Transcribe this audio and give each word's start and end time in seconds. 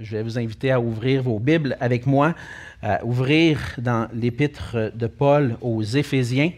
je 0.00 0.16
vais 0.16 0.22
vous 0.22 0.38
inviter 0.38 0.70
à 0.70 0.80
ouvrir 0.80 1.22
vos 1.22 1.38
Bibles 1.38 1.76
avec 1.80 2.06
moi, 2.06 2.34
à 2.82 3.04
ouvrir 3.04 3.58
dans 3.78 4.08
l'épître 4.14 4.92
de 4.94 5.06
Paul 5.06 5.56
aux 5.60 5.82
Éphésiens. 5.82 6.52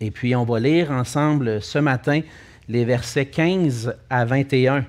Et 0.00 0.10
puis 0.10 0.36
on 0.36 0.44
va 0.44 0.60
lire 0.60 0.90
ensemble 0.90 1.62
ce 1.62 1.78
matin 1.78 2.20
les 2.68 2.84
versets 2.84 3.26
15 3.26 3.94
à 4.10 4.24
21. 4.24 4.84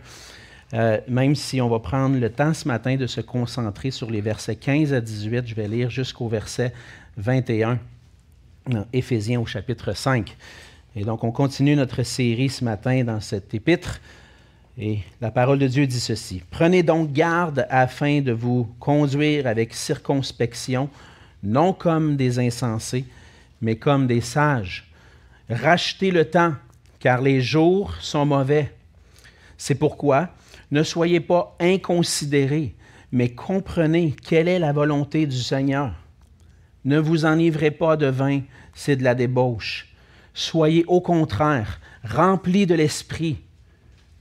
Euh, 0.74 1.00
même 1.08 1.36
si 1.36 1.62
on 1.62 1.70
va 1.70 1.80
prendre 1.80 2.20
le 2.20 2.30
temps 2.30 2.54
ce 2.54 2.68
matin 2.68 2.96
de 2.96 3.08
se 3.08 3.22
concentrer 3.22 3.92
sur 3.92 4.10
les 4.10 4.20
versets 4.20 4.56
15 4.56 4.94
à 4.94 5.00
18, 5.00 5.48
je 5.48 5.56
vais 5.56 5.68
lire 5.68 5.90
jusqu'au 5.90 6.28
verset 6.28 6.74
21 7.18 7.80
dans 8.68 8.86
Éphésiens 8.92 9.40
au 9.40 9.46
chapitre 9.46 9.94
5. 9.94 10.36
Et 10.96 11.06
donc 11.06 11.24
on 11.24 11.32
continue 11.32 11.76
notre 11.76 12.04
série 12.04 12.50
ce 12.50 12.64
matin 12.64 13.04
dans 13.04 13.22
cet 13.22 13.54
épître. 13.54 14.02
Et 14.78 15.00
la 15.22 15.32
parole 15.32 15.60
de 15.60 15.68
Dieu 15.68 15.88
dit 15.88 16.00
ceci. 16.00 16.42
Prenez 16.52 16.84
donc 16.84 17.14
garde 17.14 17.66
afin 17.70 18.22
de 18.22 18.34
vous 18.34 18.68
conduire 18.80 19.48
avec 19.48 19.74
circonspection, 19.74 20.90
non 21.44 21.72
comme 21.72 22.18
des 22.18 22.40
insensés, 22.40 23.06
mais 23.62 23.78
comme 23.78 24.06
des 24.06 24.22
sages. 24.22 24.86
Rachetez 25.50 26.12
le 26.12 26.26
temps, 26.26 26.54
car 27.00 27.22
les 27.22 27.40
jours 27.40 27.96
sont 28.02 28.26
mauvais. 28.26 28.74
C'est 29.58 29.76
pourquoi 29.76 30.30
ne 30.72 30.84
soyez 30.84 31.22
pas 31.22 31.56
inconsidérés, 31.60 32.76
mais 33.12 33.30
comprenez 33.30 34.14
quelle 34.28 34.50
est 34.50 34.60
la 34.60 34.74
volonté 34.74 35.26
du 35.26 35.38
Seigneur. 35.38 35.94
Ne 36.84 37.00
vous 37.00 37.26
enivrez 37.26 37.72
pas 37.72 37.96
de 37.96 38.08
vin, 38.08 38.42
c'est 38.74 38.98
de 38.98 39.04
la 39.04 39.16
débauche. 39.16 39.88
Soyez 40.34 40.84
au 40.88 41.00
contraire 41.00 41.80
remplis 42.04 42.66
de 42.66 42.76
l'Esprit 42.76 43.38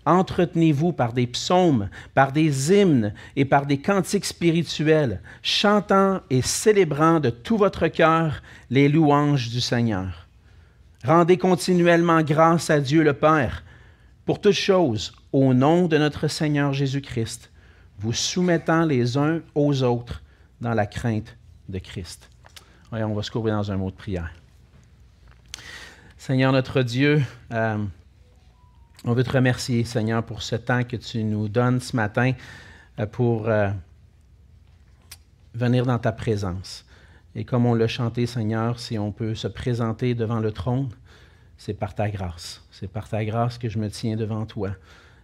Entretenez-vous 0.06 0.92
par 0.92 1.12
des 1.12 1.26
psaumes, 1.26 1.88
par 2.14 2.32
des 2.32 2.72
hymnes 2.72 3.14
et 3.36 3.44
par 3.44 3.66
des 3.66 3.78
cantiques 3.78 4.24
spirituels, 4.24 5.20
chantant 5.42 6.20
et 6.30 6.42
célébrant 6.42 7.20
de 7.20 7.30
tout 7.30 7.56
votre 7.56 7.88
cœur 7.88 8.42
les 8.70 8.88
louanges 8.88 9.50
du 9.50 9.60
Seigneur. 9.60 10.26
Rendez 11.04 11.36
continuellement 11.36 12.22
grâce 12.22 12.70
à 12.70 12.80
Dieu 12.80 13.02
le 13.02 13.12
Père 13.12 13.62
pour 14.24 14.40
toutes 14.40 14.52
choses 14.52 15.12
au 15.32 15.52
nom 15.52 15.86
de 15.86 15.98
notre 15.98 16.28
Seigneur 16.28 16.72
Jésus-Christ, 16.72 17.50
vous 17.98 18.12
soumettant 18.12 18.84
les 18.84 19.16
uns 19.16 19.40
aux 19.54 19.82
autres 19.82 20.22
dans 20.60 20.72
la 20.74 20.86
crainte 20.86 21.36
de 21.68 21.78
Christ. 21.78 22.30
on 22.92 23.14
va 23.14 23.22
se 23.22 23.30
couvrir 23.30 23.56
dans 23.56 23.70
un 23.70 23.76
mot 23.76 23.90
de 23.90 23.96
prière. 23.96 24.32
Seigneur 26.16 26.52
notre 26.52 26.82
Dieu, 26.82 27.22
euh, 27.52 27.84
on 29.04 29.12
veut 29.12 29.24
te 29.24 29.32
remercier, 29.32 29.84
Seigneur, 29.84 30.24
pour 30.24 30.42
ce 30.42 30.56
temps 30.56 30.82
que 30.82 30.96
tu 30.96 31.24
nous 31.24 31.48
donnes 31.48 31.80
ce 31.80 31.94
matin 31.94 32.32
euh, 32.98 33.06
pour 33.06 33.48
euh, 33.48 33.70
venir 35.54 35.84
dans 35.84 35.98
ta 35.98 36.12
présence. 36.12 36.86
Et 37.34 37.44
comme 37.44 37.66
on 37.66 37.74
l'a 37.74 37.88
chanté, 37.88 38.26
Seigneur, 38.26 38.80
si 38.80 38.98
on 38.98 39.12
peut 39.12 39.34
se 39.34 39.48
présenter 39.48 40.14
devant 40.14 40.40
le 40.40 40.52
trône, 40.52 40.88
c'est 41.58 41.74
par 41.74 41.94
ta 41.94 42.08
grâce. 42.08 42.62
C'est 42.70 42.88
par 42.90 43.08
ta 43.08 43.24
grâce 43.24 43.58
que 43.58 43.68
je 43.68 43.78
me 43.78 43.90
tiens 43.90 44.16
devant 44.16 44.46
toi. 44.46 44.70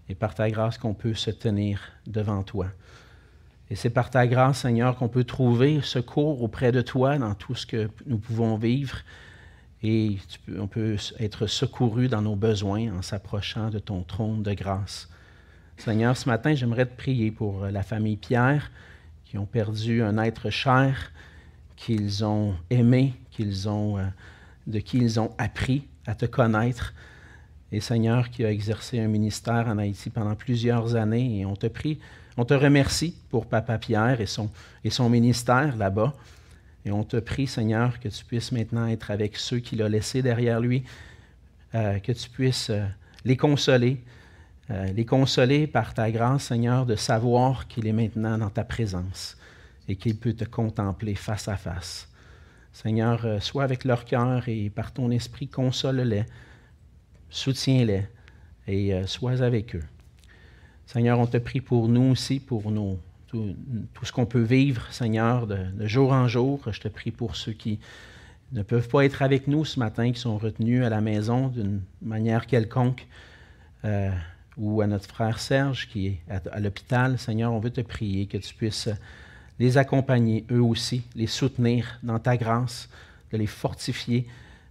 Et 0.08 0.14
par 0.14 0.34
ta 0.34 0.50
grâce 0.50 0.76
qu'on 0.76 0.94
peut 0.94 1.14
se 1.14 1.30
tenir 1.30 1.80
devant 2.06 2.42
toi. 2.42 2.66
Et 3.70 3.76
c'est 3.76 3.90
par 3.90 4.10
ta 4.10 4.26
grâce, 4.26 4.60
Seigneur, 4.60 4.96
qu'on 4.96 5.08
peut 5.08 5.24
trouver 5.24 5.80
secours 5.82 6.42
auprès 6.42 6.72
de 6.72 6.82
toi 6.82 7.16
dans 7.16 7.34
tout 7.34 7.54
ce 7.54 7.64
que 7.64 7.88
nous 8.06 8.18
pouvons 8.18 8.56
vivre 8.56 8.98
et 9.82 10.18
on 10.58 10.66
peut 10.66 10.96
être 11.18 11.46
secouru 11.46 12.08
dans 12.08 12.22
nos 12.22 12.36
besoins 12.36 12.92
en 12.92 13.02
s'approchant 13.02 13.70
de 13.70 13.78
ton 13.78 14.02
trône 14.02 14.42
de 14.42 14.52
grâce. 14.52 15.08
Seigneur, 15.78 16.16
ce 16.16 16.28
matin, 16.28 16.54
j'aimerais 16.54 16.84
te 16.84 16.94
prier 16.96 17.30
pour 17.30 17.64
la 17.64 17.82
famille 17.82 18.16
Pierre 18.16 18.70
qui 19.30 19.38
ont 19.38 19.46
perdu 19.46 20.02
un 20.02 20.18
être 20.18 20.50
cher, 20.50 21.12
qu'ils 21.76 22.24
ont 22.24 22.54
aimé, 22.68 23.14
qu'ils 23.30 23.68
ont, 23.68 23.96
euh, 23.96 24.04
de 24.66 24.80
qui 24.80 24.98
ils 24.98 25.20
ont 25.20 25.30
appris 25.38 25.86
à 26.04 26.16
te 26.16 26.26
connaître. 26.26 26.92
Et 27.72 27.80
Seigneur, 27.80 28.28
qui 28.28 28.44
a 28.44 28.50
exercé 28.50 28.98
un 28.98 29.06
ministère 29.06 29.68
en 29.68 29.78
Haïti 29.78 30.10
pendant 30.10 30.34
plusieurs 30.34 30.96
années, 30.96 31.38
et 31.38 31.46
on 31.46 31.54
te 31.54 31.68
prie, 31.68 32.00
on 32.36 32.44
te 32.44 32.54
remercie 32.54 33.14
pour 33.30 33.46
Papa 33.46 33.78
Pierre 33.78 34.20
et 34.20 34.26
son, 34.26 34.50
et 34.82 34.90
son 34.90 35.08
ministère 35.08 35.76
là-bas. 35.76 36.12
Et 36.84 36.90
on 36.90 37.04
te 37.04 37.16
prie, 37.18 37.46
Seigneur, 37.46 38.00
que 38.00 38.08
tu 38.08 38.24
puisses 38.24 38.52
maintenant 38.52 38.86
être 38.86 39.10
avec 39.10 39.36
ceux 39.36 39.58
qu'il 39.58 39.82
a 39.82 39.88
laissés 39.88 40.22
derrière 40.22 40.60
lui, 40.60 40.84
euh, 41.74 41.98
que 41.98 42.12
tu 42.12 42.30
puisses 42.30 42.70
euh, 42.70 42.86
les 43.24 43.36
consoler, 43.36 44.02
euh, 44.70 44.86
les 44.86 45.04
consoler 45.04 45.66
par 45.66 45.92
ta 45.92 46.10
grâce, 46.10 46.44
Seigneur, 46.44 46.86
de 46.86 46.96
savoir 46.96 47.68
qu'il 47.68 47.86
est 47.86 47.92
maintenant 47.92 48.38
dans 48.38 48.50
ta 48.50 48.64
présence 48.64 49.36
et 49.88 49.96
qu'il 49.96 50.16
peut 50.16 50.32
te 50.32 50.44
contempler 50.44 51.14
face 51.14 51.48
à 51.48 51.56
face. 51.56 52.08
Seigneur, 52.72 53.42
sois 53.42 53.64
avec 53.64 53.84
leur 53.84 54.04
cœur 54.04 54.48
et 54.48 54.70
par 54.70 54.92
ton 54.92 55.10
esprit, 55.10 55.48
console-les, 55.48 56.24
soutiens-les 57.28 58.06
et 58.68 59.02
sois 59.06 59.42
avec 59.42 59.74
eux. 59.74 59.82
Seigneur, 60.86 61.18
on 61.18 61.26
te 61.26 61.36
prie 61.38 61.60
pour 61.60 61.88
nous 61.88 62.12
aussi, 62.12 62.38
pour 62.38 62.70
nos, 62.70 63.00
tout, 63.30 63.54
ce 64.02 64.12
qu'on 64.12 64.26
peut 64.26 64.42
vivre, 64.42 64.86
Seigneur, 64.90 65.46
de, 65.46 65.86
jour 65.86 66.12
en 66.12 66.26
jour. 66.26 66.60
Je 66.70 66.80
te 66.80 66.88
prie 66.88 67.10
pour 67.10 67.36
ceux 67.36 67.52
qui 67.52 67.78
ne 68.52 68.62
peuvent 68.62 68.88
pas 68.88 69.04
être 69.04 69.22
avec 69.22 69.46
nous 69.46 69.64
ce 69.64 69.78
matin, 69.78 70.10
qui 70.10 70.18
sont 70.18 70.36
retenus 70.36 70.84
à 70.84 70.88
la 70.88 71.00
maison 71.00 71.48
d'une 71.48 71.80
manière 72.02 72.46
quelconque, 72.46 73.06
euh, 73.84 74.10
ou 74.56 74.80
à 74.80 74.86
notre 74.86 75.06
frère 75.06 75.38
Serge 75.38 75.88
qui 75.88 76.08
est 76.08 76.20
à, 76.28 76.58
l'hôpital. 76.58 77.18
Seigneur, 77.18 77.52
on 77.52 77.60
veut 77.60 77.70
te 77.70 77.80
prier 77.80 78.26
que 78.26 78.38
tu 78.38 78.52
puisses 78.52 78.88
les 79.60 79.78
accompagner, 79.78 80.44
eux 80.50 80.62
aussi, 80.62 81.02
les 81.14 81.28
soutenir 81.28 81.98
dans 82.02 82.18
ta 82.18 82.36
grâce, 82.36 82.88
de 83.32 83.38
les 83.38 83.46
fortifier 83.46 84.26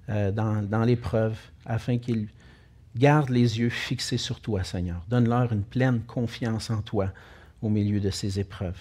euh, 0.09 0.31
dans, 0.31 0.61
dans 0.61 0.83
l'épreuve, 0.83 1.37
afin 1.65 1.97
qu'ils 1.97 2.27
gardent 2.97 3.29
les 3.29 3.59
yeux 3.59 3.69
fixés 3.69 4.17
sur 4.17 4.41
toi, 4.41 4.65
Seigneur. 4.65 5.01
Donne-leur 5.07 5.53
une 5.53 5.63
pleine 5.63 6.01
confiance 6.01 6.69
en 6.69 6.81
toi 6.81 7.13
au 7.61 7.69
milieu 7.69 7.99
de 7.99 8.09
ces 8.09 8.39
épreuves. 8.39 8.79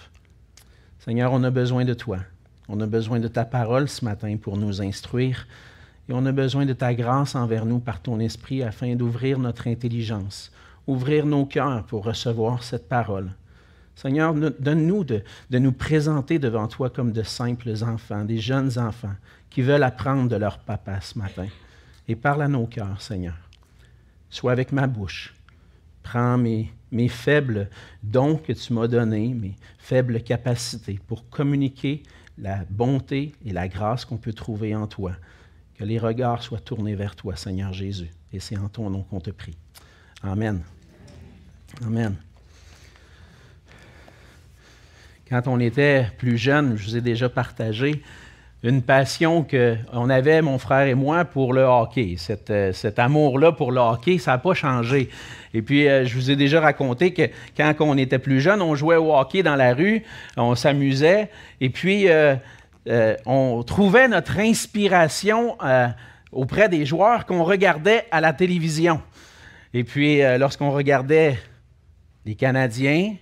Seigneur, 0.99 1.31
on 1.33 1.43
a 1.43 1.49
besoin 1.49 1.85
de 1.85 1.93
toi. 1.93 2.19
On 2.67 2.79
a 2.81 2.85
besoin 2.85 3.19
de 3.19 3.27
ta 3.27 3.45
parole 3.45 3.89
ce 3.89 4.05
matin 4.05 4.37
pour 4.37 4.57
nous 4.57 4.81
instruire. 4.81 5.47
Et 6.07 6.13
on 6.13 6.25
a 6.25 6.31
besoin 6.31 6.65
de 6.65 6.73
ta 6.73 6.93
grâce 6.93 7.35
envers 7.35 7.65
nous 7.65 7.79
par 7.79 8.01
ton 8.01 8.19
esprit 8.19 8.63
afin 8.63 8.95
d'ouvrir 8.95 9.39
notre 9.39 9.67
intelligence, 9.67 10.51
ouvrir 10.87 11.25
nos 11.25 11.45
cœurs 11.45 11.83
pour 11.85 12.03
recevoir 12.03 12.63
cette 12.63 12.89
parole. 12.89 13.31
Seigneur, 13.95 14.33
donne-nous 14.33 15.03
de, 15.03 15.23
nous 15.51 15.71
présenter 15.71 16.39
devant 16.39 16.67
toi 16.67 16.89
comme 16.89 17.11
de 17.11 17.21
simples 17.21 17.73
enfants, 17.83 18.23
des 18.23 18.37
jeunes 18.37 18.79
enfants 18.79 19.15
qui 19.49 19.61
veulent 19.61 19.83
apprendre 19.83 20.29
de 20.29 20.35
leur 20.35 20.59
papa 20.59 21.01
ce 21.01 21.17
matin. 21.19 21.47
Et 22.07 22.15
parle 22.15 22.43
à 22.43 22.47
nos 22.47 22.65
cœurs, 22.65 23.01
Seigneur. 23.01 23.35
Sois 24.29 24.51
avec 24.51 24.71
ma 24.71 24.87
bouche. 24.87 25.35
Prends 26.03 26.37
mes, 26.37 26.71
faibles 27.07 27.69
dons 28.03 28.37
que 28.37 28.53
tu 28.53 28.73
m'as 28.73 28.87
donnés, 28.87 29.33
mes 29.33 29.55
faibles 29.77 30.21
capacités 30.21 30.99
pour 31.07 31.29
communiquer 31.29 32.03
la 32.37 32.63
bonté 32.69 33.33
et 33.45 33.51
la 33.51 33.67
grâce 33.67 34.05
qu'on 34.05 34.17
peut 34.17 34.33
trouver 34.33 34.75
en 34.75 34.87
toi. 34.87 35.13
Que 35.75 35.83
les 35.83 35.99
regards 35.99 36.43
soient 36.43 36.59
tournés 36.59 36.95
vers 36.95 37.15
toi, 37.15 37.35
Seigneur 37.35 37.73
Jésus. 37.73 38.09
Et 38.33 38.39
c'est 38.39 38.57
en 38.57 38.69
ton 38.69 38.89
nom 38.89 39.03
qu'on 39.03 39.19
te 39.19 39.31
prie. 39.31 39.57
Amen. 40.23 40.61
Amen. 41.85 42.15
Quand 45.27 45.47
on 45.47 45.59
était 45.59 46.07
plus 46.17 46.37
jeune, 46.37 46.75
je 46.75 46.85
vous 46.85 46.97
ai 46.97 47.01
déjà 47.01 47.29
partagé 47.29 48.03
une 48.63 48.81
passion 48.81 49.43
qu'on 49.43 50.09
avait, 50.09 50.41
mon 50.41 50.57
frère 50.57 50.85
et 50.87 50.95
moi, 50.95 51.23
pour 51.23 51.53
le 51.53 51.61
hockey. 51.61 52.17
Euh, 52.49 52.73
cet 52.73 52.99
amour-là 52.99 53.53
pour 53.53 53.71
le 53.71 53.79
hockey, 53.79 54.17
ça 54.17 54.31
n'a 54.31 54.37
pas 54.37 54.53
changé. 54.53 55.09
Et 55.53 55.61
puis, 55.61 55.87
euh, 55.87 56.05
je 56.05 56.15
vous 56.15 56.29
ai 56.29 56.35
déjà 56.35 56.59
raconté 56.59 57.13
que 57.13 57.29
quand 57.55 57.73
on 57.79 57.97
était 57.97 58.19
plus 58.19 58.41
jeune, 58.41 58.61
on 58.61 58.75
jouait 58.75 58.97
au 58.97 59.15
hockey 59.15 59.43
dans 59.43 59.55
la 59.55 59.73
rue, 59.73 60.03
on 60.35 60.55
s'amusait, 60.55 61.29
et 61.61 61.69
puis 61.69 62.09
euh, 62.09 62.35
on 63.25 63.63
trouvait 63.63 64.07
notre 64.07 64.39
inspiration 64.39 65.57
auprès 66.31 66.69
des 66.69 66.85
joueurs 66.85 67.25
qu'on 67.25 67.43
regardait 67.43 68.05
à 68.11 68.19
la 68.19 68.33
télévision. 68.33 69.01
Et 69.73 69.83
puis, 69.83 70.21
lorsqu'on 70.39 70.71
regardait 70.71 71.37
les 72.25 72.35
Canadiens, 72.35 73.13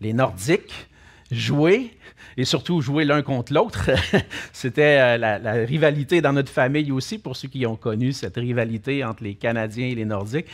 les 0.00 0.12
Nordiques 0.12 0.88
jouer, 1.32 1.95
et 2.36 2.44
surtout 2.44 2.80
jouer 2.80 3.04
l'un 3.04 3.22
contre 3.22 3.52
l'autre. 3.52 3.90
C'était 4.52 4.98
euh, 5.00 5.16
la, 5.18 5.52
rivalité 5.64 6.20
dans 6.20 6.32
notre 6.32 6.50
famille 6.50 6.92
aussi, 6.92 7.18
pour 7.18 7.36
ceux 7.36 7.48
qui 7.48 7.66
ont 7.66 7.76
connu 7.76 8.12
cette 8.12 8.36
rivalité 8.36 9.04
entre 9.04 9.24
les 9.24 9.34
Canadiens 9.34 9.86
et 9.86 9.94
les 9.94 10.04
Nordiques. 10.04 10.46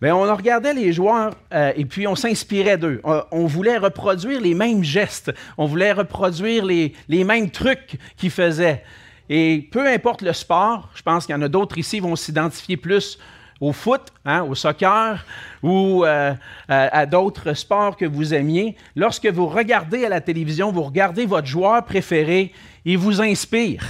Bien, 0.00 0.14
on 0.14 0.22
regardait 0.34 0.74
les 0.74 0.92
joueurs 0.92 1.34
euh, 1.52 1.72
et 1.76 1.84
puis 1.84 2.06
on 2.06 2.14
s'inspirait 2.14 2.78
d'eux. 2.78 3.00
On, 3.32 3.46
voulait 3.46 3.78
reproduire 3.78 4.40
les 4.40 4.54
mêmes 4.54 4.84
gestes, 4.84 5.32
on 5.56 5.66
voulait 5.66 5.92
reproduire 5.92 6.64
les 6.64 7.24
mêmes 7.24 7.50
trucs 7.50 7.98
qu'ils 8.16 8.30
faisaient. 8.30 8.84
Et 9.28 9.68
peu 9.70 9.86
importe 9.86 10.22
le 10.22 10.32
sport, 10.32 10.88
je 10.94 11.02
pense 11.02 11.26
qu'il 11.26 11.34
y 11.34 11.38
en 11.38 11.42
a 11.42 11.48
d'autres 11.48 11.76
ici 11.76 11.96
qui 11.96 12.00
vont 12.00 12.16
s'identifier 12.16 12.76
plus 12.76 13.18
au 13.60 13.72
foot, 13.72 14.12
hein, 14.24 14.42
au 14.42 14.54
soccer 14.54 15.24
ou 15.62 16.04
euh, 16.04 16.34
à, 16.68 17.06
d'autres 17.06 17.54
sports 17.54 17.96
que 17.96 18.04
vous 18.04 18.34
aimiez, 18.34 18.76
lorsque 18.94 19.26
vous 19.26 19.46
regardez 19.46 20.04
à 20.04 20.08
la 20.08 20.20
télévision, 20.20 20.70
vous 20.70 20.82
regardez 20.82 21.26
votre 21.26 21.46
joueur 21.46 21.84
préféré, 21.84 22.52
il 22.84 22.98
vous 22.98 23.20
inspire. 23.20 23.82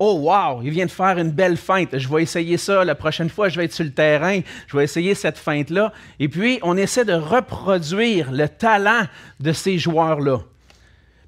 Oh 0.00 0.20
wow, 0.20 0.62
il 0.62 0.70
vient 0.70 0.86
de 0.86 0.92
faire 0.92 1.18
une 1.18 1.32
belle 1.32 1.56
feinte. 1.56 1.98
Je 1.98 2.08
vais 2.08 2.22
essayer 2.22 2.56
ça 2.56 2.84
la 2.84 2.94
prochaine 2.94 3.28
fois, 3.28 3.48
je 3.48 3.58
vais 3.58 3.64
être 3.64 3.72
sur 3.72 3.84
le 3.84 3.90
terrain, 3.90 4.40
je 4.68 4.76
vais 4.76 4.84
essayer 4.84 5.16
cette 5.16 5.38
feinte-là. 5.38 5.92
Et 6.20 6.28
puis, 6.28 6.60
on 6.62 6.76
essaie 6.76 7.04
de 7.04 7.14
reproduire 7.14 8.30
le 8.30 8.48
talent 8.48 9.02
de 9.40 9.52
ces 9.52 9.76
joueurs-là. 9.76 10.38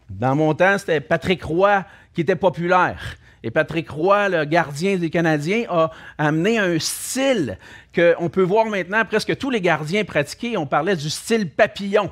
Dans 0.08 0.37
mon 0.37 0.54
temps, 0.54 0.78
c'était 0.78 1.00
Patrick 1.00 1.42
Roy 1.42 1.84
qui 2.14 2.20
était 2.20 2.37
populaire. 2.37 3.16
Et 3.42 3.50
Patrick 3.50 3.88
Roy, 3.90 4.28
le 4.28 4.44
gardien 4.44 4.96
des 4.96 5.10
Canadiens, 5.10 5.64
a 5.69 5.90
amené 6.19 6.58
un 6.58 6.78
style 6.78 7.58
qu'on 7.94 8.28
peut 8.28 8.42
voir 8.42 8.66
maintenant 8.66 9.04
presque 9.04 9.37
tous 9.38 9.50
les 9.50 9.60
gardiens 9.60 10.04
pratiquer. 10.04 10.56
On 10.56 10.66
parlait 10.66 10.96
du 10.96 11.08
style 11.08 11.48
papillon. 11.48 12.10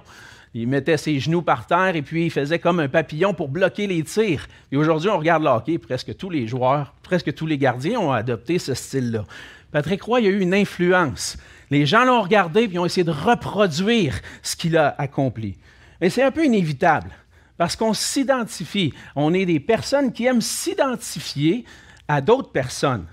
Il 0.55 0.67
mettait 0.67 0.97
ses 0.97 1.21
genoux 1.21 1.43
par 1.43 1.67
terre 1.67 1.95
et 1.95 2.03
puis 2.03 2.27
il 2.27 2.31
faisait 2.31 2.59
comme 2.59 2.81
un 2.81 2.89
papillon 2.89 3.35
pour 3.35 3.49
bloquer 3.49 3.87
les 3.87 4.03
tirs. 4.03 4.49
Et 4.73 4.77
aujourd'hui, 4.77 5.11
on 5.11 5.19
regarde 5.19 5.43
le 5.43 5.51
hockey, 5.51 5.79
presque 5.79 6.17
tous 6.17 6.31
les 6.31 6.47
joueurs, 6.47 6.95
presque 7.03 7.35
tous 7.35 7.47
les 7.47 7.59
gardiens 7.59 8.01
ont 8.01 8.13
adopté 8.13 8.59
ce 8.59 8.73
style-là. 8.73 9.25
Patrick 9.71 10.03
Roy, 10.03 10.23
il 10.23 10.27
a 10.27 10.31
eu 10.31 10.41
une 10.41 10.55
influence. 10.55 11.37
Les 11.71 11.85
gens 11.85 12.05
l'ont 12.05 12.23
regardé 12.23 12.69
et 12.73 12.79
ont 12.79 12.87
essayé 12.87 13.05
de 13.05 13.11
reproduire 13.11 14.19
ce 14.43 14.57
qu'il 14.57 14.79
a 14.79 14.95
accompli. 14.97 15.59
Mais 16.01 16.09
c'est 16.09 16.23
un 16.23 16.31
peu 16.31 16.47
inévitable. 16.47 17.11
Parce 17.59 17.77
qu'on 17.77 17.93
s'identifie. 17.93 18.95
On 19.15 19.35
est 19.35 19.45
des 19.45 19.61
personnes 19.61 20.13
qui 20.13 20.25
aiment 20.25 20.41
s'identifier 20.41 21.65
à 22.07 22.23
d'autres 22.23 22.51
personnes. 22.51 23.07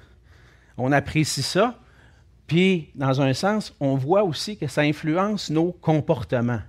On 0.77 0.92
apprécie 0.92 1.42
ça. 1.42 1.77
Puis, 2.47 2.89
dans 2.95 3.21
un 3.21 3.33
sens, 3.33 3.74
on 3.80 3.95
voit 3.95 4.24
aussi 4.24 4.56
que 4.56 4.68
ça 4.68 4.81
influence 4.81 5.50
nos 5.50 5.71
comportements. 5.71 6.62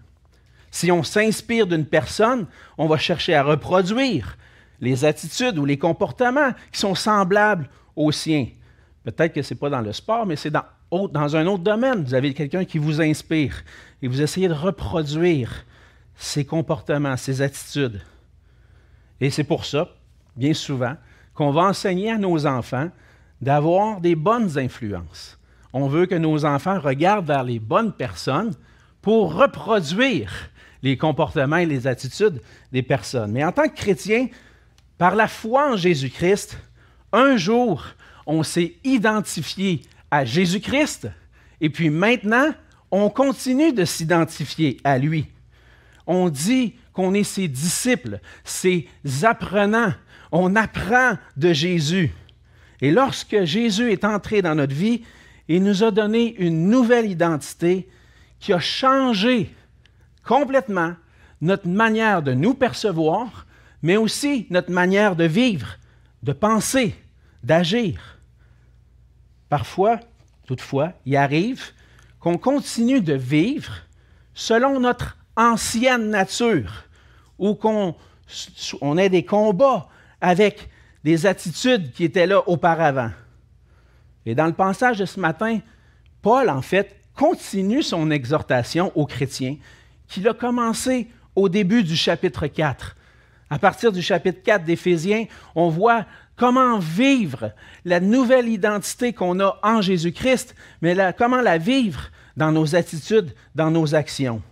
Si 0.71 0.91
on 0.91 1.03
s'inspire 1.03 1.67
d'une 1.67 1.85
personne, 1.85 2.47
on 2.79 2.87
va 2.87 2.97
chercher 2.97 3.35
à 3.35 3.43
reproduire 3.43 4.37
les 4.81 5.05
attitudes 5.05 5.59
ou 5.59 5.65
les 5.65 5.79
comportements 5.79 6.53
qui 6.73 6.81
sont 6.81 6.95
semblables 6.95 7.69
aux 7.95 8.13
siens. 8.13 8.49
Peut-être 9.05 9.35
que 9.35 9.43
ce 9.43 9.53
n'est 9.53 9.61
pas 9.61 9.71
dans 9.71 9.81
le 9.81 9.93
sport, 9.93 10.27
mais 10.27 10.37
c'est 10.37 10.51
dans, 10.51 10.65
dans 10.91 11.37
un 11.37 11.47
autre 11.47 11.63
domaine. 11.63 12.05
Vous 12.05 12.15
avez 12.15 12.33
quelqu'un 12.33 12.65
qui 12.65 12.79
vous 12.79 13.01
inspire 13.01 13.63
et 14.03 14.09
vous 14.09 14.23
essayez 14.23 14.49
de 14.49 14.55
reproduire 14.55 15.65
ses 16.17 16.45
comportements, 16.45 17.17
ses 17.17 17.43
attitudes. 17.43 18.01
Et 19.21 19.31
c'est 19.31 19.45
pour 19.45 19.65
ça, 19.65 19.89
bien 20.37 20.55
souvent, 20.55 20.95
qu'on 21.35 21.51
va 21.51 21.63
enseigner 21.63 22.11
à 22.11 22.19
nos 22.19 22.47
enfants 22.47 22.91
d'avoir 23.41 24.01
des 24.01 24.15
bonnes 24.15 24.59
influences. 24.59 25.39
On 25.73 25.89
veut 25.89 26.07
que 26.07 26.15
nos 26.15 26.45
enfants 26.45 26.81
regardent 26.81 27.27
vers 27.27 27.45
les 27.45 27.59
bonnes 27.59 27.93
personnes 27.93 28.55
pour 29.03 29.35
reproduire 29.35 30.33
les 30.83 30.97
comportements 30.97 31.57
et 31.57 31.67
les 31.67 31.87
attitudes 31.87 32.41
des 32.73 32.83
personnes. 32.83 33.33
Mais 33.33 33.45
en 33.45 33.53
tant 33.53 33.69
que 33.69 33.77
chrétien, 33.77 34.29
par 34.99 35.15
la 35.15 35.29
foi 35.29 35.73
en 35.73 35.77
Jésus-Christ, 35.77 36.59
un 37.13 37.37
jour, 37.37 37.85
on 38.27 38.43
s'est 38.43 38.75
identifié 38.85 39.83
à 40.11 40.25
Jésus-Christ 40.25 41.09
et 41.61 41.71
puis 41.71 41.91
maintenant, 41.91 42.53
on 42.91 43.11
continue 43.11 43.73
de 43.73 43.85
s'identifier 43.85 44.79
à 44.85 44.99
lui 44.99 45.27
on 46.07 46.29
dit 46.29 46.75
qu'on 46.93 47.15
est 47.15 47.25
ses 47.25 47.49
disciples, 47.49 48.21
ses 48.45 48.89
apprenants. 49.23 49.93
On 50.33 50.57
apprend 50.57 51.19
de 51.37 51.53
Jésus. 51.53 52.13
Et 52.81 52.91
lorsque 52.91 53.45
Jésus 53.45 53.93
est 53.93 54.05
entré 54.05 54.43
dans 54.43 54.55
notre 54.55 54.75
vie, 54.75 55.03
il 55.49 55.63
nous 55.63 55.85
a 55.85 55.91
donné 55.91 56.35
une 56.37 56.69
nouvelle 56.69 57.11
identité 57.11 57.89
qui 58.41 58.53
a 58.53 58.59
changé 58.59 59.55
complètement 60.25 60.95
notre 61.41 61.69
manière 61.69 62.23
de 62.23 62.33
nous 62.33 62.55
percevoir, 62.55 63.47
mais 63.83 63.97
aussi 63.97 64.47
notre 64.51 64.73
manière 64.73 65.17
de 65.17 65.25
vivre, 65.25 65.79
de 66.23 66.33
penser, 66.33 66.95
d'agir. 67.43 68.19
Parfois, 69.49 70.01
toutefois, 70.47 70.93
il 71.05 71.17
arrive 71.17 71.73
qu'on 72.19 72.39
continue 72.39 73.01
de 73.01 73.15
vivre 73.15 73.73
selon 74.35 74.81
notre 74.81 75.16
ancienne 75.37 76.11
nature, 76.11 76.85
ou 77.39 77.55
qu'on 77.55 77.95
on 78.81 78.99
ait 78.99 79.09
des 79.09 79.25
combats 79.25 79.89
avec 80.21 80.69
des 81.05 81.27
attitudes 81.27 81.93
qui 81.93 82.05
étaient 82.05 82.27
là 82.27 82.49
auparavant. 82.49 83.11
Et 84.25 84.35
dans 84.35 84.47
le 84.47 84.53
passage 84.53 84.99
de 84.99 85.05
ce 85.05 85.21
matin, 85.21 85.61
Paul, 86.23 86.51
en 86.51 86.63
fait, 86.63 86.97
continue 87.15 87.83
son 87.83 88.11
exhortation 88.11 88.91
aux 88.97 89.07
chrétiens 89.07 89.57
qu'il 90.09 90.27
a 90.29 90.35
commencé 90.35 91.09
au 91.37 91.49
début 91.49 91.85
du 91.85 91.97
chapitre 91.97 92.47
4. 92.47 92.97
À 93.51 93.59
partir 93.59 93.93
du 93.93 94.03
chapitre 94.03 94.43
4 94.43 94.65
d'Éphésiens, 94.65 95.27
on 95.55 95.69
voit 95.69 96.05
comment 96.35 96.79
vivre 96.79 97.53
la 97.85 98.01
nouvelle 98.01 98.49
identité 98.49 99.13
qu'on 99.13 99.39
a 99.41 99.59
en 99.63 99.81
Jésus-Christ, 99.81 100.55
mais 100.83 100.97
comment 101.17 101.41
la 101.41 101.59
vivre 101.59 102.11
dans 102.37 102.51
nos 102.51 102.75
attitudes, 102.75 103.33
dans 103.55 103.71
nos 103.71 103.95
actions 103.95 104.43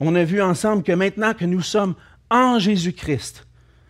on 0.00 0.14
a 0.14 0.24
vu 0.24 0.40
ensemble 0.40 0.82
que 0.82 0.92
maintenant 0.92 1.34
que 1.34 1.44
nous 1.44 1.62
sommes 1.62 1.94
en 2.30 2.58
Jésus-Christ 2.58 3.46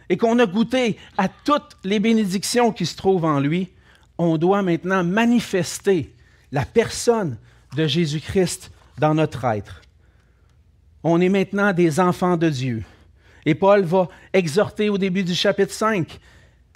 et 0.09 0.17
qu'on 0.17 0.39
a 0.39 0.47
goûté 0.47 0.97
à 1.17 1.29
toutes 1.29 1.77
les 1.85 1.99
bénédictions 1.99 2.73
qui 2.73 2.87
se 2.87 2.97
trouvent 2.97 3.25
en 3.25 3.41
lui, 3.41 3.69
on 4.17 4.39
doit 4.39 4.63
maintenant 4.63 5.05
manifester 5.05 6.15
la 6.51 6.65
personne 6.65 7.37
de 7.77 7.87
Jésus-Christ 7.87 8.71
dans 8.99 9.15
notre 9.15 9.45
être. 9.45 9.83
On 11.05 11.21
est 11.21 11.29
maintenant 11.29 11.73
des 11.73 12.01
enfants 12.01 12.37
de 12.37 12.49
Dieu. 12.49 12.85
Et 13.47 13.55
Paul 13.55 13.83
va 13.83 14.09
exhorter 14.33 14.89
au 14.89 14.99
début 14.99 15.23
du 15.23 15.35
chapitre 15.35 15.73
5 15.73 16.19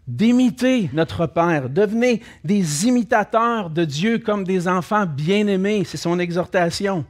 d'imiter 0.07 0.91
notre 0.93 1.27
Père. 1.27 1.69
Devenez 1.69 2.23
des 2.45 2.87
imitateurs 2.87 3.71
de 3.71 3.85
Dieu 3.85 4.19
comme 4.19 4.45
des 4.45 4.69
enfants 4.69 5.07
bien-aimés. 5.07 5.85
C'est 5.85 5.97
son 5.97 6.19
exhortation 6.19 7.05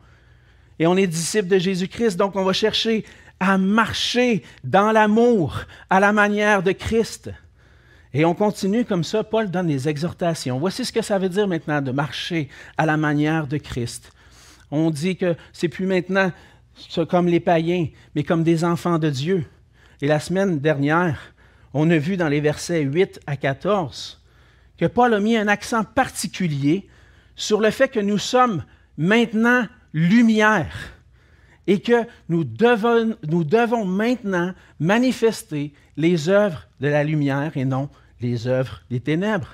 et 0.83 0.87
on 0.89 0.97
est 0.97 1.07
disciple 1.07 1.47
de 1.47 1.59
Jésus-Christ, 1.59 2.17
donc 2.17 2.35
on 2.35 2.43
va 2.43 2.53
chercher 2.53 3.05
à 3.39 3.57
marcher 3.57 4.43
dans 4.65 4.91
l'amour 4.91 5.61
à 5.89 6.01
la 6.01 6.13
manière 6.13 6.65
de 6.65 6.73
Christ. 6.73 7.31
Et 8.13 8.25
on 8.25 8.35
continue 8.35 8.85
comme 8.85 9.05
ça, 9.05 9.23
Paul 9.23 9.49
donne 9.49 9.69
des 9.69 9.89
exhortations. 9.89 10.59
Voici 10.59 10.85
ce 10.85 10.93
que 10.93 11.01
ça 11.01 11.21
veut 11.21 11.29
dire 11.29 11.47
maintenant 11.47 11.81
de 11.81 11.93
marcher 11.93 12.49
à 12.77 12.85
la 12.85 12.97
manière 12.97 13.47
de 13.47 13.59
Christ. 13.59 14.11
On 14.73 14.91
dit 14.91 15.17
que 15.17 15.37
c'est 15.53 15.69
plus 15.69 15.87
maintenant 15.87 16.33
comme 17.09 17.29
les 17.29 17.39
païens, 17.39 17.87
mais 18.17 18.25
comme 18.25 18.43
des 18.43 18.65
enfants 18.65 18.99
de 18.99 19.09
Dieu. 19.09 19.45
Et 20.01 20.09
la 20.09 20.19
semaine 20.19 20.59
dernière, 20.59 21.33
on 21.75 21.89
a 21.91 21.99
vu 21.99 22.17
dans 22.17 22.29
les 22.29 22.41
versets 22.41 22.81
8 22.81 23.21
à 23.29 23.37
14 23.37 24.21
que 24.79 24.87
Paul 24.87 25.15
a 25.15 25.21
mis 25.21 25.37
un 25.37 25.47
accent 25.47 25.85
particulier 25.85 26.89
sur 27.37 27.61
le 27.61 27.71
fait 27.71 27.87
que 27.87 28.01
nous 28.01 28.19
sommes 28.19 28.65
maintenant 28.99 29.69
lumière 29.93 30.93
et 31.67 31.81
que 31.81 32.07
nous 32.29 32.45
devons, 32.45 33.17
nous 33.29 33.45
devons 33.45 33.85
maintenant 33.85 34.53
manifester 34.81 35.73
les 35.97 36.29
œuvres 36.29 36.67
de 36.81 36.89
la 36.89 37.05
lumière 37.05 37.57
et 37.57 37.65
non 37.65 37.89
les 38.21 38.47
œuvres 38.47 38.83
des 38.91 39.01
ténèbres. 39.01 39.53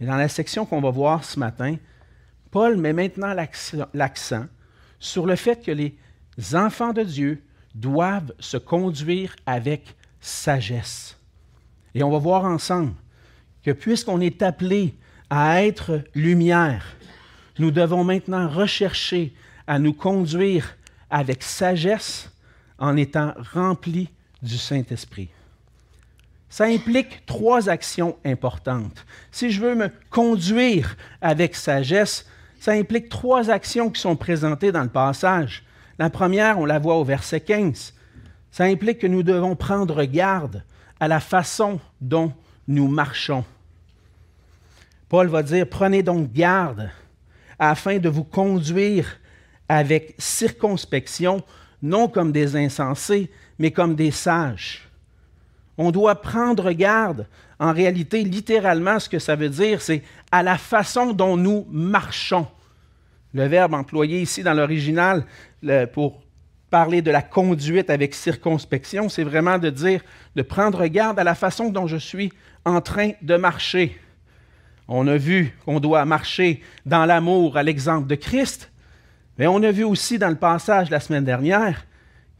Et 0.00 0.06
dans 0.06 0.16
la 0.16 0.28
section 0.28 0.66
qu'on 0.66 0.80
va 0.80 0.90
voir 0.90 1.24
ce 1.24 1.38
matin, 1.38 1.76
Paul 2.50 2.76
met 2.76 2.92
maintenant 2.92 3.34
l'accent 3.94 4.46
sur 4.98 5.26
le 5.26 5.36
fait 5.36 5.64
que 5.64 5.70
les 5.70 5.96
enfants 6.54 6.92
de 6.92 7.02
Dieu 7.02 7.42
doivent 7.74 8.32
se 8.38 8.56
conduire 8.56 9.34
avec 9.46 9.96
sagesse. 10.20 11.18
Et 11.94 12.02
on 12.02 12.10
va 12.10 12.18
voir 12.18 12.44
ensemble 12.44 12.92
que 13.62 13.70
puisqu'on 13.70 14.20
est 14.20 14.42
appelé 14.42 14.94
à 15.30 15.64
être 15.64 16.02
lumière, 16.14 16.84
nous 17.58 17.70
devons 17.70 18.04
maintenant 18.04 18.48
rechercher 18.48 19.32
à 19.66 19.78
nous 19.78 19.92
conduire 19.92 20.76
avec 21.10 21.42
sagesse 21.42 22.30
en 22.78 22.96
étant 22.96 23.34
remplis 23.52 24.10
du 24.42 24.58
Saint-Esprit. 24.58 25.28
Ça 26.48 26.64
implique 26.66 27.26
trois 27.26 27.68
actions 27.68 28.16
importantes. 28.24 29.04
Si 29.32 29.50
je 29.50 29.60
veux 29.60 29.74
me 29.74 29.88
conduire 30.10 30.96
avec 31.20 31.56
sagesse, 31.56 32.26
ça 32.60 32.72
implique 32.72 33.08
trois 33.08 33.50
actions 33.50 33.90
qui 33.90 34.00
sont 34.00 34.16
présentées 34.16 34.70
dans 34.70 34.82
le 34.82 34.88
passage. 34.88 35.64
La 35.98 36.10
première, 36.10 36.58
on 36.58 36.64
la 36.64 36.78
voit 36.78 36.96
au 36.96 37.04
verset 37.04 37.40
15. 37.40 37.94
Ça 38.50 38.64
implique 38.64 39.00
que 39.00 39.06
nous 39.06 39.22
devons 39.22 39.56
prendre 39.56 40.04
garde 40.04 40.62
à 41.00 41.08
la 41.08 41.20
façon 41.20 41.80
dont 42.00 42.32
nous 42.68 42.88
marchons. 42.88 43.44
Paul 45.08 45.26
va 45.28 45.42
dire, 45.42 45.68
prenez 45.68 46.02
donc 46.02 46.32
garde 46.32 46.90
afin 47.58 47.98
de 47.98 48.08
vous 48.08 48.24
conduire 48.24 49.18
avec 49.68 50.14
circonspection, 50.18 51.42
non 51.82 52.08
comme 52.08 52.32
des 52.32 52.56
insensés, 52.56 53.30
mais 53.58 53.70
comme 53.70 53.94
des 53.94 54.10
sages. 54.10 54.88
On 55.76 55.90
doit 55.90 56.20
prendre 56.20 56.70
garde 56.72 57.26
en 57.58 57.72
réalité, 57.72 58.22
littéralement, 58.24 58.98
ce 58.98 59.08
que 59.08 59.18
ça 59.18 59.36
veut 59.36 59.48
dire, 59.48 59.80
c'est 59.80 60.02
à 60.30 60.42
la 60.42 60.58
façon 60.58 61.12
dont 61.12 61.36
nous 61.36 61.66
marchons. 61.70 62.46
Le 63.32 63.46
verbe 63.46 63.74
employé 63.74 64.20
ici 64.20 64.42
dans 64.42 64.54
l'original 64.54 65.24
pour 65.92 66.22
parler 66.70 67.02
de 67.02 67.10
la 67.10 67.22
conduite 67.22 67.90
avec 67.90 68.14
circonspection, 68.14 69.08
c'est 69.08 69.22
vraiment 69.22 69.58
de 69.58 69.70
dire, 69.70 70.02
de 70.34 70.42
prendre 70.42 70.84
garde 70.86 71.18
à 71.18 71.24
la 71.24 71.34
façon 71.34 71.70
dont 71.70 71.86
je 71.86 71.96
suis 71.96 72.32
en 72.64 72.80
train 72.80 73.12
de 73.22 73.36
marcher. 73.36 73.98
On 74.88 75.06
a 75.06 75.16
vu 75.16 75.56
qu'on 75.64 75.80
doit 75.80 76.04
marcher 76.04 76.62
dans 76.84 77.06
l'amour 77.06 77.56
à 77.56 77.62
l'exemple 77.62 78.06
de 78.06 78.16
Christ, 78.16 78.70
mais 79.38 79.46
on 79.46 79.62
a 79.62 79.70
vu 79.70 79.84
aussi 79.84 80.18
dans 80.18 80.28
le 80.28 80.36
passage 80.36 80.90
la 80.90 81.00
semaine 81.00 81.24
dernière 81.24 81.86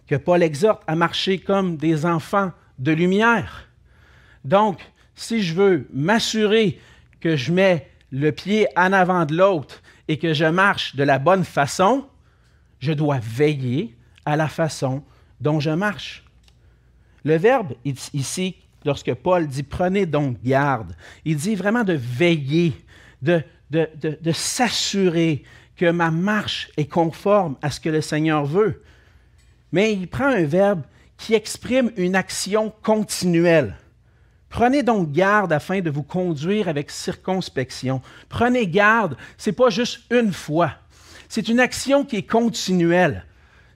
que 0.06 0.14
Paul 0.14 0.42
exhorte 0.42 0.82
à 0.86 0.94
marcher 0.94 1.38
comme 1.38 1.76
des 1.76 2.06
enfants 2.06 2.52
de 2.78 2.92
lumière. 2.92 3.68
Donc, 4.44 4.80
si 5.14 5.42
je 5.42 5.54
veux 5.54 5.88
m'assurer 5.92 6.80
que 7.20 7.36
je 7.36 7.52
mets 7.52 7.88
le 8.10 8.30
pied 8.32 8.68
en 8.76 8.92
avant 8.92 9.24
de 9.24 9.34
l'autre 9.34 9.82
et 10.08 10.18
que 10.18 10.34
je 10.34 10.44
marche 10.44 10.94
de 10.96 11.04
la 11.04 11.18
bonne 11.18 11.44
façon, 11.44 12.06
je 12.80 12.92
dois 12.92 13.18
veiller 13.20 13.96
à 14.26 14.36
la 14.36 14.48
façon 14.48 15.02
dont 15.40 15.60
je 15.60 15.70
marche. 15.70 16.24
Le 17.24 17.36
verbe 17.36 17.72
ici, 17.84 18.56
lorsque 18.84 19.14
Paul 19.14 19.46
dit 19.46 19.62
prenez 19.62 20.06
donc 20.06 20.42
garde, 20.42 20.94
il 21.24 21.36
dit 21.36 21.54
vraiment 21.54 21.84
de 21.84 21.94
veiller, 21.94 22.74
de, 23.22 23.42
s'assurer 24.32 25.42
que 25.76 25.90
ma 25.90 26.10
marche 26.10 26.70
est 26.76 26.86
conforme 26.86 27.56
à 27.62 27.70
ce 27.70 27.80
que 27.80 27.88
le 27.88 28.00
Seigneur 28.00 28.44
veut. 28.44 28.82
Mais 29.72 29.92
il 29.92 30.08
prend 30.08 30.26
un 30.26 30.44
verbe 30.44 30.82
qui 31.16 31.34
exprime 31.34 31.90
une 31.96 32.16
action 32.16 32.72
continuelle. 32.82 33.76
Prenez 34.48 34.84
donc 34.84 35.10
garde 35.10 35.52
afin 35.52 35.80
de 35.80 35.90
vous 35.90 36.04
conduire 36.04 36.68
avec 36.68 36.90
circonspection. 36.90 38.00
Prenez 38.28 38.68
garde, 38.68 39.16
ce 39.36 39.50
n'est 39.50 39.56
pas 39.56 39.70
juste 39.70 40.02
une 40.10 40.32
fois. 40.32 40.72
C'est 41.28 41.48
une 41.48 41.58
action 41.58 42.04
qui 42.04 42.16
est 42.16 42.30
continuelle. 42.30 43.24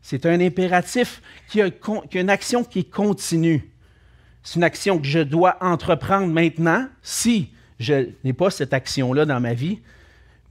C'est 0.03 0.25
un 0.25 0.41
impératif 0.41 1.21
qui 1.49 1.61
a, 1.61 1.71
qui 1.71 2.19
a 2.19 2.21
une 2.21 2.31
action 2.31 2.63
qui 2.63 2.81
est 2.81 2.91
continue. 2.91 3.73
C'est 4.45 4.57
une 4.57 4.65
action 4.65 4.99
que 4.99 5.07
je 5.07 5.19
dois 5.19 5.57
entreprendre 5.61 6.33
maintenant 6.33 6.87
si 7.03 7.51
je 7.81 8.11
n'ai 8.23 8.33
pas 8.33 8.51
cette 8.51 8.73
action-là 8.73 9.27
dans 9.27 9.41
ma 9.41 9.55
vie. 9.55 9.81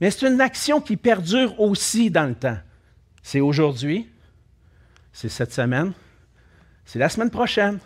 Mais 0.00 0.10
c'est 0.10 0.26
une 0.28 0.40
action 0.40 0.80
qui 0.80 0.96
perdure 0.96 1.58
aussi 1.60 2.10
dans 2.10 2.26
le 2.28 2.34
temps. 2.34 2.58
C'est 3.22 3.40
aujourd'hui, 3.40 4.08
c'est 5.12 5.28
cette 5.28 5.52
semaine, 5.52 5.92
c'est 6.84 6.98
la 6.98 7.08
semaine 7.08 7.30
prochaine, 7.30 7.78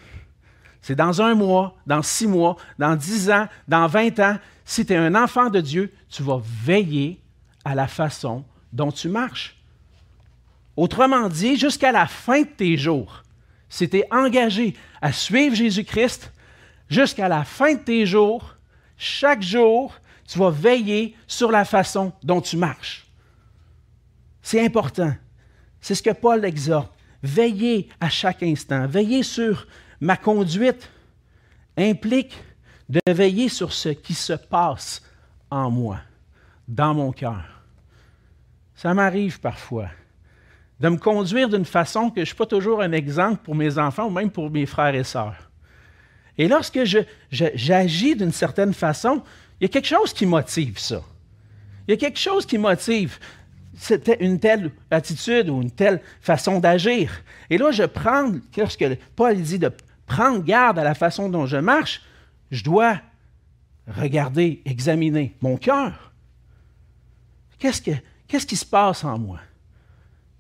c'est 0.81 0.95
dans 0.95 1.23
un 1.23 1.35
mois, 1.35 1.77
dans 1.87 2.03
six 2.03 2.27
mois, 2.27 2.57
dans 2.79 2.97
dix 2.97 3.31
ans, 3.31 3.49
dans 3.69 3.87
vingt 3.87 4.19
ans. 4.21 4.37
Si 4.65 4.85
tu 4.85 4.93
es 4.93 4.97
un 4.97 5.15
enfant 5.15 5.49
de 5.49 5.61
Dieu, 5.61 5.93
tu 6.09 6.23
vas 6.23 6.41
veiller 6.45 7.21
à 7.65 7.75
la 7.75 7.87
façon 7.87 8.45
dont 8.73 8.93
tu 8.93 9.09
marches. 9.09 9.57
Autrement 10.77 11.29
dit, 11.29 11.57
jusqu'à 11.57 11.93
la 11.93 12.07
fin 12.07 12.43
de 12.43 12.47
tes 12.47 12.77
jours, 12.77 13.23
si 13.69 13.89
tu 13.89 13.99
es 13.99 14.09
engagé 14.11 14.77
à 15.01 15.13
suivre 15.13 15.55
Jésus-Christ, 15.55 16.33
jusqu'à 16.89 17.29
la 17.29 17.45
fin 17.45 17.75
de 17.75 17.81
tes 17.81 18.07
jours, 18.07 18.57
chaque 18.97 19.43
jour, 19.43 19.95
tu 20.33 20.39
vas 20.39 20.51
veiller 20.51 21.15
sur 21.27 21.51
la 21.51 21.65
façon 21.65 22.13
dont 22.23 22.41
tu 22.41 22.57
marches. 22.57 23.07
C'est 24.41 24.65
important. 24.65 25.15
C'est 25.81 25.95
ce 25.95 26.03
que 26.03 26.11
Paul 26.11 26.45
exhorte. 26.45 26.93
Veillez 27.23 27.89
à 28.01 28.09
chaque 28.09 28.43
instant. 28.43 28.87
Veillez 28.87 29.23
sur 29.23 29.67
Ma 30.01 30.17
conduite 30.17 30.91
implique 31.77 32.37
de 32.89 33.01
veiller 33.07 33.49
sur 33.49 33.73
ce 33.73 33.91
qui 33.91 34.15
se 34.15 34.33
passe 34.33 35.01
en 35.49 35.71
moi, 35.71 35.99
dans 36.67 36.93
mon 36.93 37.13
cœur. 37.13 37.63
Ça 38.75 38.93
m'arrive 38.95 39.39
parfois 39.39 39.91
de 40.81 40.89
me 40.89 40.97
conduire 40.97 41.49
d'une 41.49 41.65
façon 41.65 42.11
que 42.11 42.17
je 42.17 42.21
ne 42.23 42.25
suis 42.25 42.35
pas 42.35 42.47
toujours 42.47 42.83
un 42.83 42.91
exemple 42.91 43.45
pour 43.45 43.55
mes 43.55 43.79
enfants 43.79 44.07
ou 44.07 44.11
même 44.11 44.33
pour 44.33 44.51
mes 44.51 44.67
frères 44.67 44.97
et 44.97 45.05
sœurs. 45.05 45.53
Et 46.37 46.49
lorsque 46.49 46.81
j'agis 47.31 48.17
d'une 48.17 48.33
certaine 48.33 48.75
façon, 48.75 49.23
il 49.63 49.67
y 49.67 49.69
a 49.69 49.69
quelque 49.69 49.87
chose 49.87 50.13
qui 50.13 50.27
motive 50.27 50.77
ça. 50.81 51.05
Il 51.87 51.93
y 51.93 51.95
a 51.95 51.97
quelque 51.97 52.19
chose 52.19 52.45
qui 52.45 52.59
motive 52.59 53.21
une 54.19 54.41
telle 54.41 54.73
attitude 54.91 55.49
ou 55.49 55.63
une 55.63 55.71
telle 55.71 56.01
façon 56.21 56.59
d'agir. 56.59 57.23
Et 57.49 57.59
là, 57.59 57.71
je 57.71 57.85
prends, 57.85 58.33
lorsque 58.57 58.85
Paul 59.15 59.41
dit 59.41 59.61
de 59.61 59.71
prendre 60.05 60.43
garde 60.43 60.81
à 60.81 60.83
la 60.83 60.95
façon 60.95 61.29
dont 61.29 61.47
je 61.47 61.59
marche, 61.59 62.03
je 62.51 62.65
dois 62.65 63.01
regarder, 63.87 64.63
examiner 64.65 65.37
mon 65.41 65.57
cœur. 65.57 66.13
Qu'est-ce, 67.61 67.81
qui 67.81 68.57
se 68.57 68.67
passe 68.67 69.05
en 69.05 69.17
moi? 69.17 69.39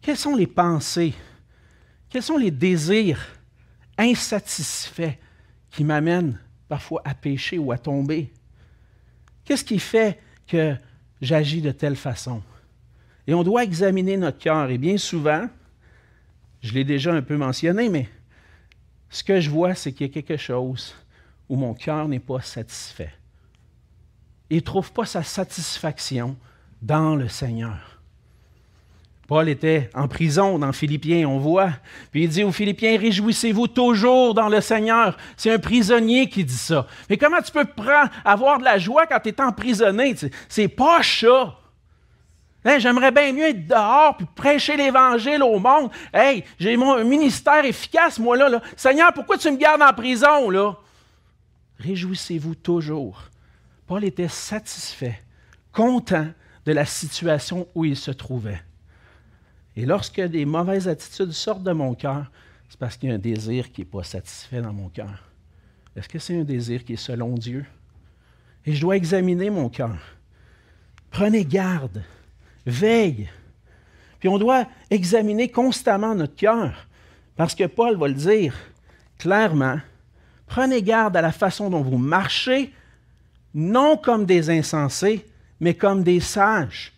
Quelles 0.01 0.17
sont 0.17 0.35
les 0.35 0.49
pensées? 0.49 1.15
Quels 2.11 2.25
sont 2.25 2.39
les 2.39 2.51
désirs 2.51 3.25
insatisfaits 3.97 5.15
qui 5.71 5.85
m'amènent 5.85 6.41
parfois 6.69 7.03
à 7.05 7.15
pécher 7.15 7.59
ou 7.59 7.71
à 7.71 7.79
tomber? 7.79 8.33
Qu'est-ce 9.45 9.65
qui 9.65 9.79
fait 9.79 10.19
que 10.47 10.77
j'agis 11.21 11.63
de 11.63 11.73
telle 11.73 11.97
façon? 11.97 12.43
Et 13.27 13.35
on 13.35 13.43
doit 13.43 13.65
examiner 13.65 14.17
notre 14.17 14.39
cœur. 14.39 14.71
Et 14.71 14.79
bien 14.79 14.99
souvent, 14.99 15.49
je 16.63 16.73
l'ai 16.73 16.85
déjà 16.85 17.13
un 17.13 17.23
peu 17.23 17.37
mentionné, 17.37 17.89
mais 17.89 18.09
ce 19.11 19.23
que 19.23 19.41
je 19.41 19.51
vois, 19.51 19.75
c'est 19.75 19.93
qu'il 19.93 20.07
y 20.07 20.11
a 20.11 20.13
quelque 20.13 20.37
chose 20.37 20.95
où 21.49 21.57
mon 21.57 21.75
cœur 21.75 22.09
n'est 22.09 22.19
pas 22.19 22.41
satisfait. 22.41 23.13
Il 24.51 24.57
ne 24.57 24.61
trouve 24.63 24.93
pas 24.93 25.07
sa 25.07 25.23
satisfaction 25.23 26.37
dans 26.81 27.15
le 27.17 27.29
Seigneur. 27.29 27.92
Paul 29.29 29.49
était 29.49 29.89
en 29.95 30.09
prison 30.09 30.59
dans 30.59 30.73
Philippiens, 30.73 31.27
on 31.29 31.39
voit. 31.39 31.71
Puis 32.11 32.25
il 32.25 32.29
dit 32.29 32.45
aux 32.45 32.53
Philippiens, 32.53 32.99
réjouissez-vous 32.99 33.69
toujours 33.69 34.35
dans 34.35 34.49
le 34.49 34.61
Seigneur. 34.61 35.17
C'est 35.37 35.53
un 35.53 35.59
prisonnier 35.59 36.29
qui 36.29 36.45
dit 36.45 36.53
ça. 36.53 36.87
Mais 37.09 37.17
comment 37.17 37.41
tu 37.41 37.53
peux 37.53 37.67
avoir 38.25 38.59
de 38.59 38.65
la 38.65 38.79
joie 38.79 39.07
quand 39.07 39.21
tu 39.21 39.31
es 39.31 39.41
emprisonné? 39.41 40.15
C'est 40.49 40.69
pas 40.69 41.03
ça. 41.03 41.57
Hein, 42.65 42.79
j'aimerais 42.79 43.11
bien 43.11 43.33
mieux 43.33 43.49
être 43.49 43.67
dehors 43.67 44.17
puis 44.17 44.27
prêcher 44.35 44.77
l'Évangile 44.77 45.43
au 45.43 45.59
monde. 45.59 45.91
Hey, 46.13 46.45
j'ai 46.59 46.77
mon 46.77 47.05
ministère 47.05 47.65
efficace, 47.65 48.19
moi, 48.19 48.37
là, 48.37 48.49
là. 48.49 48.61
Seigneur, 48.77 49.13
pourquoi 49.13 49.37
tu 49.37 49.51
me 49.51 49.57
gardes 49.57 49.83
en 49.83 49.93
prison, 49.93 50.49
là? 50.49 50.77
Réjouissez-vous 51.79 52.55
toujours. 52.55 53.25
Paul 53.87 54.05
était 54.05 54.29
satisfait, 54.29 55.21
content 55.73 56.29
de 56.65 56.73
la 56.73 56.85
situation 56.85 57.67
où 57.75 57.85
il 57.85 57.97
se 57.97 58.13
trouvait. 58.13 58.63
Et 59.77 59.87
lorsque 59.87 60.21
des 60.21 60.45
mauvaises 60.45 60.89
attitudes 60.89 61.33
sortent 61.33 61.63
de 61.63 61.73
mon 61.73 61.95
cœur, 61.95 62.31
c'est 62.69 62.79
parce 62.79 62.97
qu'il 62.97 63.09
y 63.09 63.13
a 63.13 63.17
un 63.17 63.19
désir 63.19 63.73
qui 63.73 63.83
n'est 63.83 63.87
pas 63.87 64.03
satisfait 64.03 64.61
dans 64.61 64.73
mon 64.73 64.89
cœur. 64.89 65.31
Est-ce 65.97 66.09
que 66.09 66.19
c'est 66.19 66.39
un 66.39 66.45
désir 66.45 66.85
qui 66.85 66.95
est 66.95 66.97
selon 66.97 67.35
Dieu? 67.35 67.65
Et 68.65 68.75
je 68.75 68.81
dois 68.81 68.97
examiner 68.97 69.51
mon 69.51 69.69
cœur. 69.69 69.99
Prenez 71.11 71.45
garde 71.45 72.03
veille. 72.65 73.29
Puis 74.19 74.29
on 74.29 74.39
doit 74.39 74.67
examiner 74.91 75.51
constamment 75.51 76.15
notre 76.15 76.37
cœur, 76.37 76.87
parce 77.37 77.55
que 77.55 77.65
Paul 77.65 77.97
va 77.97 78.09
le 78.09 78.15
dire 78.15 78.55
clairement, 79.19 79.79
prenez 80.47 80.83
garde 80.83 81.17
à 81.17 81.23
la 81.23 81.33
façon 81.33 81.71
dont 81.71 81.83
vous 81.83 81.99
marchez, 81.99 82.73
non 83.55 83.97
comme 83.97 84.27
des 84.27 84.51
insensés, 84.51 85.27
mais 85.61 85.75
comme 85.75 86.03
des 86.03 86.21
sages. 86.21 86.93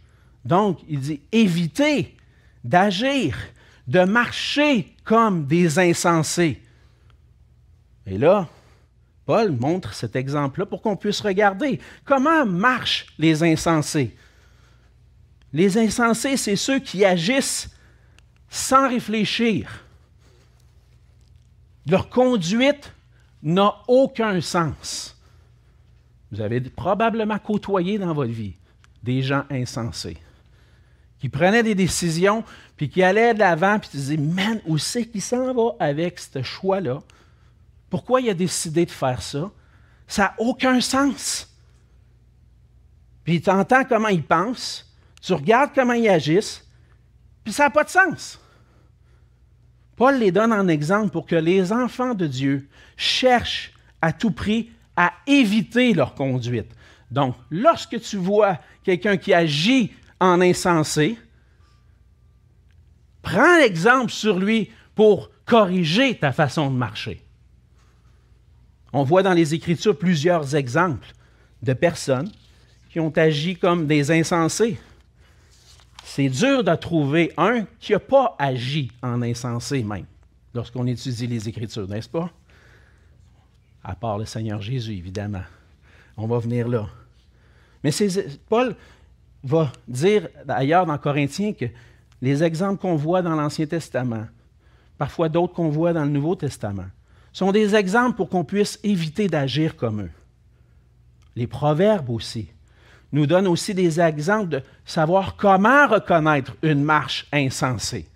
Donc, 0.45 0.81
il 0.89 1.01
dit, 1.01 1.21
évitez 1.33 2.14
d'agir, 2.65 3.37
de 3.87 4.01
marcher 4.01 4.95
comme 5.05 5.47
des 5.47 5.79
insensés. 5.79 6.61
Et 8.07 8.19
là, 8.19 8.49
Paul 9.27 9.53
montre 9.53 9.95
cet 9.95 10.17
exemple-là 10.17 10.67
pour 10.67 10.83
qu'on 10.83 10.97
puisse 10.97 11.21
regarder 11.21 11.81
comment 12.05 12.45
marchent 12.45 13.07
les 13.19 13.43
insensés. 13.43 14.15
Les 15.53 15.79
insensés, 15.79 16.37
c'est 16.37 16.57
ceux 16.57 16.81
qui 16.81 17.05
agissent 17.05 17.71
sans 18.49 18.89
réfléchir. 18.89 19.85
Leur 21.87 22.09
conduite 22.09 22.93
n'a 23.43 23.75
aucun 23.89 24.41
sens. 24.41 25.17
Vous 26.33 26.41
avez 26.41 26.61
probablement 26.61 27.39
côtoyé 27.39 27.99
dans 27.99 28.13
votre 28.13 28.33
vie 28.33 28.55
des 29.03 29.23
gens 29.23 29.45
insensés 29.51 30.17
qui 31.25 31.31
prenaient 31.31 31.63
des 31.63 31.75
décisions, 31.75 32.45
puis 32.77 32.91
qui 32.91 33.03
allaient 33.03 33.33
de 33.33 33.39
l'avant, 33.39 33.79
puis 33.79 33.89
qui 33.89 33.97
disaient 33.97 34.19
Man, 34.19 34.61
où 34.67 34.77
c'est 34.77 35.07
qu'il 35.07 35.23
s'en 35.23 35.55
va 35.55 35.75
avec 35.81 36.19
ce 36.19 36.43
choix-là? 36.43 36.99
Pourquoi 37.89 38.21
il 38.21 38.29
a 38.29 38.35
décidé 38.35 38.85
de 38.85 38.91
faire 38.91 39.23
ça? 39.23 39.51
Ça 40.07 40.23
n'a 40.25 40.35
aucun 40.37 40.83
sens. 40.83 41.51
Puis 43.25 43.41
tu 43.41 43.49
entends 43.49 43.85
comment 43.85 44.09
il 44.09 44.23
pense, 44.23 44.95
tu 45.23 45.33
regardes 45.33 45.71
comment 45.75 45.95
ils 45.95 46.11
agissent, 46.11 46.63
puis 47.43 47.55
ça 47.55 47.63
n'a 47.63 47.71
pas 47.71 47.85
de 47.85 47.89
sens. 47.89 48.39
Paul 49.97 50.19
les 50.19 50.31
donne 50.31 50.53
en 50.53 50.69
exemple 50.69 51.09
pour 51.09 51.25
que 51.25 51.37
les 51.37 51.73
enfants 51.73 52.13
de 52.13 52.27
Dieu 52.27 52.69
cherchent 52.99 53.73
à 54.03 54.13
tout 54.13 54.31
prix 54.31 54.73
à 54.95 55.15
éviter 55.27 55.95
leur 55.95 56.15
conduite. 56.15 56.71
Donc, 57.11 57.35
lorsque 57.49 57.99
tu 57.99 58.19
vois 58.19 58.59
quelqu'un 58.83 59.17
qui 59.17 59.33
agit 59.33 59.95
en 60.25 60.41
insensé, 60.41 61.19
prends 63.23 63.59
l'exemple 63.59 64.11
sur 64.11 64.39
lui 64.39 64.71
pour 64.95 65.31
corriger 65.45 66.17
ta 66.17 66.33
façon 66.33 66.71
de 66.71 66.77
marcher. 66.77 67.21
On 68.93 69.03
voit 69.03 69.23
dans 69.23 69.33
les 69.33 69.55
Écritures 69.55 69.99
plusieurs 69.99 70.55
exemples 70.55 71.13
de 71.63 71.73
personnes 71.73 72.31
qui 72.91 73.01
ont 73.01 73.11
agi 73.11 73.57
comme 73.57 73.87
des 73.87 74.11
insensés. 74.11 74.79
C'est 76.05 76.29
dur 76.29 76.63
de 76.63 76.75
trouver 76.77 77.33
un 77.37 77.65
qui 77.81 77.93
n'a 77.93 77.99
pas 77.99 78.37
agi 78.39 78.93
en 79.03 79.21
insensé 79.21 79.83
même, 79.83 80.07
lorsqu'on 80.55 80.87
étudie 80.87 81.27
les 81.27 81.49
Écritures, 81.49 81.89
n'est-ce 81.89 82.09
pas? 82.09 82.31
À 83.83 83.97
part 83.97 84.19
le 84.19 84.27
Seigneur 84.27 84.63
Jésus, 84.63 84.93
évidemment. 84.93 85.43
On 86.17 86.27
va 86.27 86.39
venir 86.39 86.69
là. 86.69 86.89
Mais 87.83 87.91
Paul 88.49 88.77
va 89.45 89.71
dire 89.87 90.29
d'ailleurs 90.47 90.87
dans 90.87 90.99
Corinthiens 90.99 91.53
que 91.53 91.67
les 92.23 92.43
exemples 92.43 92.81
qu'on 92.81 92.97
voit 92.97 93.23
dans 93.23 93.37
l'Ancien 93.37 93.67
Testament, 93.67 94.27
parfois 94.99 95.29
d'autres 95.29 95.53
qu'on 95.53 95.69
voit 95.69 95.93
dans 95.93 96.05
le 96.05 96.11
Nouveau 96.11 96.35
Testament, 96.35 96.87
sont 97.33 97.53
des 97.53 97.75
exemples 97.75 98.17
pour 98.17 98.31
qu'on 98.31 98.45
puisse 98.45 98.81
éviter 98.83 99.29
d'agir 99.29 99.77
comme 99.77 100.03
eux. 100.03 100.11
Les 101.37 101.47
proverbes 101.47 102.11
aussi 102.11 102.49
nous 103.13 103.27
donnent 103.27 103.47
aussi 103.47 103.75
des 103.75 104.01
exemples 104.01 104.49
de 104.49 104.63
savoir 104.85 105.37
comment 105.37 105.87
reconnaître 105.87 106.57
une 106.63 106.83
marche 106.83 107.27
insensée. 107.33 108.09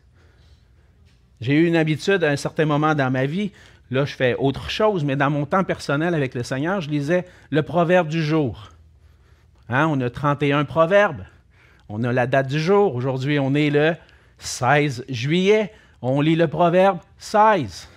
J'ai 1.41 1.55
eu 1.55 1.67
une 1.67 1.77
habitude 1.77 2.25
à 2.25 2.31
un 2.31 2.37
certain 2.37 2.65
moment 2.65 2.95
dans 2.95 3.11
ma 3.11 3.27
vie, 3.27 3.53
là 3.91 4.05
je 4.05 4.15
fais 4.15 4.35
autre 4.37 4.71
chose, 4.71 5.05
mais 5.05 5.15
dans 5.15 5.31
mon 5.31 5.47
temps 5.47 5.65
personnel 5.65 6.15
avec 6.15 6.35
le 6.35 6.43
Seigneur, 6.43 6.81
je 6.81 6.91
lisais 6.91 7.27
le 7.51 7.63
proverbe 7.63 8.09
du 8.09 8.23
jour. 8.23 8.71
Hein, 9.69 9.87
on 9.89 10.01
a 10.01 10.09
31 10.09 10.65
proverbes, 10.65 11.25
on 11.89 12.03
a 12.05 12.13
la 12.13 12.27
date 12.27 12.49
du 12.49 12.59
jour, 12.59 12.95
aujourd'hui 12.95 13.39
on 13.39 13.55
est 13.55 13.71
le 13.71 13.95
16 14.39 15.05
juillet, 15.09 15.73
on 16.01 16.21
lit 16.21 16.37
le 16.37 16.49
proverbe 16.49 17.01
16. 17.19 17.89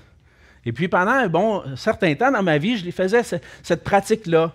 Et 0.66 0.74
puis 0.74 0.88
pendant 0.88 1.12
un 1.12 1.28
bon 1.28 1.64
certain 1.76 2.14
temps 2.16 2.32
dans 2.32 2.44
ma 2.44 2.58
vie, 2.58 2.78
je 2.78 2.92
faisais 2.92 3.24
cette 3.64 3.84
pratique-là. 3.84 4.52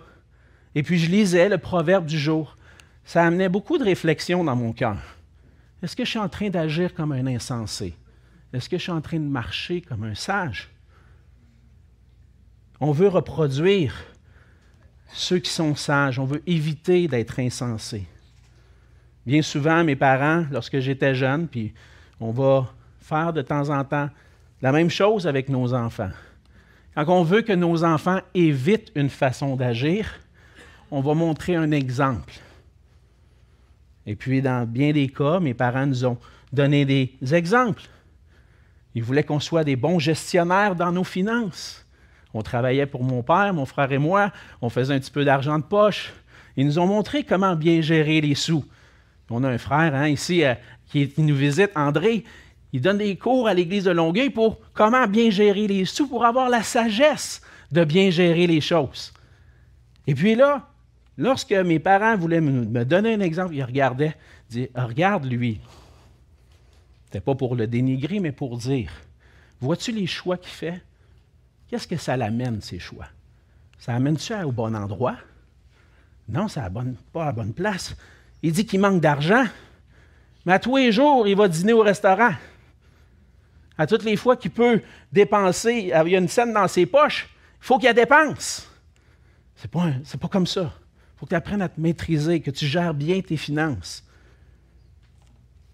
Et 0.75 0.83
puis 0.83 0.99
je 0.99 1.09
lisais 1.09 1.49
le 1.49 1.57
proverbe 1.57 2.05
du 2.05 2.19
jour. 2.19 2.55
Ça 3.03 3.23
amenait 3.23 3.49
beaucoup 3.49 3.77
de 3.77 3.83
réflexion 3.83 4.43
dans 4.43 4.55
mon 4.55 4.73
cœur. 4.73 4.97
Est-ce 5.81 5.95
que 5.95 6.05
je 6.05 6.09
suis 6.09 6.19
en 6.19 6.29
train 6.29 6.49
d'agir 6.49 6.93
comme 6.93 7.11
un 7.11 7.25
insensé? 7.27 7.95
Est-ce 8.53 8.69
que 8.69 8.77
je 8.77 8.83
suis 8.83 8.91
en 8.91 9.01
train 9.01 9.19
de 9.19 9.27
marcher 9.27 9.81
comme 9.81 10.03
un 10.03 10.15
sage? 10.15 10.69
On 12.79 12.91
veut 12.91 13.07
reproduire 13.07 13.95
ceux 15.13 15.39
qui 15.39 15.51
sont 15.51 15.75
sages. 15.75 16.19
On 16.19 16.25
veut 16.25 16.43
éviter 16.47 17.07
d'être 17.07 17.39
insensé. 17.39 18.05
Bien 19.25 19.41
souvent, 19.41 19.83
mes 19.83 19.95
parents, 19.95 20.45
lorsque 20.51 20.79
j'étais 20.79 21.15
jeune, 21.15 21.47
puis 21.47 21.73
on 22.19 22.31
va 22.31 22.67
faire 23.01 23.33
de 23.33 23.41
temps 23.41 23.69
en 23.69 23.83
temps 23.83 24.09
la 24.61 24.71
même 24.71 24.89
chose 24.89 25.27
avec 25.27 25.49
nos 25.49 25.73
enfants. 25.73 26.11
Quand 26.95 27.07
on 27.09 27.23
veut 27.23 27.41
que 27.41 27.53
nos 27.53 27.83
enfants 27.83 28.21
évitent 28.33 28.91
une 28.95 29.09
façon 29.09 29.55
d'agir, 29.55 30.09
on 30.89 31.01
va 31.01 31.13
montrer 31.13 31.55
un 31.55 31.71
exemple. 31.71 32.33
Et 34.05 34.15
puis, 34.15 34.41
dans 34.41 34.65
bien 34.65 34.93
des 34.93 35.09
cas, 35.09 35.39
mes 35.39 35.53
parents 35.53 35.85
nous 35.85 36.05
ont 36.05 36.17
donné 36.51 36.85
des 36.85 37.11
exemples. 37.33 37.83
Ils 38.95 39.03
voulaient 39.03 39.23
qu'on 39.23 39.39
soit 39.39 39.63
des 39.63 39.75
bons 39.75 39.99
gestionnaires 39.99 40.75
dans 40.75 40.91
nos 40.91 41.03
finances. 41.03 41.85
On 42.37 42.41
travaillait 42.41 42.85
pour 42.85 43.03
mon 43.03 43.23
père, 43.23 43.53
mon 43.53 43.65
frère 43.65 43.91
et 43.91 43.97
moi, 43.97 44.31
on 44.61 44.69
faisait 44.69 44.93
un 44.93 44.99
petit 44.99 45.11
peu 45.11 45.25
d'argent 45.25 45.57
de 45.57 45.63
poche. 45.63 46.13
Ils 46.55 46.65
nous 46.65 46.79
ont 46.79 46.87
montré 46.87 47.23
comment 47.23 47.55
bien 47.55 47.81
gérer 47.81 48.21
les 48.21 48.35
sous. 48.35 48.65
On 49.29 49.43
a 49.43 49.49
un 49.49 49.57
frère 49.57 49.93
hein, 49.93 50.07
ici 50.07 50.43
euh, 50.43 50.53
qui, 50.87 51.11
nous 51.17 51.35
visite, 51.35 51.71
André. 51.75 52.23
Il 52.73 52.81
donne 52.81 52.99
des 52.99 53.15
cours 53.15 53.47
à 53.47 53.53
l'église 53.53 53.85
de 53.85 53.91
Longueuil 53.91 54.29
pour 54.29 54.59
comment 54.73 55.07
bien 55.07 55.29
gérer 55.29 55.67
les 55.67 55.85
sous, 55.85 56.07
pour 56.07 56.25
avoir 56.25 56.49
la 56.49 56.63
sagesse 56.63 57.41
de 57.71 57.83
bien 57.83 58.09
gérer 58.09 58.47
les 58.47 58.61
choses. 58.61 59.13
Et 60.05 60.15
puis 60.15 60.35
là, 60.35 60.67
Lorsque 61.17 61.51
mes 61.51 61.79
parents 61.79 62.15
voulaient 62.15 62.41
me, 62.41 62.85
donner 62.85 63.15
un 63.15 63.21
exemple, 63.21 63.55
ils 63.55 63.63
regardaient, 63.63 64.15
ils 64.49 64.53
disaient 64.53 64.71
Regarde 64.75 65.25
lui. 65.25 65.59
C'était 67.05 67.21
pas 67.21 67.33
pour 67.33 67.55
le 67.55 67.65
dénigrer, 67.65 68.19
mais 68.19 68.31
pour 68.31 68.57
dire 68.57 68.91
Vois-tu 69.59 69.91
les 69.91 70.05
choix 70.05 70.37
qu'il 70.37 70.51
fait? 70.51 70.81
Qu'est-ce 71.69 71.87
que 71.87 71.97
ça 71.97 72.15
l'amène, 72.15 72.61
ces 72.61 72.79
choix? 72.79 73.07
Ça 73.77 73.93
amène-tu 73.93 74.33
au 74.33 74.51
bon 74.51 74.75
endroit? 74.75 75.17
Non, 76.29 76.47
ça 76.47 76.69
n'est 76.69 76.93
pas 77.13 77.23
à 77.23 77.25
la 77.27 77.31
bonne 77.31 77.53
place. 77.53 77.95
Il 78.41 78.51
dit 78.51 78.65
qu'il 78.65 78.79
manque 78.79 79.01
d'argent, 79.01 79.45
mais 80.45 80.53
à 80.53 80.59
tous 80.59 80.77
les 80.77 80.91
jours, 80.91 81.27
il 81.27 81.35
va 81.35 81.47
dîner 81.47 81.73
au 81.73 81.81
restaurant. 81.81 82.31
À 83.77 83.85
toutes 83.85 84.03
les 84.03 84.15
fois 84.15 84.35
qu'il 84.35 84.51
peut 84.51 84.81
dépenser, 85.11 85.73
il 85.73 86.09
y 86.11 86.15
a 86.15 86.19
une 86.19 86.27
scène 86.27 86.53
dans 86.53 86.67
ses 86.67 86.85
poches, 86.85 87.29
il 87.61 87.65
faut 87.65 87.77
qu'il 87.77 87.89
ait 87.89 87.93
dépense. 87.93 88.69
C'est 89.55 89.69
pas, 89.69 89.91
pas 90.19 90.27
comme 90.27 90.47
ça. 90.47 90.73
Il 90.73 91.19
faut 91.19 91.25
que 91.25 91.29
tu 91.29 91.35
apprennes 91.35 91.61
à 91.61 91.69
te 91.69 91.79
maîtriser, 91.79 92.41
que 92.41 92.51
tu 92.51 92.65
gères 92.65 92.93
bien 92.93 93.21
tes 93.21 93.37
finances. 93.37 94.03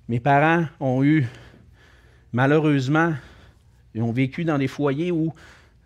Mes 0.07 0.19
parents 0.19 0.65
ont 0.79 1.03
eu, 1.03 1.27
malheureusement, 2.31 3.13
ils 3.93 4.01
ont 4.01 4.11
vécu 4.11 4.43
dans 4.43 4.57
des 4.57 4.67
foyers 4.67 5.11
où 5.11 5.33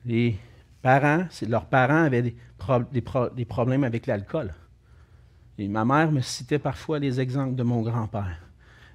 les 0.07 0.39
parents, 0.81 1.25
leurs 1.47 1.65
parents 1.65 2.03
avaient 2.03 2.21
des, 2.21 3.45
problèmes 3.45 3.83
avec 3.83 4.07
l'alcool. 4.07 4.53
Et 5.57 5.67
ma 5.67 5.83
mère 5.83 6.11
me 6.11 6.21
citait 6.21 6.59
parfois 6.59 6.97
les 6.97 7.19
exemples 7.19 7.55
de 7.55 7.63
mon 7.63 7.81
grand-père. 7.81 8.39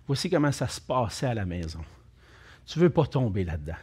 Voici 0.06 0.30
comment 0.30 0.52
ça 0.52 0.66
se 0.68 0.80
passait 0.80 1.26
à 1.26 1.34
la 1.34 1.44
maison. 1.44 1.80
Tu 2.64 2.78
ne 2.78 2.84
veux 2.84 2.90
pas 2.90 3.04
tomber 3.04 3.44
là-dedans. 3.44 3.76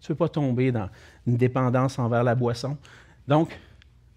Tu 0.00 0.06
ne 0.06 0.08
veux 0.14 0.18
pas 0.18 0.28
tomber 0.28 0.70
dans 0.70 0.88
une 1.26 1.36
dépendance 1.36 1.98
envers 1.98 2.22
la 2.22 2.36
boisson. 2.36 2.76
Donc, 3.26 3.58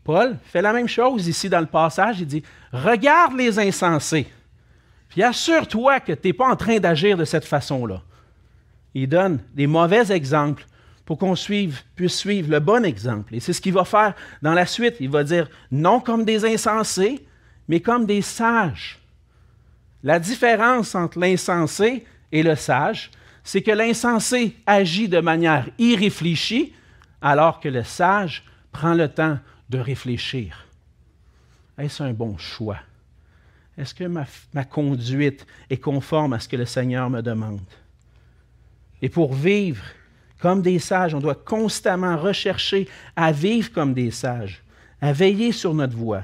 Paul 0.03 0.37
fait 0.43 0.61
la 0.61 0.73
même 0.73 0.87
chose 0.87 1.27
ici 1.27 1.49
dans 1.49 1.59
le 1.59 1.65
passage. 1.65 2.19
Il 2.19 2.27
dit 2.27 2.43
Regarde 2.71 3.33
les 3.35 3.57
insensés, 3.57 4.27
puis 5.09 5.23
assure-toi 5.23 6.01
que 6.01 6.13
tu 6.13 6.27
n'es 6.27 6.33
pas 6.33 6.51
en 6.51 6.55
train 6.55 6.77
d'agir 6.77 7.17
de 7.17 7.25
cette 7.25 7.45
façon-là. 7.45 8.03
Il 8.93 9.09
donne 9.09 9.39
des 9.53 9.67
mauvais 9.67 10.11
exemples 10.11 10.65
pour 11.11 11.17
qu'on 11.17 11.33
puisse 11.95 12.15
suivre 12.15 12.49
le 12.49 12.61
bon 12.61 12.85
exemple. 12.85 13.35
Et 13.35 13.41
c'est 13.41 13.51
ce 13.51 13.59
qu'il 13.59 13.73
va 13.73 13.83
faire 13.83 14.13
dans 14.41 14.53
la 14.53 14.65
suite. 14.65 14.95
Il 15.01 15.09
va 15.09 15.25
dire 15.25 15.49
non 15.69 15.99
comme 15.99 16.23
des 16.23 16.45
insensés, 16.45 17.27
mais 17.67 17.81
comme 17.81 18.05
des 18.05 18.21
sages. 18.21 18.97
La 20.03 20.19
différence 20.19 20.95
entre 20.95 21.19
l'insensé 21.19 22.05
et 22.31 22.43
le 22.43 22.55
sage, 22.55 23.11
c'est 23.43 23.61
que 23.61 23.71
l'insensé 23.71 24.55
agit 24.65 25.09
de 25.09 25.19
manière 25.19 25.67
irréfléchie, 25.77 26.71
alors 27.21 27.59
que 27.59 27.67
le 27.67 27.83
sage 27.83 28.45
prend 28.71 28.93
le 28.93 29.09
temps 29.09 29.37
de 29.69 29.79
réfléchir. 29.79 30.65
Est-ce 31.77 32.03
un 32.03 32.13
bon 32.13 32.37
choix? 32.37 32.79
Est-ce 33.77 33.93
que 33.93 34.05
ma, 34.05 34.25
ma, 34.53 34.63
conduite 34.63 35.45
est 35.69 35.75
conforme 35.75 36.31
à 36.31 36.39
ce 36.39 36.47
que 36.47 36.55
le 36.55 36.65
Seigneur 36.65 37.09
me 37.09 37.19
demande? 37.19 37.59
Et 39.01 39.09
pour 39.09 39.33
vivre 39.33 39.83
comme 40.41 40.61
des 40.61 40.79
sages, 40.79 41.13
on 41.13 41.19
doit 41.19 41.35
constamment 41.35 42.17
rechercher 42.17 42.87
à 43.15 43.31
vivre 43.31 43.71
comme 43.71 43.93
des 43.93 44.09
sages, 44.09 44.63
à 44.99 45.13
veiller 45.13 45.51
sur 45.51 45.73
notre 45.73 45.95
voie. 45.95 46.23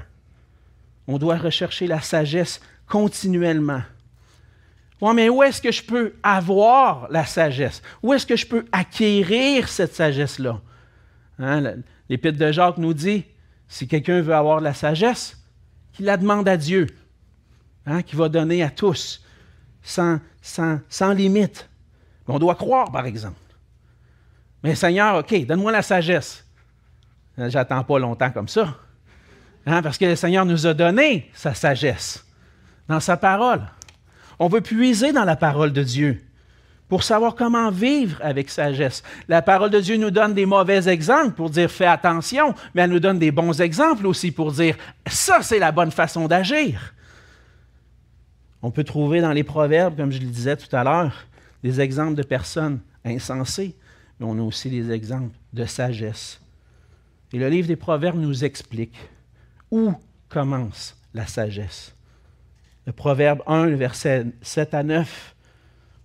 On 1.06 1.18
doit 1.18 1.36
rechercher 1.36 1.86
la 1.86 2.00
sagesse 2.00 2.60
continuellement. 2.86 3.82
Oui, 5.00 5.14
mais 5.14 5.28
où 5.28 5.42
est-ce 5.42 5.62
que 5.62 5.70
je 5.70 5.82
peux 5.82 6.14
avoir 6.22 7.08
la 7.10 7.24
sagesse? 7.24 7.80
Où 8.02 8.12
est-ce 8.12 8.26
que 8.26 8.34
je 8.34 8.46
peux 8.46 8.66
acquérir 8.72 9.68
cette 9.68 9.94
sagesse-là? 9.94 10.60
Hein, 11.38 11.74
L'Épître 12.08 12.38
de 12.38 12.50
Jacques 12.50 12.78
nous 12.78 12.94
dit 12.94 13.24
si 13.68 13.86
quelqu'un 13.86 14.20
veut 14.20 14.34
avoir 14.34 14.58
de 14.58 14.64
la 14.64 14.74
sagesse, 14.74 15.36
qu'il 15.92 16.06
la 16.06 16.16
demande 16.16 16.48
à 16.48 16.56
Dieu, 16.56 16.86
hein, 17.86 18.02
qui 18.02 18.16
va 18.16 18.28
donner 18.28 18.64
à 18.64 18.70
tous, 18.70 19.24
sans, 19.82 20.18
limite. 21.14 21.68
on 22.26 22.38
doit 22.40 22.56
croire, 22.56 22.90
par 22.90 23.06
exemple. 23.06 23.36
Mais 24.62 24.74
Seigneur, 24.74 25.16
OK, 25.16 25.46
donne-moi 25.46 25.72
la 25.72 25.82
sagesse. 25.82 26.44
Euh, 27.38 27.48
j'attends 27.48 27.84
pas 27.84 27.98
longtemps 27.98 28.30
comme 28.30 28.48
ça. 28.48 28.76
Hein, 29.66 29.82
parce 29.82 29.98
que 29.98 30.06
le 30.06 30.16
Seigneur 30.16 30.44
nous 30.44 30.66
a 30.66 30.74
donné 30.74 31.30
sa 31.34 31.54
sagesse 31.54 32.24
dans 32.88 33.00
sa 33.00 33.16
parole. 33.16 33.62
On 34.38 34.48
veut 34.48 34.60
puiser 34.60 35.12
dans 35.12 35.24
la 35.24 35.36
parole 35.36 35.72
de 35.72 35.82
Dieu 35.82 36.24
pour 36.88 37.02
savoir 37.02 37.34
comment 37.34 37.70
vivre 37.70 38.18
avec 38.22 38.48
sagesse. 38.48 39.02
La 39.28 39.42
parole 39.42 39.70
de 39.70 39.80
Dieu 39.80 39.96
nous 39.96 40.10
donne 40.10 40.32
des 40.32 40.46
mauvais 40.46 40.88
exemples 40.88 41.32
pour 41.32 41.50
dire 41.50 41.70
fais 41.70 41.86
attention, 41.86 42.54
mais 42.74 42.82
elle 42.82 42.90
nous 42.90 43.00
donne 43.00 43.18
des 43.18 43.30
bons 43.30 43.60
exemples 43.60 44.06
aussi 44.06 44.32
pour 44.32 44.52
dire 44.52 44.76
ça, 45.06 45.42
c'est 45.42 45.58
la 45.58 45.70
bonne 45.70 45.90
façon 45.90 46.26
d'agir. 46.26 46.94
On 48.62 48.70
peut 48.70 48.84
trouver 48.84 49.20
dans 49.20 49.32
les 49.32 49.44
proverbes, 49.44 49.96
comme 49.96 50.10
je 50.10 50.18
le 50.18 50.26
disais 50.26 50.56
tout 50.56 50.74
à 50.74 50.82
l'heure, 50.82 51.12
des 51.62 51.80
exemples 51.80 52.14
de 52.14 52.22
personnes 52.22 52.80
insensées, 53.04 53.76
mais 54.18 54.26
on 54.26 54.38
a 54.38 54.42
aussi 54.42 54.70
des 54.70 54.90
exemples 54.90 55.34
de 55.52 55.64
sagesse. 55.64 56.40
Et 57.32 57.38
le 57.38 57.48
livre 57.48 57.68
des 57.68 57.76
Proverbes 57.76 58.18
nous 58.18 58.44
explique 58.44 58.96
où 59.70 59.92
commence 60.28 60.96
la 61.14 61.26
sagesse. 61.26 61.94
Le 62.86 62.92
Proverbe 62.92 63.42
1, 63.46 63.66
le 63.66 63.76
verset 63.76 64.26
7 64.40 64.74
à 64.74 64.82
9. 64.82 65.34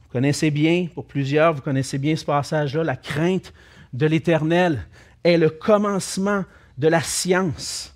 Vous 0.01 0.09
connaissez 0.11 0.51
bien, 0.51 0.87
pour 0.93 1.05
plusieurs, 1.05 1.53
vous 1.53 1.61
connaissez 1.61 1.97
bien 1.97 2.15
ce 2.15 2.25
passage-là, 2.25 2.83
la 2.83 2.97
crainte 2.97 3.53
de 3.93 4.05
l'Éternel 4.05 4.85
est 5.23 5.37
le 5.37 5.49
commencement 5.49 6.43
de 6.77 6.87
la 6.87 7.01
science. 7.01 7.95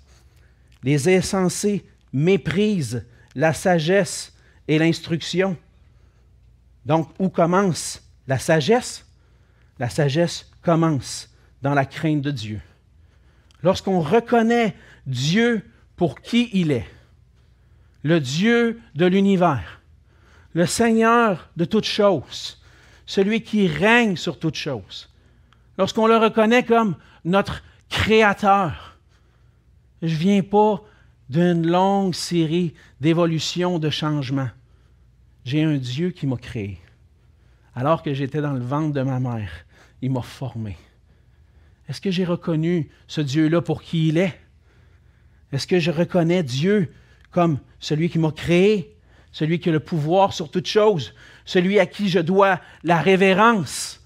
Les 0.82 1.14
insensés 1.14 1.84
méprisent 2.12 3.04
la 3.34 3.52
sagesse 3.52 4.32
et 4.66 4.78
l'instruction. 4.78 5.56
Donc, 6.86 7.10
où 7.18 7.28
commence 7.28 8.02
la 8.26 8.38
sagesse? 8.38 9.04
La 9.78 9.88
sagesse 9.88 10.50
commence 10.62 11.30
dans 11.62 11.74
la 11.74 11.86
crainte 11.86 12.22
de 12.22 12.30
Dieu. 12.30 12.60
Lorsqu'on 13.62 14.00
reconnaît 14.00 14.74
Dieu 15.06 15.64
pour 15.96 16.20
qui 16.20 16.50
il 16.52 16.70
est, 16.70 16.88
le 18.02 18.20
Dieu 18.20 18.80
de 18.94 19.06
l'univers, 19.06 19.80
le 20.54 20.66
Seigneur 20.66 21.50
de 21.56 21.64
toutes 21.64 21.84
choses, 21.84 22.62
celui 23.06 23.42
qui 23.42 23.66
règne 23.66 24.16
sur 24.16 24.38
toutes 24.38 24.54
choses, 24.54 25.08
lorsqu'on 25.76 26.06
le 26.06 26.16
reconnaît 26.16 26.64
comme 26.64 26.96
notre 27.24 27.62
Créateur, 27.88 28.98
je 30.02 30.14
ne 30.14 30.18
viens 30.18 30.42
pas 30.42 30.82
d'une 31.28 31.66
longue 31.66 32.14
série 32.14 32.74
d'évolutions, 33.00 33.78
de 33.78 33.90
changements. 33.90 34.50
J'ai 35.44 35.62
un 35.62 35.76
Dieu 35.76 36.10
qui 36.10 36.26
m'a 36.26 36.36
créé. 36.36 36.78
Alors 37.74 38.02
que 38.02 38.12
j'étais 38.12 38.40
dans 38.40 38.52
le 38.52 38.60
ventre 38.60 38.92
de 38.92 39.02
ma 39.02 39.20
mère, 39.20 39.50
il 40.02 40.10
m'a 40.10 40.22
formé. 40.22 40.76
Est-ce 41.88 42.00
que 42.00 42.10
j'ai 42.10 42.24
reconnu 42.24 42.90
ce 43.06 43.20
Dieu-là 43.20 43.62
pour 43.62 43.82
qui 43.82 44.08
il 44.08 44.18
est? 44.18 44.38
Est-ce 45.52 45.66
que 45.66 45.78
je 45.78 45.90
reconnais 45.90 46.42
Dieu 46.42 46.92
comme 47.30 47.58
celui 47.80 48.10
qui 48.10 48.18
m'a 48.18 48.32
créé, 48.32 48.96
celui 49.32 49.58
qui 49.58 49.70
a 49.70 49.72
le 49.72 49.80
pouvoir 49.80 50.32
sur 50.32 50.50
toute 50.50 50.66
chose, 50.66 51.14
celui 51.44 51.78
à 51.78 51.86
qui 51.86 52.08
je 52.08 52.18
dois 52.18 52.60
la 52.82 53.00
révérence? 53.00 54.00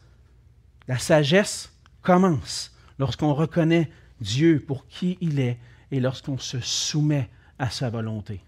La 0.89 0.99
sagesse 0.99 1.73
commence 2.03 2.77
lorsqu'on 2.99 3.35
reconnaît 3.35 3.91
Dieu 4.21 4.63
pour 4.65 4.87
qui 4.87 5.19
il 5.21 5.41
est 5.41 5.59
et 5.91 6.01
lorsqu'on 6.01 6.39
se 6.39 6.61
soumet 6.61 7.29
à 7.59 7.71
sa 7.71 7.91
volonté. 7.91 8.41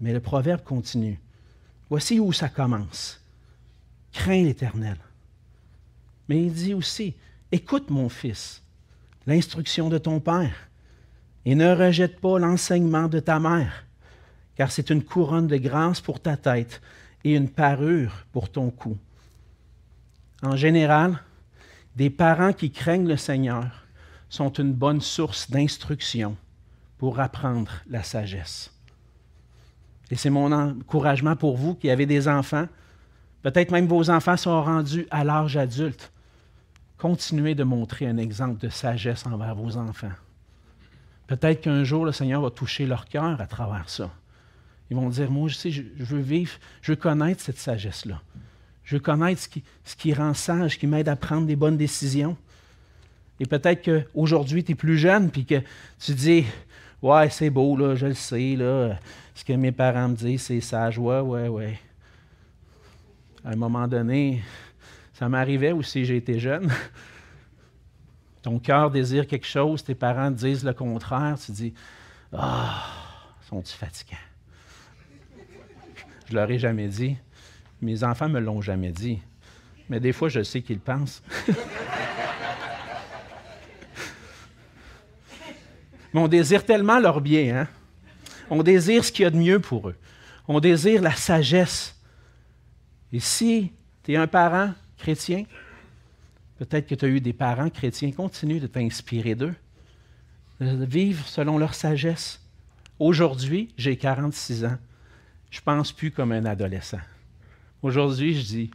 Mais 0.00 0.12
le 0.12 0.20
proverbe 0.20 0.62
continue. 0.62 1.18
Voici 1.88 2.20
où 2.20 2.32
ça 2.32 2.48
commence. 2.48 3.22
Crains 4.12 4.44
l'Éternel. 4.44 4.98
Mais 6.28 6.42
il 6.42 6.52
dit 6.52 6.74
aussi, 6.74 7.14
écoute 7.52 7.90
mon 7.90 8.08
fils, 8.08 8.62
l'instruction 9.26 9.88
de 9.88 9.98
ton 9.98 10.20
Père, 10.20 10.68
et 11.44 11.54
ne 11.54 11.74
rejette 11.74 12.20
pas 12.20 12.38
l'enseignement 12.38 13.06
de 13.08 13.20
ta 13.20 13.38
mère, 13.38 13.84
car 14.56 14.72
c'est 14.72 14.90
une 14.90 15.04
couronne 15.04 15.46
de 15.46 15.56
grâce 15.56 16.00
pour 16.00 16.20
ta 16.20 16.36
tête 16.36 16.80
et 17.22 17.34
une 17.34 17.48
parure 17.48 18.24
pour 18.32 18.48
ton 18.50 18.70
cou. 18.70 18.96
En 20.42 20.56
général, 20.56 21.20
des 21.94 22.10
parents 22.10 22.52
qui 22.52 22.70
craignent 22.70 23.08
le 23.08 23.16
Seigneur 23.16 23.86
sont 24.28 24.52
une 24.52 24.72
bonne 24.72 25.00
source 25.00 25.50
d'instruction 25.50 26.36
pour 26.98 27.20
apprendre 27.20 27.70
la 27.88 28.02
sagesse. 28.02 28.72
Et 30.10 30.16
c'est 30.16 30.30
mon 30.30 30.52
encouragement 30.52 31.36
pour 31.36 31.56
vous 31.56 31.74
qui 31.74 31.90
avez 31.90 32.06
des 32.06 32.28
enfants. 32.28 32.66
Peut-être 33.42 33.70
même 33.70 33.86
vos 33.86 34.10
enfants 34.10 34.36
sont 34.36 34.62
rendus 34.62 35.06
à 35.10 35.24
l'âge 35.24 35.56
adulte. 35.56 36.12
Continuez 36.98 37.54
de 37.54 37.64
montrer 37.64 38.06
un 38.06 38.16
exemple 38.16 38.58
de 38.58 38.68
sagesse 38.68 39.26
envers 39.26 39.54
vos 39.54 39.76
enfants. 39.76 40.12
Peut-être 41.26 41.60
qu'un 41.62 41.84
jour, 41.84 42.04
le 42.04 42.12
Seigneur 42.12 42.40
va 42.40 42.50
toucher 42.50 42.86
leur 42.86 43.06
cœur 43.06 43.40
à 43.40 43.46
travers 43.46 43.88
ça. 43.88 44.10
Ils 44.90 44.96
vont 44.96 45.08
dire, 45.08 45.30
moi, 45.30 45.48
je 45.48 45.56
sais, 45.56 45.70
je, 45.70 45.82
veux 45.98 46.20
vivre, 46.20 46.52
je 46.80 46.92
veux 46.92 46.96
connaître 46.96 47.42
cette 47.42 47.58
sagesse-là. 47.58 48.22
Je 48.84 48.96
veux 48.96 49.00
connaître 49.00 49.42
ce 49.42 49.96
qui, 49.96 50.14
rend 50.14 50.32
sage, 50.32 50.78
qui 50.78 50.86
m'aide 50.86 51.08
à 51.08 51.16
prendre 51.16 51.46
des 51.46 51.56
bonnes 51.56 51.76
décisions. 51.76 52.36
Et 53.40 53.46
peut-être 53.46 53.84
qu'aujourd'hui, 53.84 54.62
tu 54.62 54.72
es 54.72 54.74
plus 54.76 54.96
jeune, 54.96 55.30
puis 55.30 55.44
que 55.44 55.60
tu 55.98 56.14
dis 56.14 56.46
Ouais, 57.02 57.28
c'est 57.28 57.50
beau, 57.50 57.76
là, 57.76 57.94
je 57.94 58.06
le 58.06 58.14
sais. 58.14 58.56
Ce 59.34 59.44
que 59.44 59.52
mes 59.52 59.72
parents 59.72 60.08
me 60.08 60.14
disent, 60.14 60.42
c'est 60.42 60.60
sage. 60.60 60.98
Ouais, 60.98 61.20
ouais, 61.20 61.48
ouais. 61.48 61.78
À 63.44 63.50
un 63.50 63.56
moment 63.56 63.86
donné, 63.86 64.42
ça 65.18 65.28
m'arrivait 65.30 65.72
aussi, 65.72 66.04
j'ai 66.04 66.16
été 66.18 66.38
jeune. 66.38 66.70
Ton 68.42 68.58
cœur 68.58 68.90
désire 68.90 69.26
quelque 69.26 69.46
chose, 69.46 69.82
tes 69.82 69.94
parents 69.94 70.30
disent 70.30 70.62
le 70.62 70.74
contraire, 70.74 71.38
tu 71.42 71.52
dis 71.52 71.72
Ah, 72.34 72.84
sont-ils 73.48 73.78
fatigants? 73.78 74.18
Je 76.28 76.34
leur 76.34 76.50
ai 76.50 76.58
jamais 76.58 76.88
dit. 76.88 77.16
Mes 77.80 78.04
enfants 78.04 78.28
me 78.28 78.40
l'ont 78.40 78.60
jamais 78.60 78.92
dit. 78.92 79.22
Mais 79.88 80.00
des 80.00 80.12
fois, 80.12 80.28
je 80.28 80.42
sais 80.42 80.60
qu'ils 80.60 80.80
pensent. 80.80 81.22
Mais 86.12 86.20
on 86.20 86.28
désire 86.28 86.62
tellement 86.62 86.98
leur 86.98 87.22
bien. 87.22 87.62
Hein? 87.62 87.68
On 88.50 88.62
désire 88.62 89.02
ce 89.02 89.10
qu'il 89.10 89.22
y 89.22 89.26
a 89.26 89.30
de 89.30 89.38
mieux 89.38 89.60
pour 89.60 89.88
eux. 89.88 89.96
On 90.46 90.60
désire 90.60 91.00
la 91.00 91.14
sagesse. 91.14 91.98
Et 93.14 93.20
si 93.20 93.72
tu 94.02 94.12
es 94.12 94.16
un 94.16 94.26
parent 94.26 94.74
chrétien, 94.98 95.44
peut-être 96.58 96.86
que 96.86 96.94
tu 96.94 97.04
as 97.04 97.08
eu 97.08 97.20
des 97.20 97.32
parents 97.32 97.70
chrétiens, 97.70 98.12
continue 98.12 98.60
de 98.60 98.66
t'inspirer 98.66 99.34
d'eux, 99.34 99.54
de 100.60 100.84
vivre 100.84 101.26
selon 101.26 101.58
leur 101.58 101.74
sagesse. 101.74 102.40
Aujourd'hui, 102.98 103.74
j'ai 103.76 103.96
46 103.96 104.64
ans. 104.64 104.78
Je 105.50 105.60
pense 105.60 105.92
plus 105.92 106.10
comme 106.10 106.32
un 106.32 106.44
adolescent. 106.44 107.00
Aujourd'hui, 107.82 108.34
je 108.34 108.46
dis, 108.46 108.70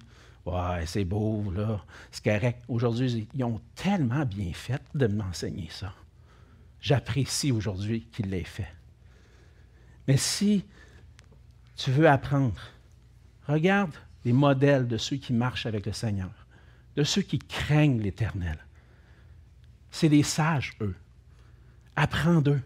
ouais, 0.45 0.85
c'est 0.85 1.05
beau, 1.05 1.51
là, 1.51 1.83
c'est 2.11 2.23
correct. 2.23 2.63
Aujourd'hui, 2.67 3.27
ils 3.33 3.43
ont 3.43 3.59
tellement 3.75 4.25
bien 4.25 4.53
fait 4.53 4.81
de 4.93 5.07
m'enseigner 5.07 5.67
ça 5.69 5.93
j'apprécie 6.81 7.51
aujourd'hui 7.51 8.07
qu'il 8.11 8.29
l'ait 8.29 8.43
fait. 8.43 8.73
Mais 10.07 10.17
si 10.17 10.65
tu 11.75 11.91
veux 11.91 12.09
apprendre, 12.09 12.59
regarde 13.47 13.93
les 14.25 14.33
modèles 14.33 14.87
de 14.87 14.97
ceux 14.97 15.17
qui 15.17 15.33
marchent 15.33 15.65
avec 15.65 15.85
le 15.85 15.93
Seigneur, 15.93 16.31
de 16.95 17.03
ceux 17.03 17.21
qui 17.21 17.39
craignent 17.39 18.01
l'Éternel. 18.01 18.57
C'est 19.89 20.09
des 20.09 20.23
sages, 20.23 20.73
eux. 20.81 20.95
Apprends 21.95 22.41
d'eux. 22.41 22.61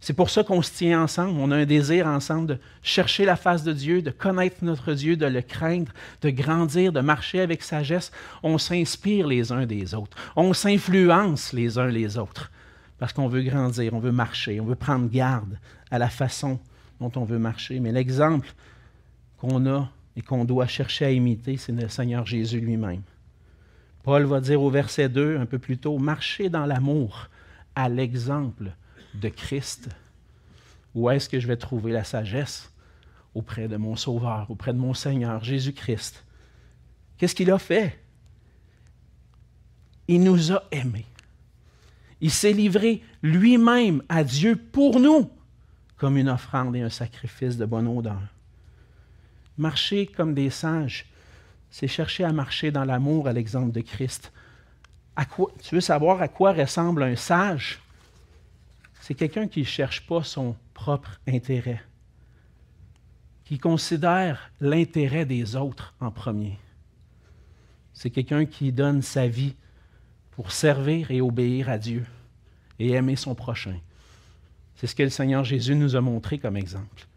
C'est 0.00 0.12
pour 0.12 0.30
ça 0.30 0.44
qu'on 0.44 0.62
se 0.62 0.72
tient 0.72 1.02
ensemble. 1.02 1.38
On 1.40 1.50
a 1.50 1.56
un 1.56 1.64
désir 1.66 2.06
ensemble 2.06 2.46
de 2.46 2.58
chercher 2.82 3.24
la 3.24 3.36
face 3.36 3.64
de 3.64 3.72
Dieu, 3.72 4.00
de 4.00 4.10
connaître 4.10 4.58
notre 4.62 4.94
Dieu, 4.94 5.16
de 5.16 5.26
le 5.26 5.42
craindre, 5.42 5.92
de 6.22 6.30
grandir, 6.30 6.92
de 6.92 7.00
marcher 7.00 7.40
avec 7.40 7.62
sagesse. 7.62 8.12
On 8.42 8.58
s'inspire 8.58 9.26
les 9.26 9.50
uns 9.50 9.66
des 9.66 9.94
autres. 9.94 10.16
On 10.36 10.52
s'influence 10.52 11.52
les 11.52 11.78
uns 11.78 11.88
les 11.88 12.16
autres 12.16 12.50
parce 12.98 13.12
qu'on 13.12 13.28
veut 13.28 13.42
grandir, 13.42 13.94
on 13.94 14.00
veut 14.00 14.12
marcher, 14.12 14.60
on 14.60 14.64
veut 14.64 14.74
prendre 14.74 15.08
garde 15.08 15.58
à 15.90 15.98
la 15.98 16.08
façon 16.08 16.58
dont 17.00 17.12
on 17.16 17.24
veut 17.24 17.38
marcher. 17.38 17.80
Mais 17.80 17.92
l'exemple 17.92 18.52
qu'on 19.38 19.66
a 19.66 19.88
et 20.18 20.20
qu'on 20.20 20.44
doit 20.44 20.66
chercher 20.66 21.04
à 21.04 21.12
imiter, 21.12 21.56
c'est 21.56 21.70
le 21.70 21.88
Seigneur 21.88 22.26
Jésus 22.26 22.58
lui-même. 22.58 23.02
Paul 24.02 24.24
va 24.24 24.40
dire 24.40 24.60
au 24.60 24.68
verset 24.68 25.08
2, 25.08 25.38
un 25.38 25.46
peu 25.46 25.60
plus 25.60 25.78
tôt, 25.78 25.96
marchez 25.98 26.48
dans 26.48 26.66
l'amour 26.66 27.28
à 27.76 27.88
l'exemple 27.88 28.72
de 29.14 29.28
Christ. 29.28 29.88
Où 30.92 31.08
est-ce 31.08 31.28
que 31.28 31.38
je 31.38 31.46
vais 31.46 31.56
trouver 31.56 31.92
la 31.92 32.02
sagesse? 32.02 32.72
Auprès 33.32 33.68
de 33.68 33.76
mon 33.76 33.94
Sauveur, 33.94 34.50
auprès 34.50 34.72
de 34.72 34.78
mon 34.78 34.92
Seigneur, 34.92 35.44
Jésus-Christ. 35.44 36.24
Qu'est-ce 37.16 37.36
qu'il 37.36 37.52
a 37.52 37.58
fait? 37.60 37.96
Il 40.08 40.24
nous 40.24 40.50
a 40.50 40.64
aimés. 40.72 41.06
Il 42.20 42.32
s'est 42.32 42.52
livré 42.52 43.04
lui-même 43.22 44.02
à 44.08 44.24
Dieu 44.24 44.56
pour 44.56 44.98
nous 44.98 45.30
comme 45.96 46.16
une 46.16 46.28
offrande 46.28 46.74
et 46.74 46.80
un 46.80 46.90
sacrifice 46.90 47.56
de 47.56 47.66
bonne 47.66 47.86
odeur. 47.86 48.20
Marcher 49.58 50.06
comme 50.06 50.34
des 50.34 50.50
sages, 50.50 51.06
c'est 51.70 51.88
chercher 51.88 52.24
à 52.24 52.32
marcher 52.32 52.70
dans 52.70 52.84
l'amour 52.84 53.28
à 53.28 53.32
l'exemple 53.32 53.72
de 53.72 53.80
Christ. 53.80 54.32
Tu 55.62 55.74
veux 55.74 55.80
savoir 55.80 56.22
à 56.22 56.28
quoi 56.28 56.52
ressemble 56.52 57.02
un 57.02 57.16
sage? 57.16 57.80
C'est 59.00 59.14
quelqu'un 59.14 59.48
qui 59.48 59.60
ne 59.60 59.64
cherche 59.64 60.06
pas 60.06 60.22
son 60.22 60.54
propre 60.74 61.18
intérêt, 61.26 61.82
qui 63.44 63.58
considère 63.58 64.52
l'intérêt 64.60 65.26
des 65.26 65.56
autres 65.56 65.94
en 65.98 66.12
premier. 66.12 66.56
C'est 67.92 68.10
quelqu'un 68.10 68.46
qui 68.46 68.70
donne 68.70 69.02
sa 69.02 69.26
vie 69.26 69.56
pour 70.30 70.52
servir 70.52 71.10
et 71.10 71.20
obéir 71.20 71.68
à 71.68 71.78
Dieu 71.78 72.06
et 72.78 72.92
aimer 72.92 73.16
son 73.16 73.34
prochain. 73.34 73.76
C'est 74.76 74.86
ce 74.86 74.94
que 74.94 75.02
le 75.02 75.10
Seigneur 75.10 75.42
Jésus 75.42 75.74
nous 75.74 75.96
a 75.96 76.00
montré 76.00 76.38
comme 76.38 76.56
exemple. 76.56 77.07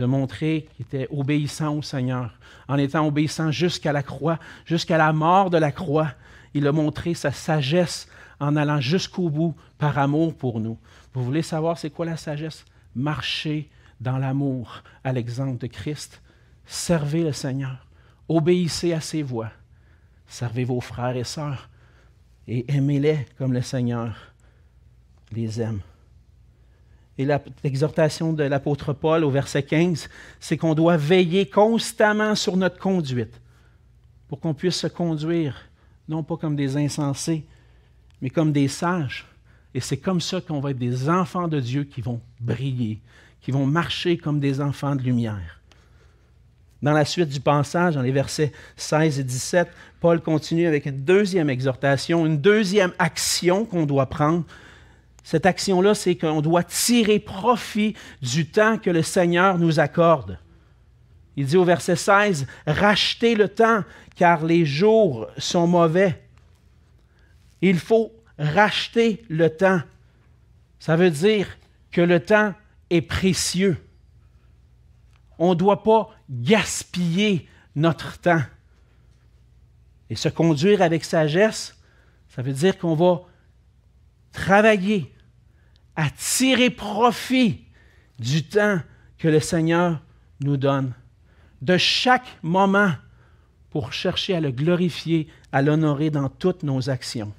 A 0.00 0.06
montré 0.06 0.68
qu'il 0.76 0.86
était 0.86 1.08
obéissant 1.10 1.76
au 1.76 1.82
Seigneur, 1.82 2.38
en 2.68 2.76
étant 2.76 3.06
obéissant 3.06 3.50
jusqu'à 3.50 3.92
la 3.92 4.02
croix, 4.02 4.38
jusqu'à 4.64 4.98
la 4.98 5.12
mort 5.12 5.50
de 5.50 5.58
la 5.58 5.72
croix. 5.72 6.12
il 6.54 6.66
a 6.66 6.72
montré 6.72 7.14
sa 7.14 7.32
sagesse 7.32 8.08
en 8.40 8.56
allant 8.56 8.80
jusqu'au 8.80 9.28
bout 9.30 9.54
par 9.78 9.98
amour 9.98 10.34
pour 10.34 10.60
nous. 10.60 10.78
Vous 11.12 11.24
voulez 11.24 11.42
savoir 11.42 11.78
c'est 11.78 11.90
quoi 11.90 12.06
la 12.06 12.16
sagesse? 12.16 12.64
Marcher 12.94 13.68
dans 14.00 14.18
l'amour 14.18 14.82
à 15.04 15.12
l'exemple 15.12 15.58
de 15.58 15.66
Christ. 15.66 16.22
Servez 16.64 17.24
le 17.24 17.32
Seigneur. 17.32 17.86
Obéissez 18.28 18.92
à 18.92 19.00
ses 19.00 19.22
voix. 19.22 19.50
Servez 20.26 20.64
vos 20.64 20.80
frères 20.80 21.16
et 21.16 21.24
sœurs 21.24 21.68
et 22.46 22.64
aimez-les 22.74 23.26
comme 23.36 23.52
le 23.52 23.62
Seigneur 23.62 24.16
les 25.32 25.60
aime. 25.60 25.80
Et 27.18 27.26
l'exhortation 27.64 28.32
de 28.32 28.44
l'apôtre 28.44 28.92
Paul 28.92 29.24
au 29.24 29.30
verset 29.30 29.64
15, 29.64 30.08
c'est 30.38 30.56
qu'on 30.56 30.74
doit 30.74 30.96
veiller 30.96 31.46
constamment 31.46 32.36
sur 32.36 32.56
notre 32.56 32.78
conduite 32.78 33.40
pour 34.28 34.38
qu'on 34.38 34.54
puisse 34.54 34.76
se 34.76 34.86
conduire, 34.86 35.68
non 36.08 36.22
pas 36.22 36.36
comme 36.36 36.54
des 36.54 36.76
insensés, 36.76 37.44
mais 38.22 38.30
comme 38.30 38.52
des 38.52 38.68
sages. 38.68 39.26
Et 39.74 39.80
c'est 39.80 39.96
comme 39.96 40.20
ça 40.20 40.40
qu'on 40.40 40.60
va 40.60 40.70
être 40.70 40.78
des 40.78 41.08
enfants 41.08 41.48
de 41.48 41.60
Dieu 41.60 41.84
qui 41.84 42.00
vont 42.00 42.20
briller, 42.40 43.00
qui 43.40 43.50
vont 43.50 43.66
marcher 43.66 44.16
comme 44.16 44.38
des 44.38 44.60
enfants 44.60 44.94
de 44.94 45.02
lumière. 45.02 45.60
Dans 46.80 46.92
la 46.92 47.04
suite 47.04 47.28
du 47.28 47.40
passage, 47.40 47.96
dans 47.96 48.02
les 48.02 48.12
versets 48.12 48.52
16 48.76 49.18
et 49.18 49.24
17, 49.24 49.68
Paul 50.00 50.20
continue 50.20 50.66
avec 50.66 50.86
une 50.86 51.04
deuxième 51.04 51.50
exhortation, 51.50 52.24
une 52.24 52.40
deuxième 52.40 52.92
action 53.00 53.64
qu'on 53.64 53.84
doit 53.84 54.06
prendre. 54.06 54.44
Cette 55.28 55.44
action-là, 55.44 55.94
c'est 55.94 56.16
qu'on 56.16 56.40
doit 56.40 56.64
tirer 56.64 57.18
profit 57.18 57.94
du 58.22 58.48
temps 58.48 58.78
que 58.78 58.88
le 58.88 59.02
Seigneur 59.02 59.58
nous 59.58 59.78
accorde. 59.78 60.38
Il 61.36 61.44
dit 61.44 61.58
au 61.58 61.64
verset 61.64 61.96
16, 61.96 62.46
Rachetez 62.66 63.34
le 63.34 63.50
temps, 63.50 63.84
car 64.16 64.46
les 64.46 64.64
jours 64.64 65.26
sont 65.36 65.66
mauvais. 65.66 66.18
Il 67.60 67.78
faut 67.78 68.10
racheter 68.38 69.22
le 69.28 69.50
temps. 69.50 69.82
Ça 70.78 70.96
veut 70.96 71.10
dire 71.10 71.58
que 71.90 72.00
le 72.00 72.20
temps 72.20 72.54
est 72.88 73.02
précieux. 73.02 73.76
On 75.38 75.50
ne 75.50 75.56
doit 75.56 75.82
pas 75.82 76.08
gaspiller 76.30 77.46
notre 77.76 78.18
temps. 78.18 78.44
Et 80.08 80.16
se 80.16 80.30
conduire 80.30 80.80
avec 80.80 81.04
sagesse, 81.04 81.76
ça 82.30 82.40
veut 82.40 82.54
dire 82.54 82.78
qu'on 82.78 82.94
va 82.94 83.24
travailler 84.32 85.12
à 85.98 86.10
tirer 86.10 86.70
profit 86.70 87.60
du 88.20 88.44
temps 88.44 88.80
que 89.18 89.26
le 89.26 89.40
Seigneur 89.40 90.00
nous 90.40 90.56
donne, 90.56 90.94
de 91.60 91.76
chaque 91.76 92.38
moment 92.40 92.92
pour 93.70 93.92
chercher 93.92 94.36
à 94.36 94.40
le 94.40 94.52
glorifier, 94.52 95.26
à 95.50 95.60
l'honorer 95.60 96.10
dans 96.10 96.28
toutes 96.28 96.62
nos 96.62 96.88
actions. 96.88 97.34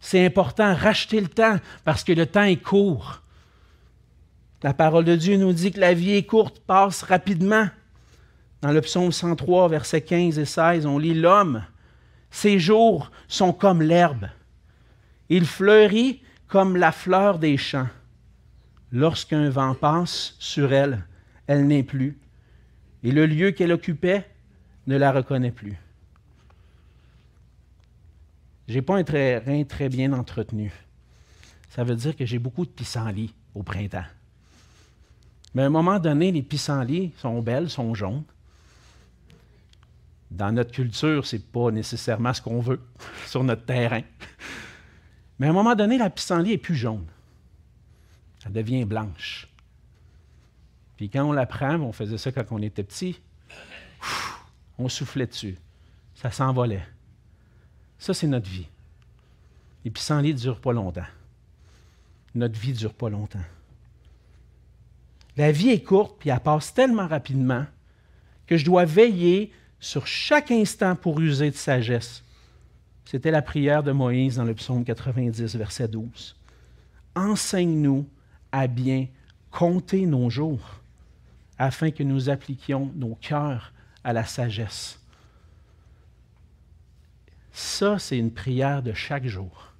C'est 0.00 0.26
important, 0.26 0.74
racheter 0.74 1.18
le 1.18 1.28
temps 1.28 1.56
parce 1.82 2.04
que 2.04 2.12
le 2.12 2.26
temps 2.26 2.42
est 2.42 2.62
court. 2.62 3.22
La 4.62 4.74
parole 4.74 5.06
de 5.06 5.16
Dieu 5.16 5.38
nous 5.38 5.54
dit 5.54 5.72
que 5.72 5.80
la 5.80 5.94
vie 5.94 6.12
est 6.12 6.26
courte, 6.26 6.60
passe 6.60 7.02
rapidement. 7.02 7.68
Dans 8.60 8.72
le 8.72 8.82
psaume 8.82 9.12
103, 9.12 9.70
versets 9.70 10.02
15 10.02 10.38
et 10.38 10.44
16, 10.44 10.84
on 10.84 10.98
lit 10.98 11.14
L'homme, 11.14 11.64
ses 12.30 12.58
jours 12.58 13.10
sont 13.28 13.54
comme 13.54 13.80
l'herbe. 13.80 14.28
Il 15.30 15.46
fleurit 15.46 16.20
comme 16.48 16.76
la 16.76 16.92
fleur 16.92 17.38
des 17.38 17.56
champs. 17.56 17.88
Lorsqu'un 18.92 19.50
vent 19.50 19.74
passe 19.74 20.36
sur 20.38 20.72
elle, 20.72 21.04
elle 21.46 21.66
n'est 21.66 21.82
plus, 21.82 22.18
et 23.02 23.10
le 23.10 23.26
lieu 23.26 23.50
qu'elle 23.50 23.72
occupait 23.72 24.26
ne 24.86 24.96
la 24.96 25.12
reconnaît 25.12 25.50
plus. 25.50 25.76
Je 28.68 28.74
n'ai 28.74 28.82
pas 28.82 28.96
un 28.96 29.04
terrain 29.04 29.64
très 29.64 29.88
bien 29.88 30.12
entretenu. 30.12 30.72
Ça 31.70 31.84
veut 31.84 31.96
dire 31.96 32.16
que 32.16 32.24
j'ai 32.24 32.38
beaucoup 32.38 32.64
de 32.64 32.70
pissenlits 32.70 33.34
au 33.54 33.62
printemps. 33.62 34.06
Mais 35.54 35.62
à 35.62 35.66
un 35.66 35.70
moment 35.70 35.98
donné, 35.98 36.32
les 36.32 36.42
pissenlits 36.42 37.12
sont 37.18 37.40
belles, 37.42 37.68
sont 37.68 37.94
jaunes. 37.94 38.24
Dans 40.30 40.50
notre 40.50 40.72
culture, 40.72 41.26
ce 41.26 41.36
n'est 41.36 41.42
pas 41.42 41.70
nécessairement 41.70 42.32
ce 42.32 42.40
qu'on 42.40 42.60
veut 42.60 42.80
sur 43.26 43.44
notre 43.44 43.64
terrain. 43.64 44.02
Mais 45.38 45.46
à 45.46 45.50
un 45.50 45.52
moment 45.52 45.74
donné, 45.74 45.98
la 45.98 46.10
pissenlit 46.10 46.52
est 46.52 46.58
plus 46.58 46.76
jaune. 46.76 47.06
Elle 48.46 48.52
devient 48.52 48.84
blanche. 48.84 49.48
Puis 50.96 51.08
quand 51.08 51.24
on 51.24 51.32
la 51.32 51.46
prend, 51.46 51.76
on 51.80 51.92
faisait 51.92 52.18
ça 52.18 52.30
quand 52.30 52.44
on 52.50 52.62
était 52.62 52.84
petit, 52.84 53.20
on 54.78 54.88
soufflait 54.88 55.26
dessus. 55.26 55.56
Ça 56.14 56.30
s'envolait. 56.30 56.86
Ça, 57.98 58.14
c'est 58.14 58.26
notre 58.26 58.48
vie. 58.48 58.68
Les 59.84 59.90
pissenlits 59.90 60.34
ne 60.34 60.38
durent 60.38 60.60
pas 60.60 60.72
longtemps. 60.72 61.06
Notre 62.34 62.58
vie 62.58 62.72
ne 62.72 62.76
dure 62.76 62.94
pas 62.94 63.08
longtemps. 63.08 63.44
La 65.36 65.52
vie 65.52 65.70
est 65.70 65.82
courte, 65.82 66.16
puis 66.18 66.30
elle 66.30 66.40
passe 66.40 66.74
tellement 66.74 67.06
rapidement 67.06 67.66
que 68.46 68.56
je 68.56 68.64
dois 68.64 68.84
veiller 68.84 69.52
sur 69.80 70.06
chaque 70.06 70.50
instant 70.50 70.96
pour 70.96 71.20
user 71.20 71.50
de 71.50 71.56
sagesse. 71.56 72.23
C'était 73.04 73.30
la 73.30 73.42
prière 73.42 73.82
de 73.82 73.92
Moïse 73.92 74.36
dans 74.36 74.44
le 74.44 74.54
psaume 74.54 74.84
90, 74.84 75.56
verset 75.56 75.88
12. 75.88 76.36
Enseigne-nous 77.14 78.08
à 78.50 78.66
bien 78.66 79.06
compter 79.50 80.06
nos 80.06 80.30
jours, 80.30 80.80
afin 81.58 81.90
que 81.90 82.02
nous 82.02 82.28
appliquions 82.28 82.90
nos 82.96 83.14
cœurs 83.16 83.72
à 84.02 84.12
la 84.12 84.24
sagesse. 84.24 85.00
Ça, 87.52 87.98
c'est 87.98 88.18
une 88.18 88.32
prière 88.32 88.82
de 88.82 88.92
chaque 88.92 89.26
jour, 89.26 89.72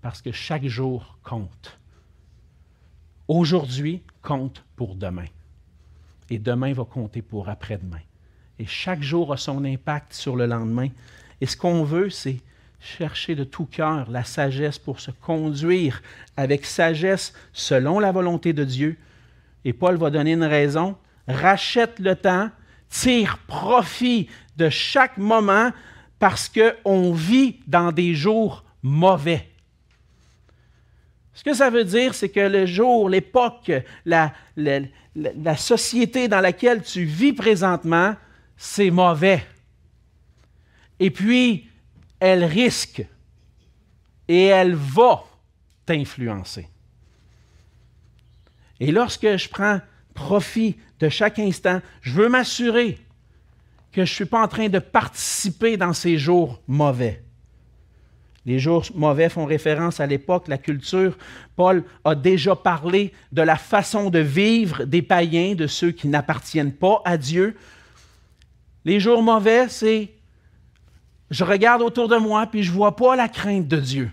parce 0.00 0.22
que 0.22 0.32
chaque 0.32 0.66
jour 0.66 1.18
compte. 1.22 1.78
Aujourd'hui 3.26 4.02
compte 4.22 4.64
pour 4.74 4.94
demain. 4.94 5.26
Et 6.30 6.38
demain 6.38 6.72
va 6.72 6.84
compter 6.84 7.20
pour 7.20 7.50
après-demain. 7.50 8.00
Et 8.58 8.66
chaque 8.66 9.02
jour 9.02 9.32
a 9.32 9.36
son 9.36 9.64
impact 9.64 10.14
sur 10.14 10.34
le 10.34 10.46
lendemain. 10.46 10.88
Et 11.40 11.46
ce 11.46 11.56
qu'on 11.56 11.84
veut, 11.84 12.10
c'est 12.10 12.40
chercher 12.80 13.34
de 13.34 13.44
tout 13.44 13.66
cœur 13.66 14.10
la 14.10 14.24
sagesse 14.24 14.78
pour 14.78 15.00
se 15.00 15.10
conduire 15.10 16.02
avec 16.36 16.64
sagesse 16.64 17.32
selon 17.52 17.98
la 17.98 18.12
volonté 18.12 18.52
de 18.52 18.64
Dieu. 18.64 18.96
Et 19.64 19.72
Paul 19.72 19.96
va 19.96 20.10
donner 20.10 20.32
une 20.32 20.44
raison. 20.44 20.96
Rachète 21.26 21.98
le 21.98 22.14
temps, 22.14 22.50
tire 22.88 23.38
profit 23.46 24.28
de 24.56 24.68
chaque 24.68 25.18
moment 25.18 25.72
parce 26.18 26.50
qu'on 26.50 27.12
vit 27.12 27.56
dans 27.66 27.92
des 27.92 28.14
jours 28.14 28.64
mauvais. 28.82 29.48
Ce 31.34 31.44
que 31.44 31.54
ça 31.54 31.70
veut 31.70 31.84
dire, 31.84 32.14
c'est 32.14 32.30
que 32.30 32.40
le 32.40 32.66
jour, 32.66 33.08
l'époque, 33.08 33.70
la, 34.04 34.32
la, 34.56 35.56
société 35.56 36.26
dans 36.26 36.40
laquelle 36.40 36.82
tu 36.82 37.04
vis 37.04 37.32
présentement, 37.32 38.16
c'est 38.56 38.90
mauvais. 38.90 39.44
Et 41.00 41.10
puis, 41.10 41.68
elle 42.20 42.44
risque 42.44 43.04
et 44.26 44.44
elle 44.46 44.74
va 44.74 45.24
t'influencer. 45.86 46.68
Et 48.80 48.92
lorsque 48.92 49.36
je 49.36 49.48
prends 49.48 49.80
profit 50.14 50.76
de 51.00 51.08
chaque 51.08 51.38
instant, 51.38 51.80
je 52.00 52.12
veux 52.12 52.28
m'assurer 52.28 52.98
que 53.92 54.04
je 54.04 54.12
ne 54.12 54.14
suis 54.14 54.24
pas 54.26 54.42
en 54.42 54.48
train 54.48 54.68
de 54.68 54.78
participer 54.78 55.76
dans 55.76 55.92
ces 55.92 56.18
jours 56.18 56.60
mauvais. 56.66 57.22
Les 58.44 58.58
jours 58.58 58.84
mauvais 58.94 59.28
font 59.28 59.44
référence 59.44 60.00
à 60.00 60.06
l'époque, 60.06 60.48
la 60.48 60.58
culture. 60.58 61.18
Paul 61.54 61.84
a 62.04 62.14
déjà 62.14 62.56
parlé 62.56 63.12
de 63.32 63.42
la 63.42 63.56
façon 63.56 64.10
de 64.10 64.20
vivre 64.20 64.84
des 64.84 65.02
païens, 65.02 65.54
de 65.54 65.66
ceux 65.66 65.90
qui 65.90 66.08
n'appartiennent 66.08 66.72
pas 66.72 67.02
à 67.04 67.18
Dieu. 67.18 67.56
Les 68.84 69.00
jours 69.00 69.22
mauvais, 69.22 69.68
c'est 69.68 70.12
je 71.30 71.44
regarde 71.44 71.82
autour 71.82 72.08
de 72.08 72.16
moi 72.16 72.46
puis 72.46 72.62
je 72.62 72.70
ne 72.70 72.76
vois 72.76 72.96
pas 72.96 73.16
la 73.16 73.28
crainte 73.28 73.68
de 73.68 73.76
Dieu. 73.76 74.10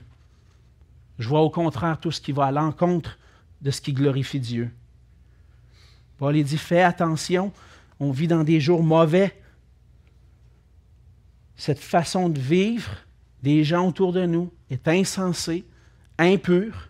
Je 1.18 1.28
vois 1.28 1.42
au 1.42 1.50
contraire 1.50 2.00
tout 2.00 2.12
ce 2.12 2.22
qui 2.22 2.32
va 2.32 2.46
à 2.46 2.52
l'encontre 2.52 3.18
de 3.62 3.72
ce 3.72 3.82
qui 3.82 3.94
glorifie 3.94 4.40
Dieu. 4.40 4.72
Paul 6.18 6.42
dit 6.42 6.58
fais 6.58 6.82
attention, 6.82 7.52
on 8.00 8.12
vit 8.12 8.28
dans 8.28 8.44
des 8.44 8.60
jours 8.60 8.84
mauvais. 8.84 9.40
Cette 11.56 11.80
façon 11.80 12.30
de 12.30 12.40
vivre 12.40 12.92
des 13.44 13.64
gens 13.64 13.88
autour 13.88 14.12
de 14.12 14.26
nous 14.26 14.52
est 14.70 14.88
insensé, 14.88 15.66
impur. 16.18 16.90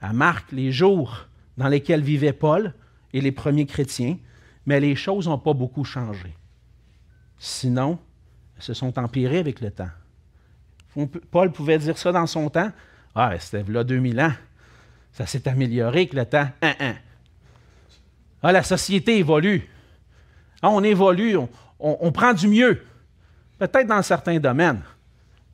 Elle 0.00 0.12
marque 0.12 0.52
les 0.52 0.72
jours 0.72 1.26
dans 1.56 1.68
lesquels 1.68 2.02
vivait 2.02 2.32
Paul 2.32 2.74
et 3.12 3.20
les 3.20 3.32
premiers 3.32 3.66
chrétiens, 3.66 4.18
mais 4.66 4.80
les 4.80 4.94
choses 4.94 5.28
n'ont 5.28 5.38
pas 5.38 5.52
beaucoup 5.52 5.84
changé. 5.84 6.34
Sinon, 7.38 7.98
se 8.60 8.74
sont 8.74 8.98
empirées 8.98 9.38
avec 9.38 9.60
le 9.60 9.70
temps. 9.70 9.90
Paul 11.30 11.52
pouvait 11.52 11.78
dire 11.78 11.96
ça 11.96 12.12
dans 12.12 12.26
son 12.26 12.50
temps. 12.50 12.70
Ah, 13.14 13.32
c'était 13.38 13.70
là 13.70 13.84
2000 13.84 14.20
ans. 14.20 14.32
Ça 15.12 15.26
s'est 15.26 15.48
amélioré 15.48 16.00
avec 16.00 16.12
le 16.12 16.24
temps. 16.24 16.48
Ah, 18.42 18.52
la 18.52 18.62
société 18.62 19.18
évolue. 19.18 19.68
Ah, 20.62 20.70
on 20.70 20.82
évolue, 20.82 21.36
on 21.78 22.12
prend 22.12 22.32
du 22.32 22.48
mieux. 22.48 22.82
peut-être 23.58 23.86
dans 23.86 24.02
certains 24.02 24.38
domaines, 24.38 24.80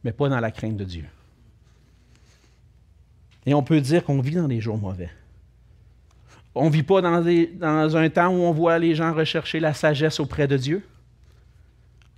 mais 0.04 0.12
pas 0.12 0.28
dans 0.28 0.38
la 0.38 0.52
crainte 0.52 0.76
de 0.76 0.84
Dieu. 0.84 1.04
Et 3.46 3.54
on 3.54 3.62
peut 3.62 3.80
dire 3.80 4.04
qu'on 4.04 4.20
vit 4.20 4.34
dans 4.34 4.48
des 4.48 4.60
jours 4.60 4.76
mauvais. 4.76 5.10
On 6.54 6.66
ne 6.66 6.70
vit 6.70 6.82
pas 6.82 7.00
dans, 7.00 7.22
dans, 7.22 7.96
un 7.96 8.08
temps 8.08 8.28
où 8.28 8.40
on 8.40 8.52
voit 8.52 8.78
les 8.78 8.94
gens 8.94 9.12
rechercher 9.12 9.60
la 9.60 9.74
sagesse 9.74 10.18
auprès 10.18 10.48
de 10.48 10.56
Dieu. 10.56 10.82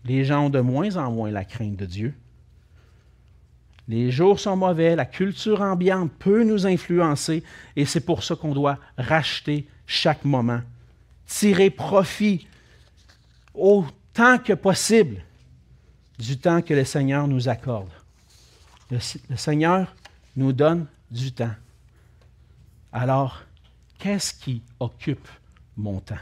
Les 0.05 0.25
gens 0.25 0.47
ont 0.47 0.51
de 0.51 0.61
moins 0.61 0.97
en 0.97 1.11
moins 1.11 1.31
la 1.31 1.45
crainte 1.45 1.77
de 1.77 1.87
Dieu. 1.87 2.15
Les 3.89 4.11
jours 4.11 4.39
sont 4.39 4.57
mauvais, 4.57 4.95
la 4.97 5.07
culture 5.07 5.63
ambiante 5.63 6.13
peut 6.19 6.45
nous 6.45 6.67
influencer 6.67 7.43
et 7.75 7.87
c'est 7.87 8.01
pour 8.01 8.23
ça 8.23 8.37
qu'on 8.37 8.53
doit 8.53 8.79
racheter 8.99 9.67
chaque 9.87 10.27
moment, 10.27 10.61
tirer 11.27 11.71
profit 11.71 12.47
autant 13.55 14.39
que 14.39 14.53
possible 14.53 15.23
du 16.19 16.37
temps 16.37 16.61
que 16.61 16.75
le 16.75 16.85
Seigneur 16.85 17.27
nous 17.27 17.49
accorde. 17.49 17.89
Le, 18.91 18.99
Seigneur 19.37 19.95
nous 20.37 20.53
donne 20.53 20.87
du 21.11 21.33
temps. 21.33 21.55
Alors, 22.93 23.43
qu'est-ce 23.99 24.35
qui 24.35 24.63
occupe 24.81 25.29
mon 25.77 26.01
temps? 26.01 26.17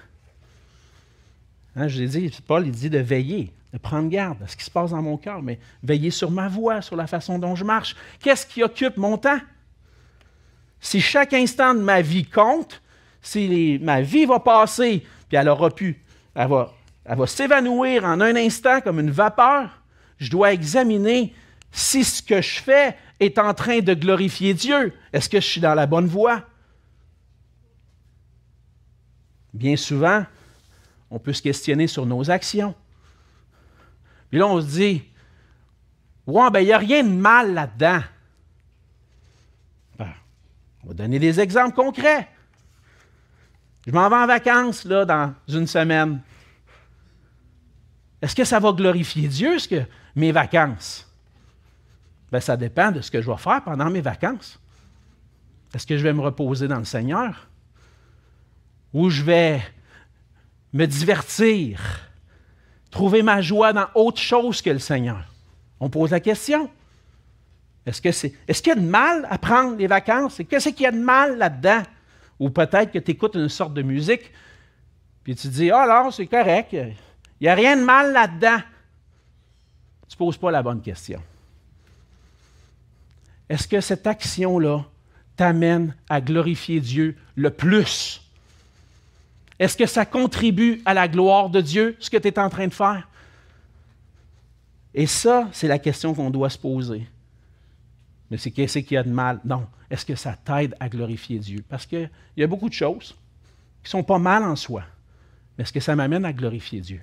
Hein, 1.74 1.88
je 1.88 2.00
l'ai 2.00 2.08
dit, 2.08 2.32
Paul 2.46 2.66
il 2.66 2.72
dit 2.72 2.90
de 2.90 2.98
veiller 2.98 3.52
prendre 3.78 4.08
garde 4.08 4.42
à 4.42 4.48
ce 4.48 4.56
qui 4.56 4.64
se 4.64 4.70
passe 4.70 4.90
dans 4.90 5.02
mon 5.02 5.16
cœur, 5.16 5.42
mais 5.42 5.58
veiller 5.82 6.10
sur 6.10 6.30
ma 6.30 6.48
voix, 6.48 6.82
sur 6.82 6.96
la 6.96 7.06
façon 7.06 7.38
dont 7.38 7.54
je 7.54 7.64
marche. 7.64 7.96
Qu'est-ce 8.20 8.46
qui 8.46 8.62
occupe 8.62 8.96
mon 8.96 9.18
temps? 9.18 9.40
Si 10.80 11.00
chaque 11.00 11.32
instant 11.32 11.74
de 11.74 11.80
ma 11.80 12.00
vie 12.00 12.24
compte, 12.24 12.82
si 13.22 13.78
ma 13.82 14.02
vie 14.02 14.24
va 14.24 14.40
passer, 14.40 15.04
puis 15.28 15.36
elle 15.36 15.48
aura 15.48 15.70
pu, 15.70 16.02
elle 16.34 16.48
va 16.48 17.26
s'évanouir 17.26 18.04
en 18.04 18.20
un 18.20 18.36
instant 18.36 18.80
comme 18.80 19.00
une 19.00 19.10
vapeur, 19.10 19.82
je 20.18 20.30
dois 20.30 20.52
examiner 20.52 21.34
si 21.72 22.04
ce 22.04 22.22
que 22.22 22.40
je 22.40 22.60
fais 22.60 22.96
est 23.18 23.38
en 23.38 23.52
train 23.54 23.80
de 23.80 23.94
glorifier 23.94 24.54
Dieu. 24.54 24.92
Est-ce 25.12 25.28
que 25.28 25.40
je 25.40 25.46
suis 25.46 25.60
dans 25.60 25.74
la 25.74 25.86
bonne 25.86 26.06
voie? 26.06 26.42
Bien 29.52 29.76
souvent, 29.76 30.24
on 31.10 31.18
peut 31.18 31.32
se 31.32 31.42
questionner 31.42 31.86
sur 31.86 32.06
nos 32.06 32.30
actions. 32.30 32.74
Puis 34.30 34.38
là, 34.38 34.46
on 34.46 34.60
se 34.60 34.66
dit, 34.66 35.04
ouais, 36.26 36.50
ben, 36.50 36.60
il 36.60 36.66
n'y 36.66 36.72
a 36.72 36.78
rien 36.78 37.04
de 37.04 37.10
mal 37.10 37.54
là-dedans. 37.54 38.00
Ben, 39.98 40.12
on 40.84 40.88
va 40.88 40.94
donner 40.94 41.18
des 41.18 41.40
exemples 41.40 41.74
concrets. 41.74 42.28
Je 43.86 43.92
m'en 43.92 44.08
vais 44.08 44.16
en 44.16 44.26
vacances, 44.26 44.84
là, 44.84 45.04
dans 45.04 45.32
une 45.48 45.66
semaine. 45.66 46.20
Est-ce 48.20 48.34
que 48.34 48.44
ça 48.44 48.58
va 48.58 48.72
glorifier 48.72 49.28
Dieu, 49.28 49.58
ce 49.58 49.68
que 49.68 49.82
mes 50.16 50.32
vacances? 50.32 51.06
Ben, 52.32 52.40
ça 52.40 52.56
dépend 52.56 52.90
de 52.90 53.00
ce 53.00 53.10
que 53.10 53.22
je 53.22 53.30
vais 53.30 53.36
faire 53.36 53.62
pendant 53.62 53.88
mes 53.88 54.00
vacances. 54.00 54.58
Est-ce 55.72 55.86
que 55.86 55.96
je 55.96 56.02
vais 56.02 56.12
me 56.12 56.22
reposer 56.22 56.66
dans 56.66 56.78
le 56.78 56.84
Seigneur? 56.84 57.48
Ou 58.92 59.10
je 59.10 59.22
vais 59.22 59.62
me 60.72 60.86
divertir? 60.86 61.80
Trouver 62.96 63.22
ma 63.22 63.42
joie 63.42 63.74
dans 63.74 63.88
autre 63.94 64.20
chose 64.20 64.62
que 64.62 64.70
le 64.70 64.78
Seigneur? 64.78 65.22
On 65.80 65.90
pose 65.90 66.12
la 66.12 66.20
question. 66.20 66.70
Est-ce 67.84 68.00
qu'il 68.00 68.68
y 68.68 68.70
a 68.70 68.74
de 68.74 68.80
mal 68.80 69.26
à 69.28 69.36
prendre 69.36 69.76
les 69.76 69.86
vacances? 69.86 70.40
Qu'est-ce 70.48 70.70
qu'il 70.70 70.84
y 70.84 70.86
a 70.86 70.92
de 70.92 70.98
mal 70.98 71.36
là-dedans? 71.36 71.82
Ou 72.40 72.48
peut-être 72.48 72.90
que 72.92 72.98
tu 72.98 73.10
écoutes 73.10 73.34
une 73.34 73.50
sorte 73.50 73.74
de 73.74 73.82
musique, 73.82 74.32
puis 75.22 75.36
tu 75.36 75.46
te 75.48 75.52
dis, 75.52 75.70
ah 75.70 75.86
non, 75.86 76.10
c'est 76.10 76.26
correct, 76.26 76.72
il 76.72 76.96
n'y 77.42 77.48
a 77.48 77.54
rien 77.54 77.76
de 77.76 77.82
mal 77.82 78.14
là-dedans. 78.14 78.60
Tu 80.08 80.14
ne 80.14 80.18
poses 80.18 80.38
pas 80.38 80.50
la 80.50 80.62
bonne 80.62 80.80
question. 80.80 81.20
Est-ce 83.46 83.68
que 83.68 83.82
cette 83.82 84.06
action-là 84.06 84.84
t'amène 85.36 85.94
à 86.08 86.22
glorifier 86.22 86.80
Dieu 86.80 87.14
le 87.34 87.50
plus? 87.50 88.22
Est-ce 89.58 89.76
que 89.76 89.86
ça 89.86 90.04
contribue 90.04 90.82
à 90.84 90.94
la 90.94 91.08
gloire 91.08 91.48
de 91.48 91.60
Dieu, 91.60 91.96
ce 91.98 92.10
que 92.10 92.16
tu 92.16 92.28
es 92.28 92.38
en 92.38 92.50
train 92.50 92.66
de 92.66 92.74
faire? 92.74 93.08
Et 94.94 95.06
ça, 95.06 95.48
c'est 95.52 95.68
la 95.68 95.78
question 95.78 96.14
qu'on 96.14 96.30
doit 96.30 96.50
se 96.50 96.58
poser. 96.58 97.06
Mais 98.30 98.38
c'est 98.38 98.50
qu'est-ce 98.50 98.78
qu'il 98.80 98.94
y 98.94 98.98
a 98.98 99.02
de 99.02 99.10
mal? 99.10 99.40
Non. 99.44 99.66
Est-ce 99.90 100.04
que 100.04 100.14
ça 100.14 100.34
t'aide 100.34 100.74
à 100.80 100.88
glorifier 100.88 101.38
Dieu? 101.38 101.64
Parce 101.68 101.86
qu'il 101.86 102.10
y 102.36 102.42
a 102.42 102.46
beaucoup 102.46 102.68
de 102.68 102.74
choses 102.74 103.14
qui 103.82 103.90
sont 103.90 104.02
pas 104.02 104.18
mal 104.18 104.42
en 104.42 104.56
soi. 104.56 104.82
Mais 105.56 105.62
est-ce 105.62 105.72
que 105.72 105.80
ça 105.80 105.94
m'amène 105.94 106.24
à 106.24 106.32
glorifier 106.32 106.80
Dieu? 106.80 107.00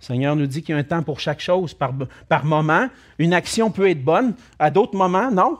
Le 0.00 0.04
Seigneur 0.04 0.36
nous 0.36 0.46
dit 0.46 0.62
qu'il 0.62 0.74
y 0.74 0.78
a 0.78 0.80
un 0.80 0.84
temps 0.84 1.02
pour 1.02 1.20
chaque 1.20 1.40
chose 1.40 1.74
par, 1.74 1.92
par 2.28 2.44
moment. 2.44 2.88
Une 3.18 3.34
action 3.34 3.70
peut 3.70 3.88
être 3.90 4.02
bonne, 4.02 4.34
à 4.58 4.70
d'autres 4.70 4.96
moments, 4.96 5.30
non. 5.30 5.58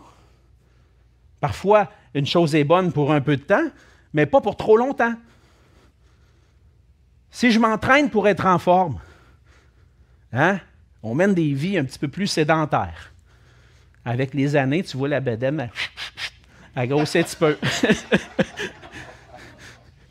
Parfois, 1.41 1.91
une 2.15 2.27
chose 2.27 2.55
est 2.55 2.65
bonne 2.65 2.93
pour 2.93 3.13
un 3.13 3.21
peu 3.21 3.37
de 3.37 3.43
temps, 3.43 3.69
mais 4.17 4.25
pas 4.25 4.41
pour 4.41 4.57
trop 4.57 4.79
longtemps. 4.79 5.13
Si 7.31 7.53
je 7.53 7.59
m'entraîne 7.59 8.09
pour 8.09 8.27
être 8.27 8.47
en 8.47 8.59
forme, 8.59 8.99
hein, 10.33 10.59
on 11.03 11.15
mène 11.15 11.35
des 11.35 11.53
vies 11.53 11.77
un 11.77 11.85
petit 11.85 11.99
peu 11.99 12.09
plus 12.09 12.27
sédentaires. 12.27 13.13
Avec 14.07 14.33
les 14.33 14.57
années, 14.57 14.83
tu 14.83 14.97
vois 14.97 15.09
la 15.09 15.21
bedaine, 15.21 15.69
elle, 16.75 16.89
grossit 16.89 17.17
un 17.17 17.23
petit 17.25 17.37
peu. 17.37 17.59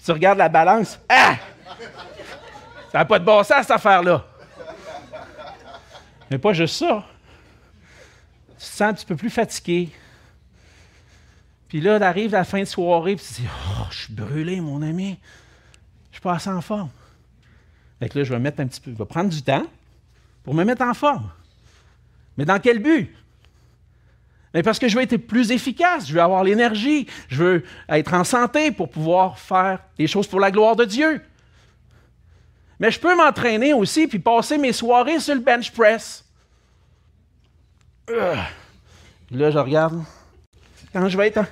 tu 0.06 0.12
regardes 0.12 0.38
la 0.38 0.50
balance, 0.50 1.00
ah! 1.10 1.38
Ça 2.92 3.00
n'a 3.00 3.06
pas 3.06 3.18
de 3.18 3.26
bon 3.26 3.44
sens, 3.44 3.62
cette 3.62 3.72
affaire-là. 3.72 4.24
Mais 6.30 6.38
pas 6.38 6.54
juste 6.54 6.76
ça. 6.76 7.04
Tu 8.50 8.56
te 8.58 8.64
sens 8.66 8.82
un 8.82 8.94
petit 8.94 9.08
peu 9.08 9.16
plus 9.16 9.32
fatigué. 9.32 9.90
Puis 11.68 11.82
là, 11.82 11.96
arrive 11.96 12.32
la 12.32 12.44
fin 12.44 12.60
de 12.60 12.66
soirée, 12.66 13.16
puis 13.16 13.26
tu 13.26 13.42
dis 13.42 13.48
Oh, 13.48 13.86
je 13.90 14.04
suis 14.04 14.14
brûlé, 14.14 14.62
mon 14.62 14.82
ami. 14.82 15.18
Je 16.12 16.18
suis 16.18 16.22
pas 16.22 16.34
assez 16.34 16.50
en 16.50 16.62
forme. 16.62 16.90
Fait 18.00 18.14
là, 18.14 18.24
je 18.24 18.34
vais 18.34 18.40
mettre 18.40 18.62
un 18.62 18.68
petit 18.68 18.82
peu, 18.82 18.92
je 18.92 18.98
vais 18.98 19.06
prendre 19.06 19.30
du 19.30 19.42
temps 19.42 19.66
pour 20.44 20.54
me 20.54 20.64
mettre 20.64 20.84
en 20.84 20.94
forme. 20.94 21.30
Mais 22.38 22.46
dans 22.46 22.60
quel 22.60 22.80
but? 22.80 23.14
Mais 24.54 24.64
parce 24.64 24.80
que 24.80 24.88
je 24.88 24.96
veux 24.96 25.04
être 25.04 25.18
plus 25.18 25.52
efficace, 25.52 26.08
je 26.08 26.14
veux 26.14 26.22
avoir 26.22 26.44
l'énergie, 26.44 27.08
je 27.28 27.44
veux 27.44 27.64
être 27.90 28.14
en 28.14 28.24
santé 28.24 28.72
pour 28.72 28.90
pouvoir 28.90 29.38
faire 29.38 29.80
des 29.98 30.08
choses 30.08 30.28
pour 30.28 30.40
la 30.40 30.52
gloire 30.52 30.76
de 30.76 30.86
Dieu. 30.86 31.22
Mais 32.80 32.92
je 32.92 33.00
peux 33.00 33.16
m'entraîner 33.16 33.74
aussi 33.74 34.08
puis 34.08 34.20
passer 34.20 34.58
mes 34.58 34.74
soirées 34.74 35.20
sur 35.20 35.36
le 35.36 35.42
bench 35.42 35.72
press. 35.72 36.24
Là, 38.08 39.52
je 39.52 39.58
regarde. 39.58 40.04
Quand 40.96 41.10
je 41.10 41.18
vais 41.18 41.28
être. 41.28 41.44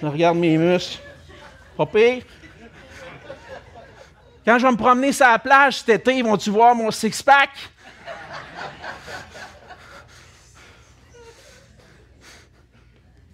Je 0.00 0.06
regarde 0.06 0.38
mes 0.38 0.56
muscles. 0.56 1.02
Pas 1.76 1.84
pire. 1.84 2.22
Quand 4.44 4.56
je 4.56 4.66
vais 4.66 4.70
me 4.70 4.76
promener 4.76 5.10
sur 5.10 5.26
la 5.26 5.40
plage 5.40 5.78
cet 5.78 5.88
été, 5.88 6.22
vont-tu 6.22 6.50
voir 6.50 6.76
mon 6.76 6.92
six-pack? 6.92 7.50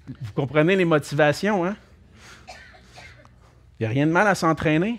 Vous 0.08 0.32
comprenez 0.34 0.76
les 0.76 0.86
motivations, 0.86 1.66
hein? 1.66 1.76
Il 3.78 3.82
n'y 3.82 3.86
a 3.86 3.90
rien 3.90 4.06
de 4.06 4.12
mal 4.12 4.26
à 4.26 4.34
s'entraîner. 4.34 4.98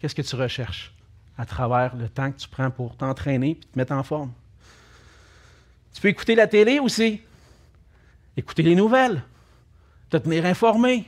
Qu'est-ce 0.00 0.16
que 0.16 0.22
tu 0.22 0.34
recherches 0.34 0.92
à 1.38 1.46
travers 1.46 1.94
le 1.94 2.08
temps 2.08 2.32
que 2.32 2.38
tu 2.38 2.48
prends 2.48 2.72
pour 2.72 2.96
t'entraîner 2.96 3.50
et 3.50 3.60
te 3.60 3.78
mettre 3.78 3.92
en 3.92 4.02
forme? 4.02 4.32
Tu 5.94 6.00
peux 6.00 6.08
écouter 6.08 6.34
la 6.34 6.48
télé 6.48 6.80
aussi. 6.80 7.22
Écouter 8.36 8.64
les 8.64 8.74
nouvelles 8.74 9.22
te 10.12 10.18
tenir 10.18 10.44
informé. 10.44 11.06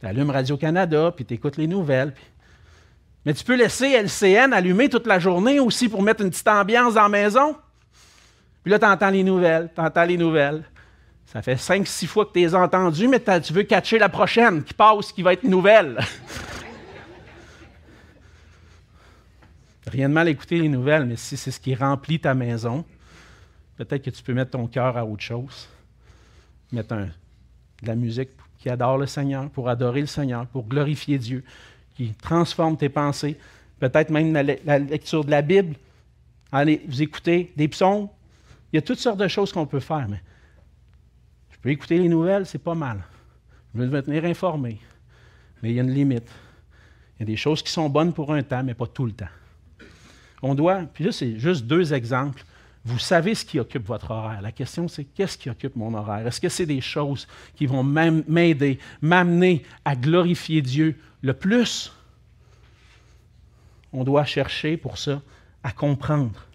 Tu 0.00 0.06
allumes 0.06 0.30
Radio-Canada, 0.30 1.12
puis 1.14 1.24
tu 1.24 1.34
écoutes 1.34 1.56
les 1.56 1.66
nouvelles. 1.66 2.14
Mais 3.24 3.34
tu 3.34 3.44
peux 3.44 3.56
laisser 3.56 3.92
LCN 3.92 4.52
allumer 4.52 4.88
toute 4.88 5.06
la 5.06 5.18
journée 5.18 5.58
aussi 5.60 5.88
pour 5.88 6.02
mettre 6.02 6.22
une 6.22 6.30
petite 6.30 6.48
ambiance 6.48 6.94
dans 6.94 7.02
la 7.02 7.08
maison. 7.08 7.56
Puis 8.62 8.70
là, 8.70 8.78
tu 8.78 8.84
entends 8.84 9.10
les 9.10 9.22
nouvelles, 9.22 9.70
tu 9.74 9.80
entends 9.80 10.04
les 10.04 10.16
nouvelles. 10.16 10.64
Ça 11.26 11.40
fait 11.40 11.56
cinq, 11.56 11.86
six 11.86 12.06
fois 12.06 12.26
que 12.26 12.32
tu 12.32 12.40
les 12.40 12.54
as 12.54 12.58
entendues, 12.58 13.08
mais 13.08 13.20
tu 13.40 13.52
veux 13.54 13.62
catcher 13.62 13.98
la 13.98 14.10
prochaine 14.10 14.62
qui 14.62 14.74
passe, 14.74 15.12
qui 15.12 15.22
va 15.22 15.32
être 15.32 15.44
nouvelle. 15.44 15.98
Rien 19.86 20.08
de 20.08 20.14
mal 20.14 20.26
à 20.26 20.30
écouter 20.30 20.58
les 20.58 20.68
nouvelles, 20.68 21.06
mais 21.06 21.16
si 21.16 21.36
c'est 21.36 21.50
ce 21.50 21.58
qui 21.60 21.74
remplit 21.74 22.20
ta 22.20 22.34
maison, 22.34 22.84
peut-être 23.76 24.04
que 24.04 24.10
tu 24.10 24.22
peux 24.22 24.34
mettre 24.34 24.52
ton 24.52 24.66
cœur 24.66 24.96
à 24.96 25.04
autre 25.04 25.22
chose. 25.22 25.68
Mettre 26.70 26.94
un, 26.94 27.08
de 27.82 27.88
la 27.88 27.96
musique 27.96 28.30
qui 28.58 28.68
adore 28.70 28.98
le 28.98 29.06
Seigneur, 29.06 29.50
pour 29.50 29.68
adorer 29.68 30.00
le 30.00 30.06
Seigneur, 30.06 30.46
pour 30.46 30.66
glorifier 30.66 31.18
Dieu, 31.18 31.44
qui 31.96 32.12
transforme 32.12 32.76
tes 32.76 32.88
pensées, 32.88 33.36
peut-être 33.80 34.10
même 34.10 34.32
la, 34.32 34.78
lecture 34.78 35.24
de 35.24 35.30
la 35.30 35.42
Bible. 35.42 35.74
Allez, 36.52 36.82
vous 36.86 37.02
écoutez 37.02 37.52
des 37.56 37.68
psaumes. 37.68 38.08
Il 38.72 38.76
y 38.76 38.78
a 38.78 38.82
toutes 38.82 39.00
sortes 39.00 39.18
de 39.18 39.28
choses 39.28 39.52
qu'on 39.52 39.66
peut 39.66 39.80
faire, 39.80 40.06
mais 40.08 40.20
je 41.50 41.58
peux 41.58 41.70
écouter 41.70 41.98
les 41.98 42.08
nouvelles, 42.08 42.46
c'est 42.46 42.62
pas 42.62 42.74
mal. 42.74 43.02
Je 43.74 43.80
veux 43.80 43.88
me 43.88 44.02
tenir 44.02 44.24
informé. 44.24 44.78
Mais 45.62 45.70
il 45.70 45.76
y 45.76 45.80
a 45.80 45.82
une 45.82 45.92
limite. 45.92 46.30
Il 47.16 47.20
y 47.20 47.22
a 47.24 47.26
des 47.26 47.36
choses 47.36 47.62
qui 47.62 47.70
sont 47.70 47.88
bonnes 47.88 48.12
pour 48.12 48.32
un 48.32 48.42
temps, 48.42 48.62
mais 48.62 48.74
pas 48.74 48.86
tout 48.86 49.06
le 49.06 49.12
temps. 49.12 49.26
On 50.40 50.54
doit, 50.54 50.82
puis 50.92 51.04
là, 51.04 51.12
c'est 51.12 51.38
juste 51.38 51.66
deux 51.66 51.92
exemples. 51.92 52.44
Vous 52.84 52.98
savez 52.98 53.34
ce 53.34 53.44
qui 53.44 53.60
occupe 53.60 53.86
votre 53.86 54.10
horaire. 54.10 54.42
La 54.42 54.50
question, 54.50 54.88
c'est 54.88 55.04
qu'est-ce 55.04 55.38
qui 55.38 55.48
occupe 55.48 55.76
mon 55.76 55.94
horaire? 55.94 56.26
Est-ce 56.26 56.40
que 56.40 56.48
c'est 56.48 56.66
des 56.66 56.80
choses 56.80 57.28
qui 57.54 57.66
vont 57.66 57.84
m'aider, 57.84 58.78
m'amener 59.00 59.62
à 59.84 59.94
glorifier 59.94 60.62
Dieu 60.62 60.98
le 61.20 61.32
plus? 61.32 61.92
On 63.92 64.02
doit 64.02 64.24
chercher 64.24 64.76
pour 64.76 64.98
ça 64.98 65.22
à 65.62 65.70
comprendre 65.70 66.46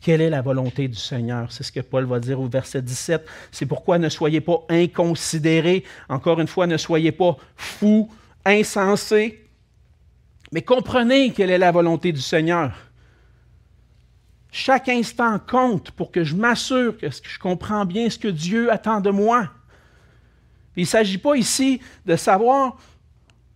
quelle 0.00 0.20
est 0.20 0.30
la 0.30 0.40
volonté 0.40 0.86
du 0.88 0.96
Seigneur. 0.96 1.50
C'est 1.50 1.64
ce 1.64 1.72
que 1.72 1.80
Paul 1.80 2.04
va 2.04 2.20
dire 2.20 2.40
au 2.40 2.46
verset 2.46 2.80
17. 2.80 3.26
C'est 3.50 3.66
pourquoi 3.66 3.98
ne 3.98 4.08
soyez 4.08 4.40
pas 4.40 4.64
inconsidérés. 4.68 5.84
Encore 6.08 6.40
une 6.40 6.46
fois, 6.46 6.66
ne 6.66 6.76
soyez 6.76 7.12
pas 7.12 7.36
fous, 7.56 8.08
insensés, 8.44 9.44
mais 10.52 10.62
comprenez 10.62 11.32
quelle 11.32 11.50
est 11.50 11.58
la 11.58 11.72
volonté 11.72 12.12
du 12.12 12.20
Seigneur. 12.20 12.72
Chaque 14.52 14.88
instant 14.88 15.38
compte 15.38 15.90
pour 15.92 16.10
que 16.10 16.24
je 16.24 16.34
m'assure 16.34 16.96
que 16.98 17.08
je 17.10 17.38
comprends 17.38 17.84
bien 17.84 18.10
ce 18.10 18.18
que 18.18 18.28
Dieu 18.28 18.72
attend 18.72 19.00
de 19.00 19.10
moi. 19.10 19.48
Il 20.76 20.82
ne 20.82 20.88
s'agit 20.88 21.18
pas 21.18 21.36
ici 21.36 21.80
de 22.06 22.16
savoir 22.16 22.76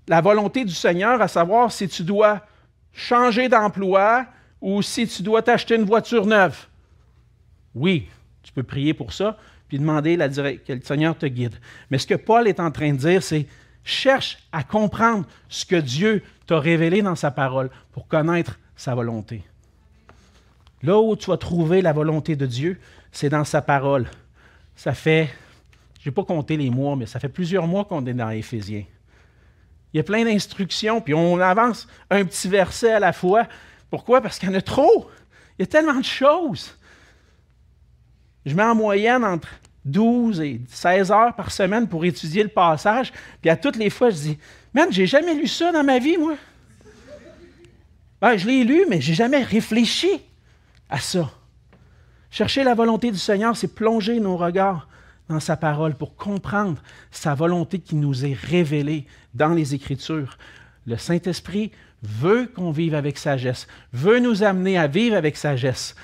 la 0.06 0.20
volonté 0.20 0.64
du 0.64 0.74
Seigneur, 0.74 1.20
à 1.20 1.28
savoir 1.28 1.72
si 1.72 1.88
tu 1.88 2.02
dois 2.02 2.46
changer 2.92 3.48
d'emploi 3.48 4.26
ou 4.60 4.82
si 4.82 5.06
tu 5.06 5.22
dois 5.22 5.42
t'acheter 5.42 5.76
une 5.76 5.84
voiture 5.84 6.26
neuve. 6.26 6.66
Oui, 7.74 8.08
tu 8.42 8.52
peux 8.52 8.62
prier 8.62 8.94
pour 8.94 9.12
ça, 9.12 9.36
puis 9.68 9.78
demander 9.78 10.16
que 10.16 10.72
le 10.72 10.80
Seigneur 10.82 11.16
te 11.16 11.26
guide. 11.26 11.54
Mais 11.90 11.98
ce 11.98 12.06
que 12.06 12.14
Paul 12.14 12.46
est 12.46 12.60
en 12.60 12.70
train 12.70 12.92
de 12.92 12.98
dire, 12.98 13.22
c'est 13.22 13.46
cherche 13.82 14.38
à 14.52 14.62
comprendre 14.62 15.26
ce 15.48 15.64
que 15.64 15.76
Dieu 15.76 16.22
t'a 16.46 16.58
révélé 16.58 17.02
dans 17.02 17.16
sa 17.16 17.30
parole 17.30 17.70
pour 17.92 18.06
connaître 18.06 18.58
sa 18.76 18.94
volonté. 18.94 19.44
Là 20.84 21.00
où 21.00 21.16
tu 21.16 21.30
vas 21.30 21.38
trouver 21.38 21.80
la 21.80 21.94
volonté 21.94 22.36
de 22.36 22.44
Dieu, 22.44 22.78
c'est 23.10 23.30
dans 23.30 23.44
sa 23.44 23.62
parole. 23.62 24.06
Ça 24.76 24.92
fait, 24.92 25.30
je 26.02 26.10
n'ai 26.10 26.14
pas 26.14 26.24
compté 26.24 26.58
les 26.58 26.68
mois, 26.68 26.94
mais 26.94 27.06
ça 27.06 27.18
fait 27.18 27.30
plusieurs 27.30 27.66
mois 27.66 27.86
qu'on 27.86 28.04
est 28.04 28.12
dans 28.12 28.28
Éphésiens. 28.28 28.84
Il 29.92 29.96
y 29.96 30.00
a 30.00 30.02
plein 30.02 30.26
d'instructions, 30.26 31.00
puis 31.00 31.14
on 31.14 31.40
avance 31.40 31.88
un 32.10 32.22
petit 32.26 32.48
verset 32.48 32.92
à 32.92 33.00
la 33.00 33.14
fois. 33.14 33.48
Pourquoi? 33.88 34.20
Parce 34.20 34.38
qu'il 34.38 34.50
y 34.50 34.52
en 34.52 34.54
a 34.54 34.60
trop. 34.60 35.08
Il 35.58 35.62
y 35.62 35.64
a 35.64 35.66
tellement 35.66 35.94
de 35.94 36.04
choses. 36.04 36.76
Je 38.44 38.54
mets 38.54 38.62
en 38.62 38.74
moyenne 38.74 39.24
entre 39.24 39.48
12 39.86 40.42
et 40.42 40.60
16 40.68 41.10
heures 41.10 41.34
par 41.34 41.50
semaine 41.50 41.88
pour 41.88 42.04
étudier 42.04 42.42
le 42.42 42.50
passage. 42.50 43.10
Puis 43.40 43.48
à 43.48 43.56
toutes 43.56 43.76
les 43.76 43.88
fois, 43.88 44.10
je 44.10 44.16
dis, 44.16 44.38
man, 44.74 44.88
j'ai 44.90 45.06
jamais 45.06 45.32
lu 45.32 45.46
ça 45.46 45.72
dans 45.72 45.84
ma 45.84 45.98
vie, 45.98 46.18
moi. 46.18 46.34
Ben, 48.20 48.36
je 48.36 48.46
l'ai 48.46 48.64
lu, 48.64 48.84
mais 48.90 49.00
j'ai 49.00 49.14
jamais 49.14 49.42
réfléchi 49.42 50.20
à 50.94 50.98
ça. 50.98 51.28
Chercher 52.30 52.62
la 52.62 52.74
volonté 52.74 53.10
du 53.10 53.18
Seigneur, 53.18 53.56
c'est 53.56 53.74
plonger 53.74 54.20
nos 54.20 54.36
regards 54.36 54.86
dans 55.28 55.40
sa 55.40 55.56
parole 55.56 55.96
pour 55.96 56.14
comprendre 56.14 56.80
sa 57.10 57.34
volonté 57.34 57.80
qui 57.80 57.96
nous 57.96 58.24
est 58.24 58.34
révélée 58.34 59.06
dans 59.34 59.54
les 59.54 59.74
Écritures. 59.74 60.38
Le 60.86 60.96
Saint-Esprit 60.96 61.72
veut 62.02 62.46
qu'on 62.46 62.70
vive 62.70 62.94
avec 62.94 63.18
sagesse, 63.18 63.66
veut 63.92 64.20
nous 64.20 64.44
amener 64.44 64.78
à 64.78 64.86
vivre 64.86 65.16
avec 65.16 65.36
sagesse. 65.36 65.96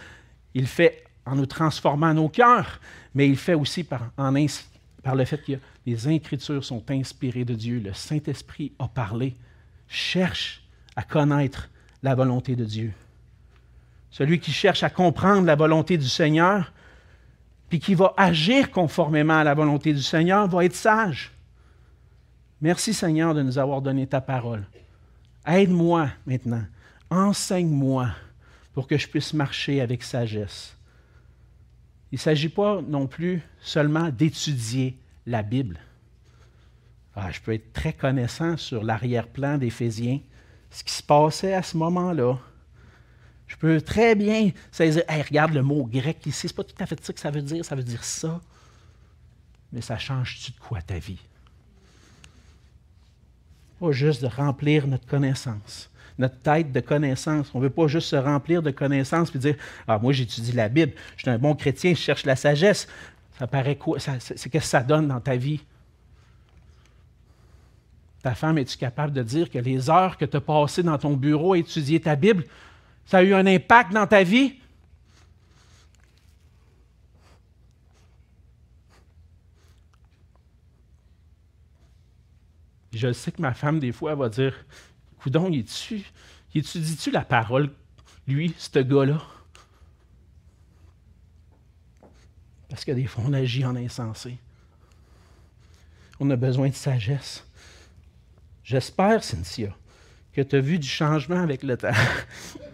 Il 0.54 0.66
fait 0.66 1.04
en 1.24 1.36
nous 1.36 1.46
transformant 1.46 2.12
nos 2.12 2.28
cœurs, 2.28 2.80
mais 3.14 3.28
il 3.28 3.36
fait 3.36 3.54
aussi 3.54 3.84
par, 3.84 4.10
par 4.10 5.14
le 5.14 5.24
fait 5.24 5.44
que 5.44 5.52
les 5.86 6.08
Écritures 6.08 6.64
sont 6.64 6.82
inspirées 6.90 7.44
de 7.44 7.54
Dieu. 7.54 7.78
Le 7.78 7.92
Saint-Esprit 7.92 8.72
a 8.80 8.88
parlé. 8.88 9.36
Cherche 9.86 10.64
à 10.96 11.04
connaître 11.04 11.68
la 12.02 12.16
volonté 12.16 12.56
de 12.56 12.64
Dieu. 12.64 12.92
Celui 14.10 14.40
qui 14.40 14.52
cherche 14.52 14.82
à 14.82 14.90
comprendre 14.90 15.46
la 15.46 15.54
volonté 15.54 15.96
du 15.96 16.08
Seigneur, 16.08 16.72
puis 17.68 17.78
qui 17.78 17.94
va 17.94 18.12
agir 18.16 18.70
conformément 18.70 19.38
à 19.38 19.44
la 19.44 19.54
volonté 19.54 19.92
du 19.92 20.02
Seigneur, 20.02 20.48
va 20.48 20.64
être 20.64 20.74
sage. 20.74 21.32
Merci 22.60 22.92
Seigneur 22.92 23.34
de 23.34 23.42
nous 23.42 23.58
avoir 23.58 23.80
donné 23.80 24.06
ta 24.06 24.20
parole. 24.20 24.66
Aide-moi 25.46 26.10
maintenant, 26.26 26.64
enseigne-moi 27.10 28.10
pour 28.74 28.86
que 28.86 28.98
je 28.98 29.08
puisse 29.08 29.32
marcher 29.32 29.80
avec 29.80 30.02
sagesse. 30.02 30.76
Il 32.12 32.16
ne 32.16 32.20
s'agit 32.20 32.48
pas 32.48 32.82
non 32.82 33.06
plus 33.06 33.40
seulement 33.60 34.10
d'étudier 34.10 34.98
la 35.26 35.42
Bible. 35.42 35.78
Ah, 37.14 37.30
je 37.30 37.40
peux 37.40 37.52
être 37.52 37.72
très 37.72 37.92
connaissant 37.92 38.56
sur 38.56 38.82
l'arrière-plan 38.82 39.58
d'Éphésiens, 39.58 40.20
ce 40.70 40.82
qui 40.82 40.92
se 40.92 41.02
passait 41.02 41.54
à 41.54 41.62
ce 41.62 41.76
moment-là. 41.76 42.38
Peux 43.60 43.80
très 43.82 44.14
bien 44.14 44.50
saisir, 44.72 45.02
hey, 45.06 45.22
regarde 45.22 45.52
le 45.52 45.62
mot 45.62 45.84
grec 45.84 46.24
ici, 46.24 46.48
c'est 46.48 46.56
pas 46.56 46.64
tout 46.64 46.74
à 46.78 46.86
fait 46.86 47.02
ça 47.04 47.12
que 47.12 47.20
ça 47.20 47.30
veut 47.30 47.42
dire, 47.42 47.62
ça 47.62 47.76
veut 47.76 47.82
dire 47.82 48.02
ça. 48.02 48.40
Mais 49.70 49.82
ça 49.82 49.98
change-tu 49.98 50.52
de 50.52 50.58
quoi 50.58 50.80
ta 50.80 50.98
vie? 50.98 51.20
Pas 53.78 53.92
juste 53.92 54.22
de 54.22 54.28
remplir 54.28 54.86
notre 54.86 55.06
connaissance, 55.06 55.90
notre 56.18 56.38
tête 56.38 56.72
de 56.72 56.80
connaissance. 56.80 57.50
On 57.54 57.58
ne 57.58 57.64
veut 57.64 57.70
pas 57.70 57.86
juste 57.86 58.08
se 58.08 58.16
remplir 58.16 58.62
de 58.62 58.70
connaissances 58.70 59.34
et 59.34 59.38
dire 59.38 59.56
Ah, 59.86 59.98
moi 59.98 60.14
j'étudie 60.14 60.52
la 60.52 60.70
Bible, 60.70 60.92
je 61.16 61.22
suis 61.22 61.30
un 61.30 61.38
bon 61.38 61.54
chrétien, 61.54 61.92
je 61.92 62.00
cherche 62.00 62.24
la 62.24 62.36
sagesse. 62.36 62.88
Ça 63.38 63.46
paraît 63.46 63.76
quoi? 63.76 63.98
C'est 64.00 64.38
ce 64.38 64.48
que 64.48 64.60
ça 64.60 64.82
donne 64.82 65.08
dans 65.08 65.20
ta 65.20 65.36
vie? 65.36 65.60
Ta 68.22 68.34
femme, 68.34 68.56
es-tu 68.56 68.78
capable 68.78 69.12
de 69.12 69.22
dire 69.22 69.50
que 69.50 69.58
les 69.58 69.90
heures 69.90 70.16
que 70.16 70.24
tu 70.24 70.36
as 70.36 70.40
passées 70.40 70.82
dans 70.82 70.98
ton 70.98 71.14
bureau 71.14 71.52
à 71.52 71.58
étudier 71.58 72.00
ta 72.00 72.16
Bible, 72.16 72.44
ça 73.06 73.18
a 73.18 73.22
eu 73.22 73.34
un 73.34 73.46
impact 73.46 73.92
dans 73.92 74.06
ta 74.06 74.22
vie? 74.22 74.54
Je 82.92 83.12
sais 83.12 83.30
que 83.30 83.40
ma 83.40 83.54
femme, 83.54 83.78
des 83.78 83.92
fois, 83.92 84.12
elle 84.12 84.18
va 84.18 84.28
dire 84.28 84.54
Coudon, 85.18 85.48
il 85.50 85.64
étudie-tu 86.54 87.10
la 87.10 87.22
parole, 87.22 87.70
lui, 88.26 88.54
ce 88.58 88.78
gars-là? 88.78 89.20
Parce 92.68 92.84
que 92.84 92.92
des 92.92 93.06
fois, 93.06 93.24
on 93.26 93.32
agit 93.32 93.64
en 93.64 93.76
insensé. 93.76 94.38
On 96.18 96.30
a 96.30 96.36
besoin 96.36 96.68
de 96.68 96.74
sagesse. 96.74 97.44
J'espère, 98.62 99.24
Cynthia, 99.24 99.74
que 100.32 100.40
tu 100.40 100.56
as 100.56 100.60
vu 100.60 100.78
du 100.78 100.88
changement 100.88 101.40
avec 101.40 101.62
le 101.62 101.76
temps. 101.76 101.88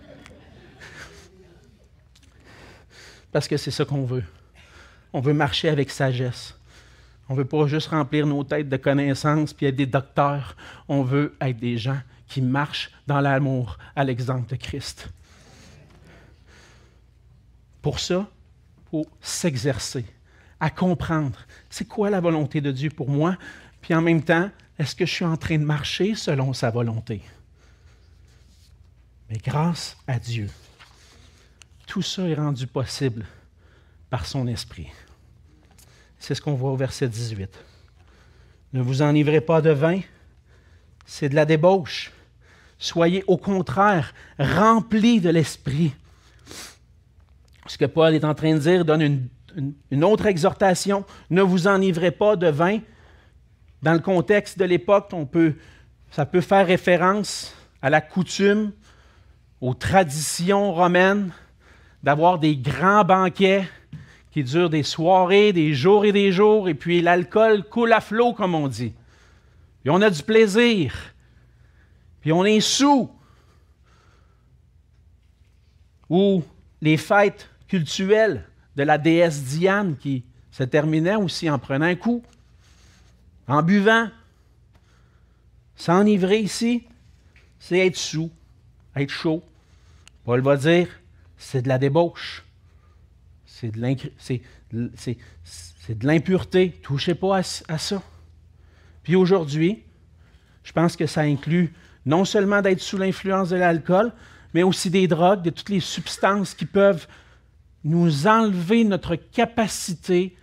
Parce 3.37 3.49
que 3.49 3.59
c'est 3.59 3.71
ça 3.71 3.85
qu'on 3.85 4.07
veut. 4.07 4.25
On 5.13 5.21
veut 5.21 5.35
marcher 5.35 5.69
avec 5.69 5.91
sagesse. 5.91 6.59
On 7.29 7.35
ne 7.35 7.41
veut 7.41 7.45
pas 7.45 7.67
juste 7.67 7.89
remplir 7.89 8.27
nos 8.27 8.43
têtes 8.45 8.71
de 8.71 8.79
connaissances 8.79 9.53
puis 9.53 9.67
être 9.67 9.77
des 9.77 9.85
docteurs. 9.85 10.57
On 10.89 11.03
veut 11.03 11.37
être 11.43 11.59
des 11.59 11.77
gens 11.77 11.99
qui 12.29 12.41
marchent 12.41 12.91
dans 13.07 13.21
l'amour 13.21 13.77
à 13.95 14.05
l'exemple 14.05 14.49
de 14.49 14.57
Christ. 14.57 15.11
Pour 17.83 18.01
ça, 18.01 18.27
il 18.79 18.91
faut 18.91 19.07
s'exercer, 19.21 20.07
à 20.59 20.71
comprendre 20.71 21.39
c'est 21.69 21.87
quoi 21.87 22.09
la 22.09 22.23
volonté 22.23 22.63
de 22.63 22.73
Dieu 22.73 22.89
pour 22.89 23.11
moi, 23.11 23.37
puis 23.83 23.95
en 23.95 24.01
même 24.01 24.23
temps, 24.23 24.51
est-ce 24.79 24.97
que 24.97 25.05
je 25.05 25.13
suis 25.13 25.27
en 25.27 25.37
train 25.37 25.59
de 25.59 25.65
marcher 25.65 26.15
selon 26.15 26.55
sa 26.55 26.71
volonté? 26.71 27.21
Mais 29.29 29.37
grâce 29.37 29.95
à 30.07 30.19
Dieu, 30.19 30.49
tout 31.87 32.03
ça 32.03 32.23
est 32.23 32.35
rendu 32.35 32.67
possible 32.67 33.25
par 34.11 34.27
son 34.27 34.47
esprit. 34.47 34.89
C'est 36.19 36.35
ce 36.35 36.41
qu'on 36.41 36.55
voit 36.55 36.73
au 36.73 36.77
verset 36.77 37.09
18. 37.09 37.49
Ne 38.73 38.83
vous 38.83 39.03
enivrez 39.03 39.41
pas 39.41 39.63
de 39.63 39.71
vin, 39.71 40.01
c'est 41.07 41.29
de 41.29 41.35
la 41.35 41.45
débauche. 41.45 42.13
Soyez 42.79 43.25
au 43.27 43.37
contraire 43.37 44.13
remplis 44.39 45.21
de 45.21 45.31
l'esprit. 45.31 45.95
Ce 47.67 47.79
que 47.79 47.85
Paul 47.85 48.15
est 48.15 48.25
en 48.25 48.35
train 48.35 48.55
de 48.55 48.59
dire 48.59 48.85
donne 48.85 49.29
une, 49.91 50.05
autre 50.05 50.27
exhortation. 50.27 51.05
Ne 51.31 51.43
vous 51.43 51.67
enivrez 51.67 52.11
pas 52.11 52.37
de 52.37 52.49
vin. 52.49 52.81
Dans 53.83 53.95
le 53.95 54.01
contexte 54.01 54.59
de 54.59 54.65
l'époque, 54.65 55.13
ça 56.11 56.27
peut 56.27 56.41
faire 56.41 56.67
référence 56.67 57.55
à 57.81 57.89
la 57.89 58.01
coutume, 58.01 58.73
aux 59.61 59.75
traditions 59.75 60.75
romaines 60.75 61.33
d'avoir 62.07 62.39
des 62.39 62.57
grands 62.57 63.05
banquets 63.05 63.69
qui 64.31 64.45
durent 64.45 64.71
des 64.71 64.85
soirées, 64.85 65.53
des 65.53 65.75
jours 65.75 66.05
et 66.05 66.13
des 66.13 66.31
jours, 66.31 66.69
et 66.69 66.75
puis 66.75 67.03
l'alcool 67.03 67.65
coule 67.65 67.93
à 67.93 68.01
flot, 68.01 68.33
comme 68.33 68.55
on 68.55 68.69
dit. 68.69 68.95
Puis 69.83 69.91
on 69.91 70.01
a 70.01 70.09
du 70.09 70.23
plaisir, 70.23 70.95
puis 72.21 72.31
on 72.31 72.45
est 72.45 72.61
sous. 72.61 73.11
Ou 76.09 76.45
les 76.81 76.97
fêtes 76.97 77.51
cultuelles 77.67 78.45
de 78.77 78.85
la 78.85 78.99
déesse 78.99 79.43
Diane 79.43 79.97
qui 79.97 80.23
se 80.53 80.63
terminaient 80.63 81.17
aussi 81.17 81.51
en 81.51 81.59
prenant 81.59 81.87
un 81.87 81.97
coup, 81.97 82.23
en 83.49 83.65
buvant. 83.65 84.11
S'enivrer 85.75 86.39
ici, 86.39 86.85
c'est 87.59 87.85
être 87.85 87.97
sous, 87.97 88.31
être 88.95 89.11
chaud. 89.11 89.43
Paul 90.25 90.41
va 90.41 90.57
dire, 90.57 90.87
c'est 91.37 91.63
de 91.63 91.69
la 91.69 91.79
débauche. 91.79 92.45
C'est 93.45 93.71
de 93.71 93.81
l'impureté. 96.07 96.73
Touchez 96.83 97.15
pas 97.15 97.39
à, 97.39 97.43
à 97.69 97.79
ça. 97.79 98.03
Puis 99.03 99.15
aujourd'hui, 99.17 99.83
je 100.63 100.73
pense 100.73 100.97
que 100.97 101.07
ça 101.07 101.23
inclut 101.23 101.73
non 102.05 102.25
seulement 102.25 102.63
d'être 102.63 102.81
sous 102.81 102.99
l'influence 102.99 103.51
de 103.51 103.57
l'alcool, 103.57 104.13
mais 104.55 104.63
aussi 104.63 104.91
des 104.91 105.07
drogues, 105.09 105.43
de 105.43 105.51
toutes 105.51 105.69
les 105.69 105.81
substances 105.81 106.55
qui 106.55 106.65
peuvent 106.65 107.07
nous 107.85 108.27
enlever 108.27 108.85
notre 108.85 109.17
capacité 109.17 110.37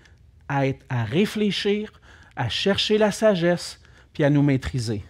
à, 0.48 0.68
être, 0.68 0.86
à 0.90 1.04
réfléchir, 1.04 1.92
à 2.36 2.48
chercher 2.50 2.98
la 2.98 3.12
sagesse, 3.12 3.80
puis 4.14 4.24
à 4.24 4.30
nous 4.30 4.44
maîtriser. 4.44 5.04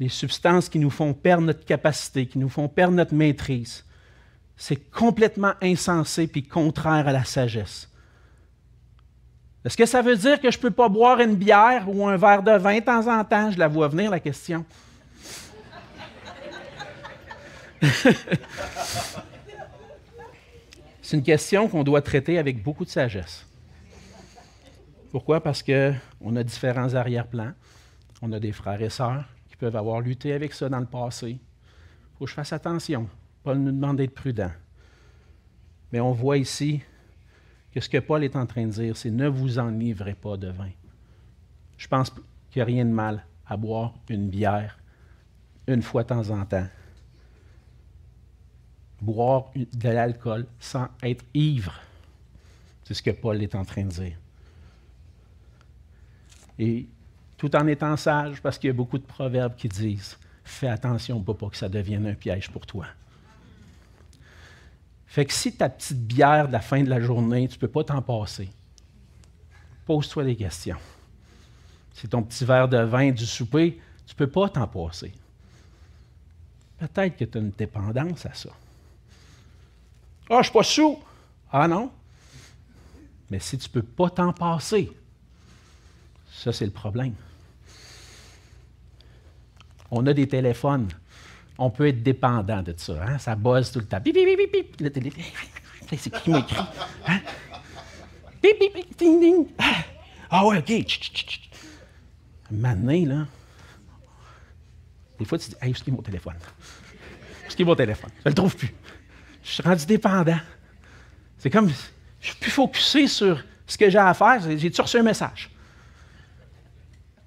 Les 0.00 0.08
substances 0.08 0.68
qui 0.68 0.78
nous 0.78 0.90
font 0.90 1.12
perdre 1.12 1.44
notre 1.44 1.64
capacité, 1.64 2.26
qui 2.26 2.38
nous 2.38 2.48
font 2.48 2.68
perdre 2.68 2.94
notre 2.94 3.14
maîtrise, 3.14 3.84
c'est 4.58 4.90
complètement 4.90 5.54
insensé 5.62 6.26
puis 6.26 6.42
contraire 6.42 7.08
à 7.08 7.12
la 7.12 7.24
sagesse. 7.24 7.88
Est-ce 9.64 9.76
que 9.76 9.86
ça 9.86 10.02
veut 10.02 10.16
dire 10.16 10.40
que 10.40 10.50
je 10.50 10.58
ne 10.58 10.62
peux 10.62 10.72
pas 10.72 10.88
boire 10.88 11.20
une 11.20 11.36
bière 11.36 11.84
ou 11.88 12.06
un 12.06 12.16
verre 12.16 12.42
de 12.42 12.50
vin 12.58 12.80
de 12.80 12.84
temps 12.84 13.06
en 13.06 13.24
temps? 13.24 13.50
Je 13.52 13.58
la 13.58 13.68
vois 13.68 13.88
venir, 13.88 14.10
la 14.10 14.20
question. 14.20 14.64
C'est 21.00 21.16
une 21.16 21.22
question 21.22 21.68
qu'on 21.68 21.84
doit 21.84 22.02
traiter 22.02 22.38
avec 22.38 22.62
beaucoup 22.62 22.84
de 22.84 22.90
sagesse. 22.90 23.46
Pourquoi? 25.10 25.40
Parce 25.42 25.62
qu'on 25.62 26.36
a 26.36 26.42
différents 26.42 26.94
arrière-plans. 26.94 27.52
On 28.20 28.32
a 28.32 28.40
des 28.40 28.52
frères 28.52 28.82
et 28.82 28.90
sœurs 28.90 29.24
qui 29.48 29.56
peuvent 29.56 29.76
avoir 29.76 30.00
lutté 30.00 30.32
avec 30.32 30.52
ça 30.52 30.68
dans 30.68 30.80
le 30.80 30.86
passé. 30.86 31.30
Il 31.30 31.38
faut 32.18 32.24
que 32.24 32.30
je 32.30 32.34
fasse 32.34 32.52
attention. 32.52 33.08
Paul 33.48 33.60
nous 33.60 33.72
demande 33.72 33.96
d'être 33.96 34.14
prudent. 34.14 34.52
Mais 35.90 36.00
on 36.00 36.12
voit 36.12 36.36
ici 36.36 36.82
que 37.72 37.80
ce 37.80 37.88
que 37.88 37.96
Paul 37.96 38.22
est 38.22 38.36
en 38.36 38.44
train 38.44 38.66
de 38.66 38.72
dire, 38.72 38.94
c'est 38.94 39.10
ne 39.10 39.26
vous 39.26 39.58
enivrez 39.58 40.12
pas 40.12 40.36
de 40.36 40.48
vin. 40.48 40.68
Je 41.78 41.88
pense 41.88 42.10
qu'il 42.10 42.20
n'y 42.56 42.60
a 42.60 42.64
rien 42.66 42.84
de 42.84 42.90
mal 42.90 43.24
à 43.46 43.56
boire 43.56 43.94
une 44.10 44.28
bière 44.28 44.78
une 45.66 45.80
fois 45.80 46.02
de 46.02 46.08
temps 46.08 46.28
en 46.28 46.44
temps. 46.44 46.66
Boire 49.00 49.50
de 49.56 49.88
l'alcool 49.88 50.46
sans 50.60 50.88
être 51.02 51.24
ivre. 51.32 51.72
C'est 52.84 52.92
ce 52.92 53.02
que 53.02 53.12
Paul 53.12 53.42
est 53.42 53.54
en 53.54 53.64
train 53.64 53.84
de 53.84 53.92
dire. 53.92 54.18
Et 56.58 56.86
tout 57.38 57.56
en 57.56 57.66
étant 57.66 57.96
sage, 57.96 58.42
parce 58.42 58.58
qu'il 58.58 58.68
y 58.68 58.70
a 58.72 58.74
beaucoup 58.74 58.98
de 58.98 59.06
proverbes 59.06 59.56
qui 59.56 59.70
disent 59.70 60.18
Fais 60.44 60.68
attention 60.68 61.22
pour 61.22 61.50
que 61.50 61.56
ça 61.56 61.70
devienne 61.70 62.06
un 62.08 62.14
piège 62.14 62.50
pour 62.50 62.66
toi. 62.66 62.84
Fait 65.08 65.24
que 65.24 65.32
si 65.32 65.56
ta 65.56 65.70
petite 65.70 66.06
bière 66.06 66.46
de 66.46 66.52
la 66.52 66.60
fin 66.60 66.82
de 66.82 66.90
la 66.90 67.00
journée, 67.00 67.48
tu 67.48 67.56
ne 67.56 67.60
peux 67.60 67.68
pas 67.68 67.82
t'en 67.82 68.02
passer, 68.02 68.50
pose-toi 69.86 70.24
des 70.24 70.36
questions. 70.36 70.76
Si 71.94 72.06
ton 72.06 72.22
petit 72.22 72.44
verre 72.44 72.68
de 72.68 72.78
vin 72.78 73.10
du 73.10 73.26
souper, 73.26 73.80
tu 74.06 74.14
ne 74.14 74.16
peux 74.18 74.30
pas 74.30 74.50
t'en 74.50 74.68
passer. 74.68 75.12
Peut-être 76.78 77.16
que 77.16 77.24
tu 77.24 77.38
as 77.38 77.40
une 77.40 77.50
dépendance 77.50 78.26
à 78.26 78.34
ça. 78.34 78.50
Ah, 80.30 80.34
je 80.34 80.36
ne 80.36 80.42
suis 80.42 80.52
pas 80.52 80.62
sous. 80.62 80.98
Ah 81.50 81.66
non. 81.66 81.90
Mais 83.30 83.40
si 83.40 83.56
tu 83.56 83.68
ne 83.68 83.72
peux 83.72 83.82
pas 83.82 84.10
t'en 84.10 84.32
passer, 84.32 84.92
ça, 86.30 86.52
c'est 86.52 86.66
le 86.66 86.70
problème. 86.70 87.14
On 89.90 90.06
a 90.06 90.12
des 90.12 90.28
téléphones 90.28 90.88
on 91.58 91.70
peut 91.70 91.88
être 91.88 92.02
dépendant 92.02 92.62
de 92.62 92.72
ça. 92.76 92.94
Hein? 93.04 93.18
Ça 93.18 93.34
buzz 93.34 93.72
tout 93.72 93.80
le 93.80 93.86
temps. 93.86 93.98
Bip, 94.00 94.14
bip, 94.14 94.38
bip, 94.38 94.52
bip. 94.52 94.80
Le 94.80 94.90
télé... 94.90 95.12
C'est 95.88 96.10
qui 96.10 96.30
m'écrit? 96.30 96.56
Hein? 97.06 97.20
Bip, 98.42 98.58
bip, 98.60 98.74
bip, 98.74 98.96
ding, 98.96 99.20
ding. 99.20 99.46
Ah, 99.58 99.84
ah 100.30 100.46
ouais, 100.46 100.58
OK. 100.58 100.72
Maintenant, 102.50 103.06
là, 103.06 103.26
des 105.18 105.24
fois, 105.24 105.38
tu 105.38 105.50
dis, 105.50 105.56
hey, 105.60 105.72
est 105.72 105.88
mon 105.88 106.02
téléphone? 106.02 106.36
Est 107.48 107.64
mon 107.64 107.74
téléphone? 107.74 108.10
Je 108.24 108.28
le 108.28 108.34
trouve 108.34 108.54
plus. 108.54 108.72
Je 109.42 109.50
suis 109.50 109.62
rendu 109.62 109.84
dépendant. 109.84 110.38
C'est 111.38 111.50
comme, 111.50 111.70
je 112.20 112.26
suis 112.26 112.36
plus 112.36 112.50
focusé 112.50 113.08
sur 113.08 113.42
ce 113.66 113.76
que 113.76 113.90
j'ai 113.90 113.98
à 113.98 114.14
faire. 114.14 114.40
J'ai-tu 114.56 114.80
reçu 114.80 114.98
un 114.98 115.02
message? 115.02 115.50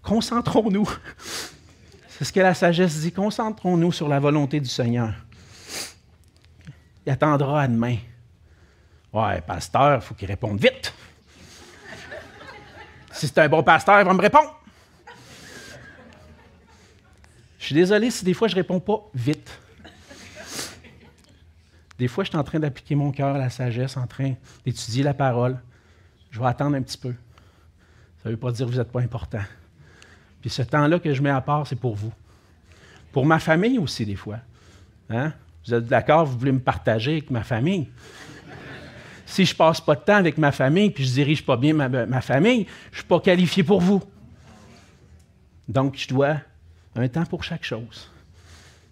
Concentrons-nous 0.01 0.89
c'est 2.21 2.25
ce 2.25 2.33
que 2.33 2.39
la 2.39 2.53
sagesse 2.53 2.99
dit. 2.99 3.11
Concentrons-nous 3.11 3.91
sur 3.91 4.07
la 4.07 4.19
volonté 4.19 4.59
du 4.59 4.69
Seigneur. 4.69 5.11
Il 7.03 7.11
attendra 7.11 7.63
à 7.63 7.67
demain. 7.67 7.97
Ouais, 9.11 9.41
pasteur, 9.41 9.95
il 9.95 10.01
faut 10.01 10.13
qu'il 10.13 10.27
réponde 10.27 10.59
vite. 10.59 10.93
Si 13.11 13.27
c'est 13.27 13.39
un 13.39 13.49
bon 13.49 13.63
pasteur, 13.63 13.99
il 14.01 14.05
va 14.05 14.13
me 14.13 14.21
répondre. 14.21 14.55
Je 17.57 17.65
suis 17.65 17.73
désolé 17.73 18.11
si 18.11 18.23
des 18.23 18.35
fois 18.35 18.47
je 18.47 18.53
ne 18.53 18.59
réponds 18.59 18.79
pas 18.79 19.01
vite. 19.15 19.59
Des 21.97 22.07
fois, 22.07 22.23
je 22.23 22.29
suis 22.29 22.37
en 22.37 22.43
train 22.43 22.59
d'appliquer 22.59 22.93
mon 22.93 23.11
cœur 23.11 23.33
à 23.35 23.39
la 23.39 23.49
sagesse, 23.49 23.97
en 23.97 24.05
train 24.05 24.35
d'étudier 24.63 25.01
la 25.01 25.15
parole. 25.15 25.59
Je 26.29 26.39
vais 26.39 26.45
attendre 26.45 26.75
un 26.75 26.83
petit 26.83 26.99
peu. 26.99 27.15
Ça 28.21 28.29
ne 28.29 28.35
veut 28.35 28.39
pas 28.39 28.51
dire 28.51 28.67
que 28.67 28.71
vous 28.73 28.77
n'êtes 28.77 28.91
pas 28.91 29.01
important. 29.01 29.41
Puis 30.41 30.49
ce 30.49 30.63
temps-là 30.63 30.99
que 30.99 31.13
je 31.13 31.21
mets 31.21 31.29
à 31.29 31.41
part, 31.41 31.67
c'est 31.67 31.75
pour 31.75 31.95
vous. 31.95 32.11
Pour 33.11 33.25
ma 33.25 33.39
famille 33.39 33.77
aussi, 33.77 34.05
des 34.05 34.15
fois. 34.15 34.39
Hein? 35.09 35.33
Vous 35.65 35.73
êtes 35.73 35.85
d'accord, 35.85 36.25
vous 36.25 36.37
voulez 36.37 36.51
me 36.51 36.59
partager 36.59 37.11
avec 37.13 37.29
ma 37.29 37.43
famille? 37.43 37.87
Si 39.25 39.45
je 39.45 39.55
passe 39.55 39.79
pas 39.79 39.95
de 39.95 40.01
temps 40.01 40.15
avec 40.15 40.37
ma 40.37 40.51
famille, 40.51 40.89
puis 40.89 41.05
je 41.05 41.13
dirige 41.13 41.45
pas 41.45 41.55
bien 41.55 41.73
ma, 41.73 42.21
famille, 42.21 42.67
je 42.91 42.97
suis 42.97 43.07
pas 43.07 43.19
qualifié 43.19 43.63
pour 43.63 43.79
vous. 43.79 44.03
Donc, 45.69 45.95
je 45.95 46.07
dois 46.07 46.37
un 46.95 47.07
temps 47.07 47.25
pour 47.25 47.43
chaque 47.43 47.63
chose. 47.63 48.11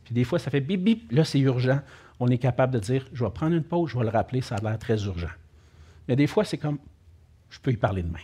Puis 0.06 0.14
des 0.14 0.24
fois, 0.24 0.40
ça 0.40 0.50
fait 0.50 0.62
bip 0.62 0.82
bip, 0.82 1.12
là, 1.12 1.26
c'est 1.26 1.40
urgent. 1.40 1.82
On 2.22 2.28
est 2.30 2.38
capable 2.38 2.74
de 2.74 2.80
dire, 2.80 3.06
je 3.12 3.24
vais 3.24 3.32
prendre 3.32 3.54
une 3.54 3.64
pause, 3.64 3.92
je 3.92 3.98
vais 3.98 4.04
le 4.06 4.10
rappeler, 4.10 4.42
ça 4.42 4.56
a 4.56 4.62
l'air 4.62 4.80
très 4.80 5.04
urgent. 5.04 5.28
Mais 6.08 6.16
des 6.16 6.28
fois, 6.28 6.46
c'est 6.46 6.58
comme, 6.58 6.78
je 7.50 7.60
peux 7.60 7.72
y 7.72 7.78
parler 7.78 8.04
demain. 8.04 8.20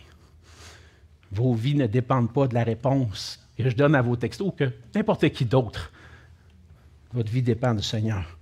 Vos 1.32 1.54
vies 1.54 1.74
ne 1.74 1.86
dépendent 1.86 2.32
pas 2.32 2.46
de 2.46 2.54
la 2.54 2.64
réponse 2.64 3.40
que 3.56 3.68
je 3.68 3.74
donne 3.74 3.94
à 3.94 4.02
vos 4.02 4.16
textos 4.16 4.48
ou 4.48 4.50
que 4.50 4.70
n'importe 4.94 5.28
qui 5.30 5.44
d'autre. 5.44 5.90
Votre 7.12 7.30
vie 7.30 7.42
dépend 7.42 7.74
du 7.74 7.82
Seigneur. 7.82 8.36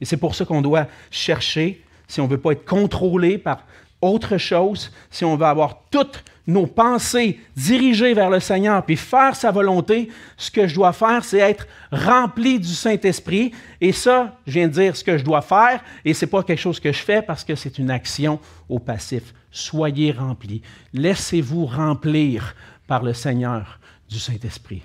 Et 0.00 0.04
c'est 0.04 0.16
pour 0.16 0.34
ça 0.34 0.44
qu'on 0.44 0.62
doit 0.62 0.86
chercher, 1.10 1.84
si 2.08 2.20
on 2.20 2.24
ne 2.24 2.30
veut 2.30 2.40
pas 2.40 2.52
être 2.52 2.64
contrôlé 2.64 3.38
par 3.38 3.64
autre 4.00 4.38
chose, 4.38 4.90
si 5.10 5.24
on 5.24 5.36
veut 5.36 5.46
avoir 5.46 5.82
toutes 5.90 6.24
nos 6.46 6.66
pensées 6.66 7.38
dirigées 7.54 8.14
vers 8.14 8.30
le 8.30 8.40
Seigneur, 8.40 8.84
puis 8.84 8.96
faire 8.96 9.36
sa 9.36 9.50
volonté, 9.50 10.08
ce 10.36 10.50
que 10.50 10.66
je 10.66 10.74
dois 10.74 10.92
faire, 10.92 11.22
c'est 11.22 11.38
être 11.38 11.66
rempli 11.92 12.58
du 12.58 12.68
Saint-Esprit. 12.68 13.52
Et 13.80 13.92
ça, 13.92 14.38
je 14.46 14.54
viens 14.54 14.68
de 14.68 14.72
dire 14.72 14.96
ce 14.96 15.04
que 15.04 15.16
je 15.16 15.22
dois 15.22 15.42
faire, 15.42 15.84
et 16.04 16.14
ce 16.14 16.24
n'est 16.24 16.30
pas 16.30 16.42
quelque 16.42 16.58
chose 16.58 16.80
que 16.80 16.92
je 16.92 16.98
fais 16.98 17.22
parce 17.22 17.44
que 17.44 17.54
c'est 17.54 17.78
une 17.78 17.90
action 17.90 18.40
au 18.68 18.78
passif. 18.78 19.34
Soyez 19.50 20.12
remplis. 20.12 20.62
Laissez-vous 20.92 21.66
remplir 21.66 22.54
par 22.86 23.02
le 23.02 23.12
Seigneur 23.12 23.80
du 24.08 24.18
Saint-Esprit. 24.18 24.82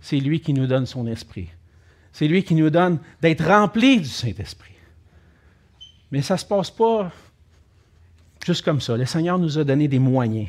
C'est 0.00 0.20
lui 0.20 0.40
qui 0.40 0.52
nous 0.52 0.66
donne 0.66 0.86
son 0.86 1.06
esprit. 1.06 1.48
C'est 2.12 2.28
lui 2.28 2.42
qui 2.42 2.54
nous 2.54 2.70
donne 2.70 2.98
d'être 3.20 3.46
remplis 3.46 3.98
du 3.98 4.08
Saint-Esprit. 4.08 4.74
Mais 6.10 6.22
ça 6.22 6.34
ne 6.34 6.38
se 6.38 6.44
passe 6.44 6.70
pas 6.70 7.12
juste 8.44 8.64
comme 8.64 8.80
ça. 8.80 8.96
Le 8.96 9.06
Seigneur 9.06 9.38
nous 9.38 9.58
a 9.58 9.64
donné 9.64 9.88
des 9.88 9.98
moyens 9.98 10.48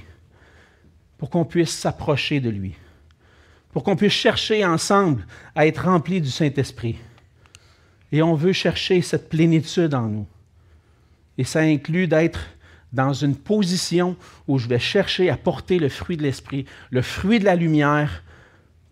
pour 1.18 1.30
qu'on 1.30 1.46
puisse 1.46 1.72
s'approcher 1.72 2.39
de 2.39 2.50
lui, 2.50 2.74
pour 3.72 3.84
qu'on 3.84 3.96
puisse 3.96 4.14
chercher 4.14 4.66
ensemble 4.66 5.26
à 5.54 5.68
être 5.68 5.86
remplis 5.86 6.22
du 6.22 6.32
Saint-Esprit. 6.32 6.98
Et 8.12 8.22
on 8.22 8.34
veut 8.34 8.54
chercher 8.54 9.02
cette 9.02 9.30
plénitude 9.30 9.94
en 9.94 10.08
nous. 10.08 10.28
Et 11.38 11.44
ça 11.44 11.60
inclut 11.60 12.08
d'être 12.08 12.39
dans 12.94 13.14
une 13.14 13.36
position 13.36 14.16
où 14.48 14.58
je 14.58 14.68
vais 14.68 14.80
chercher 14.80 15.30
à 15.30 15.38
porter 15.38 15.80
le 15.80 15.89
fruit 15.89 16.18
de 16.18 16.24
l'esprit, 16.24 16.66
le 16.89 17.02
fruit 17.02 17.39
de 17.39 17.46
la 17.46 17.56
lumière, 17.56 18.24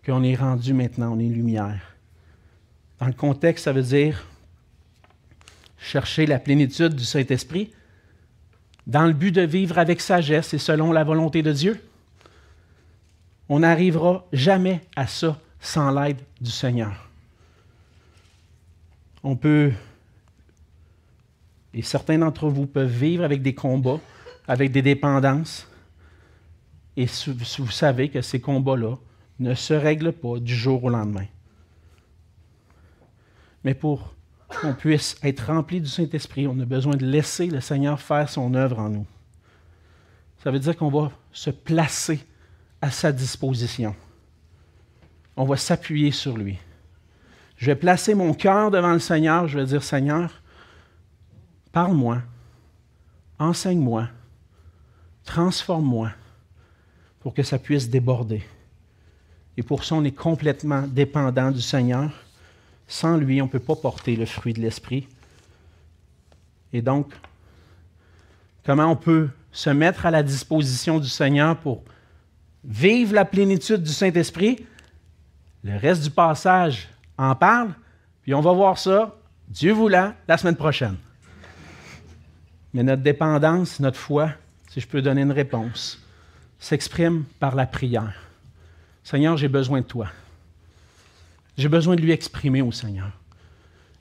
qu'on 0.04 0.22
est 0.22 0.34
rendu 0.34 0.72
maintenant, 0.72 1.12
on 1.14 1.18
est 1.18 1.28
lumière. 1.28 1.96
Dans 2.98 3.06
le 3.06 3.12
contexte, 3.12 3.64
ça 3.64 3.72
veut 3.72 3.82
dire 3.82 4.26
chercher 5.78 6.26
la 6.26 6.38
plénitude 6.38 6.94
du 6.94 7.04
Saint-Esprit 7.04 7.72
dans 8.86 9.06
le 9.06 9.12
but 9.12 9.32
de 9.32 9.42
vivre 9.42 9.78
avec 9.78 10.00
sagesse 10.00 10.52
et 10.54 10.58
selon 10.58 10.92
la 10.92 11.04
volonté 11.04 11.42
de 11.42 11.52
Dieu. 11.52 11.80
On 13.48 13.60
n'arrivera 13.60 14.26
jamais 14.32 14.80
à 14.96 15.06
ça 15.06 15.38
sans 15.60 15.90
l'aide 15.90 16.20
du 16.40 16.50
Seigneur. 16.50 17.08
On 19.22 19.36
peut 19.36 19.72
et 21.72 21.82
certains 21.82 22.18
d'entre 22.18 22.48
vous 22.48 22.66
peuvent 22.66 22.90
vivre 22.90 23.24
avec 23.24 23.42
des 23.42 23.54
combats, 23.54 24.00
avec 24.48 24.72
des 24.72 24.82
dépendances. 24.82 25.68
Et 26.96 27.06
vous 27.06 27.70
savez 27.70 28.08
que 28.08 28.20
ces 28.20 28.40
combats-là 28.40 28.96
ne 29.38 29.54
se 29.54 29.74
règlent 29.74 30.12
pas 30.12 30.38
du 30.38 30.54
jour 30.54 30.84
au 30.84 30.90
lendemain. 30.90 31.26
Mais 33.64 33.74
pour 33.74 34.14
qu'on 34.60 34.74
puisse 34.74 35.16
être 35.22 35.46
rempli 35.46 35.80
du 35.80 35.88
Saint-Esprit, 35.88 36.48
on 36.48 36.58
a 36.58 36.64
besoin 36.64 36.96
de 36.96 37.06
laisser 37.06 37.46
le 37.46 37.60
Seigneur 37.60 38.00
faire 38.00 38.28
son 38.28 38.54
œuvre 38.54 38.80
en 38.80 38.88
nous. 38.88 39.06
Ça 40.42 40.50
veut 40.50 40.58
dire 40.58 40.76
qu'on 40.76 40.90
va 40.90 41.12
se 41.32 41.50
placer 41.50 42.20
à 42.82 42.90
sa 42.90 43.12
disposition. 43.12 43.94
On 45.36 45.44
va 45.44 45.56
s'appuyer 45.56 46.10
sur 46.10 46.36
lui. 46.36 46.58
Je 47.56 47.66
vais 47.66 47.76
placer 47.76 48.14
mon 48.14 48.34
cœur 48.34 48.70
devant 48.70 48.92
le 48.92 48.98
Seigneur. 48.98 49.46
Je 49.46 49.58
vais 49.58 49.66
dire, 49.66 49.82
Seigneur, 49.82 50.39
parle-moi, 51.72 52.22
enseigne-moi, 53.38 54.08
transforme-moi 55.24 56.10
pour 57.20 57.34
que 57.34 57.42
ça 57.42 57.58
puisse 57.58 57.88
déborder. 57.88 58.42
Et 59.56 59.62
pour 59.62 59.84
ça, 59.84 59.94
on 59.94 60.04
est 60.04 60.12
complètement 60.12 60.82
dépendant 60.86 61.50
du 61.50 61.60
Seigneur. 61.60 62.10
Sans 62.88 63.16
lui, 63.16 63.42
on 63.42 63.46
ne 63.46 63.50
peut 63.50 63.58
pas 63.58 63.76
porter 63.76 64.16
le 64.16 64.26
fruit 64.26 64.52
de 64.52 64.60
l'Esprit. 64.60 65.06
Et 66.72 66.82
donc, 66.82 67.12
comment 68.64 68.86
on 68.86 68.96
peut 68.96 69.28
se 69.52 69.70
mettre 69.70 70.06
à 70.06 70.10
la 70.10 70.22
disposition 70.22 70.98
du 70.98 71.08
Seigneur 71.08 71.56
pour 71.58 71.82
vivre 72.64 73.14
la 73.14 73.24
plénitude 73.24 73.82
du 73.82 73.92
Saint-Esprit? 73.92 74.64
Le 75.62 75.76
reste 75.76 76.02
du 76.02 76.10
passage 76.10 76.88
en 77.18 77.34
parle, 77.34 77.74
puis 78.22 78.32
on 78.32 78.40
va 78.40 78.52
voir 78.52 78.78
ça, 78.78 79.14
Dieu 79.48 79.72
voulant, 79.72 80.14
la 80.26 80.38
semaine 80.38 80.56
prochaine. 80.56 80.96
Mais 82.72 82.82
notre 82.82 83.02
dépendance, 83.02 83.80
notre 83.80 83.98
foi, 83.98 84.30
si 84.68 84.80
je 84.80 84.86
peux 84.86 85.02
donner 85.02 85.22
une 85.22 85.32
réponse, 85.32 86.00
s'exprime 86.58 87.24
par 87.38 87.54
la 87.54 87.66
prière. 87.66 88.14
Seigneur, 89.02 89.36
j'ai 89.36 89.48
besoin 89.48 89.80
de 89.80 89.86
toi. 89.86 90.08
J'ai 91.56 91.68
besoin 91.68 91.96
de 91.96 92.00
lui 92.00 92.12
exprimer 92.12 92.62
au 92.62 92.72
Seigneur. 92.72 93.10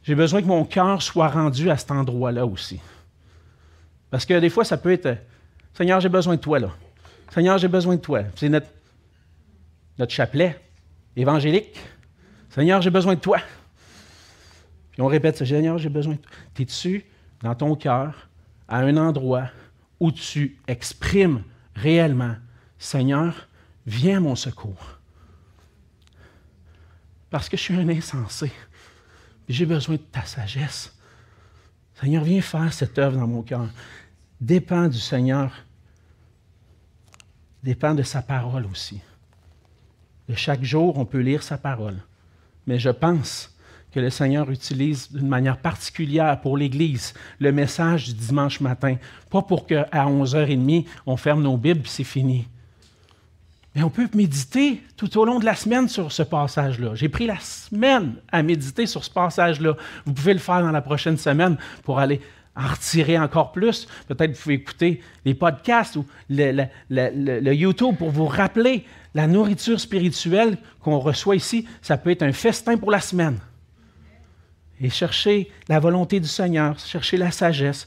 J'ai 0.04 0.16
besoin 0.16 0.42
que 0.42 0.48
mon 0.48 0.66
cœur 0.66 1.02
soit 1.02 1.30
rendu 1.30 1.70
à 1.70 1.78
cet 1.78 1.92
endroit-là 1.92 2.46
aussi. 2.46 2.80
Parce 4.12 4.26
que 4.26 4.40
des 4.40 4.50
fois, 4.50 4.64
ça 4.64 4.78
peut 4.78 4.92
être 4.92 5.18
Seigneur, 5.74 6.00
j'ai 6.00 6.10
besoin 6.10 6.36
de 6.36 6.42
toi 6.42 6.60
là. 6.60 6.72
Seigneur, 7.34 7.58
j'ai 7.58 7.68
besoin 7.68 7.96
de 7.96 8.02
toi. 8.02 8.22
C'est 8.36 8.50
notre, 8.50 8.68
notre 9.98 10.12
chapelet 10.12 10.60
évangélique. 11.16 11.80
Seigneur, 12.50 12.82
j'ai 12.82 12.90
besoin 12.90 13.16
de 13.16 13.20
toi. 13.20 13.40
Puis 14.92 15.02
on 15.02 15.08
répète 15.08 15.38
ça, 15.38 15.46
Seigneur, 15.46 15.78
j'ai 15.78 15.90
besoin 15.90 16.16
de 16.16 16.20
toi. 16.20 16.32
Es-tu 16.60 17.06
dans 17.42 17.56
ton 17.56 17.76
cœur 17.76 18.29
à 18.70 18.78
un 18.78 18.96
endroit 18.96 19.50
où 20.00 20.12
tu 20.12 20.58
exprimes 20.68 21.44
réellement, 21.76 22.36
Seigneur, 22.78 23.50
viens 23.86 24.22
mon 24.22 24.36
secours. 24.36 25.00
Parce 27.30 27.50
que 27.50 27.58
je 27.58 27.64
suis 27.64 27.76
un 27.76 27.90
insensé. 27.90 28.52
J'ai 29.50 29.66
besoin 29.66 29.96
de 29.96 30.02
ta 30.02 30.24
sagesse. 30.24 30.96
Seigneur, 32.00 32.24
viens 32.24 32.42
faire 32.42 32.72
cette 32.72 32.98
œuvre 32.98 33.18
dans 33.18 33.28
mon 33.28 33.42
cœur. 33.42 33.68
Dépend 34.40 34.88
du 34.88 35.00
Seigneur. 35.00 35.52
Dépend 37.62 37.94
de 37.94 38.04
sa 38.04 38.22
parole 38.22 38.66
aussi. 38.68 39.02
De 40.30 40.36
chaque 40.36 40.64
jour, 40.64 40.98
on 40.98 41.06
peut 41.06 41.20
lire 41.20 41.44
sa 41.44 41.58
parole. 41.58 41.98
Mais 42.68 42.80
je 42.80 42.90
pense 42.90 43.54
que 43.94 44.00
le 44.00 44.10
Seigneur 44.10 44.50
utilise 44.50 45.12
d'une 45.12 45.28
manière 45.28 45.58
particulière 45.58 46.40
pour 46.42 46.58
l'Église 46.58 47.14
le 47.40 47.52
message 47.52 48.08
du 48.08 48.14
dimanche 48.14 48.60
matin. 48.60 48.98
Pas 49.30 49.42
pour 49.42 49.66
qu'à 49.66 49.88
11h30, 49.92 50.86
on 51.06 51.18
ferme 51.18 51.44
nos 51.44 51.58
Bibles 51.58 51.82
et 51.82 51.90
c'est 51.90 52.04
fini. 52.04 52.48
Mais 53.76 53.84
on 53.84 53.90
peut 53.90 54.08
méditer 54.14 54.82
tout 54.98 55.18
au 55.18 55.26
long 55.26 55.40
de 55.40 55.46
la 55.46 55.56
semaine 55.56 55.88
sur 55.88 56.12
ce 56.12 56.24
passage-là. 56.24 56.96
J'ai 56.96 57.10
pris 57.10 57.28
la 57.28 57.40
semaine 57.40 58.16
à 58.32 58.42
méditer 58.42 58.86
sur 58.86 59.04
ce 59.04 59.12
passage-là. 59.12 59.76
Vous 60.06 60.14
pouvez 60.14 60.34
le 60.34 60.40
faire 60.40 60.62
dans 60.62 60.72
la 60.72 60.82
prochaine 60.82 61.18
semaine 61.18 61.58
pour 61.84 62.00
aller 62.00 62.20
en 62.56 62.68
retirer 62.68 63.18
encore 63.18 63.52
plus. 63.52 63.88
Peut-être 64.08 64.32
vous 64.32 64.42
pouvez 64.42 64.56
écouter 64.56 65.02
les 65.24 65.34
podcasts 65.34 65.96
ou 65.96 66.06
le, 66.30 67.54
YouTube 67.54 67.96
pour 67.98 68.10
vous 68.10 68.26
rappeler 68.26 68.86
la 69.14 69.28
nourriture 69.28 69.80
spirituelle 69.80 70.58
qu'on 70.82 71.00
reçoit 71.00 71.36
ici. 71.36 71.68
Ça 71.82 71.98
peut 71.98 72.10
être 72.10 72.24
un 72.24 72.34
festin 72.34 72.76
pour 72.76 72.92
la 72.92 73.02
semaine. 73.02 73.38
Et 74.82 74.90
chercher 74.90 75.52
la 75.68 75.80
volonté 75.80 76.20
du 76.20 76.28
Seigneur, 76.28 76.80
chercher 76.80 77.18
la 77.18 77.32
sagesse. 77.32 77.86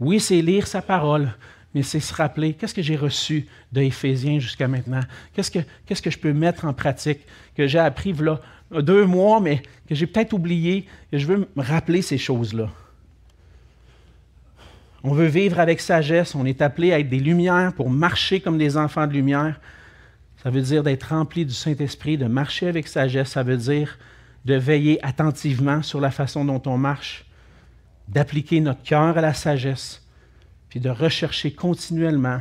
Oui, 0.00 0.18
c'est 0.18 0.42
lire 0.42 0.66
sa 0.66 0.82
parole, 0.82 1.32
mais 1.74 1.82
c'est 1.82 2.00
se 2.00 2.12
rappeler 2.12 2.54
qu'est-ce 2.54 2.74
que 2.74 2.82
j'ai 2.82 2.96
reçu 2.96 3.46
de 3.70 3.80
Éphésiens 3.80 4.40
jusqu'à 4.40 4.66
maintenant? 4.66 5.02
Qu'est-ce 5.34 5.50
que, 5.50 6.10
je 6.10 6.18
peux 6.18 6.32
mettre 6.32 6.64
en 6.64 6.72
pratique, 6.72 7.20
que 7.56 7.66
j'ai 7.66 7.78
appris 7.78 8.12
là, 8.12 8.40
deux 8.72 9.06
mois, 9.06 9.40
mais 9.40 9.62
que 9.88 9.94
j'ai 9.94 10.06
peut-être 10.06 10.32
oublié, 10.32 10.86
que 11.10 11.18
je 11.18 11.26
veux 11.26 11.48
me 11.54 11.62
rappeler 11.62 12.02
ces 12.02 12.18
choses-là? 12.18 12.68
On 15.04 15.12
veut 15.12 15.26
vivre 15.26 15.58
avec 15.58 15.80
sagesse, 15.80 16.34
on 16.34 16.44
est 16.44 16.62
appelé 16.62 16.92
à 16.92 17.00
être 17.00 17.08
des 17.08 17.18
lumières 17.18 17.72
pour 17.72 17.90
marcher 17.90 18.40
comme 18.40 18.58
des 18.58 18.76
enfants 18.76 19.06
de 19.06 19.12
lumière. 19.12 19.60
Ça 20.42 20.50
veut 20.50 20.60
dire 20.60 20.82
d'être 20.82 21.04
rempli 21.04 21.44
du 21.44 21.54
Saint-Esprit, 21.54 22.18
de 22.18 22.26
marcher 22.26 22.68
avec 22.68 22.86
sagesse, 22.88 23.30
ça 23.30 23.42
veut 23.42 23.56
dire 23.56 23.98
de 24.44 24.54
veiller 24.54 25.04
attentivement 25.04 25.82
sur 25.82 26.00
la 26.00 26.10
façon 26.10 26.44
dont 26.44 26.62
on 26.66 26.78
marche, 26.78 27.24
d'appliquer 28.08 28.60
notre 28.60 28.82
cœur 28.82 29.16
à 29.16 29.20
la 29.20 29.34
sagesse, 29.34 30.06
puis 30.68 30.80
de 30.80 30.90
rechercher 30.90 31.52
continuellement 31.52 32.40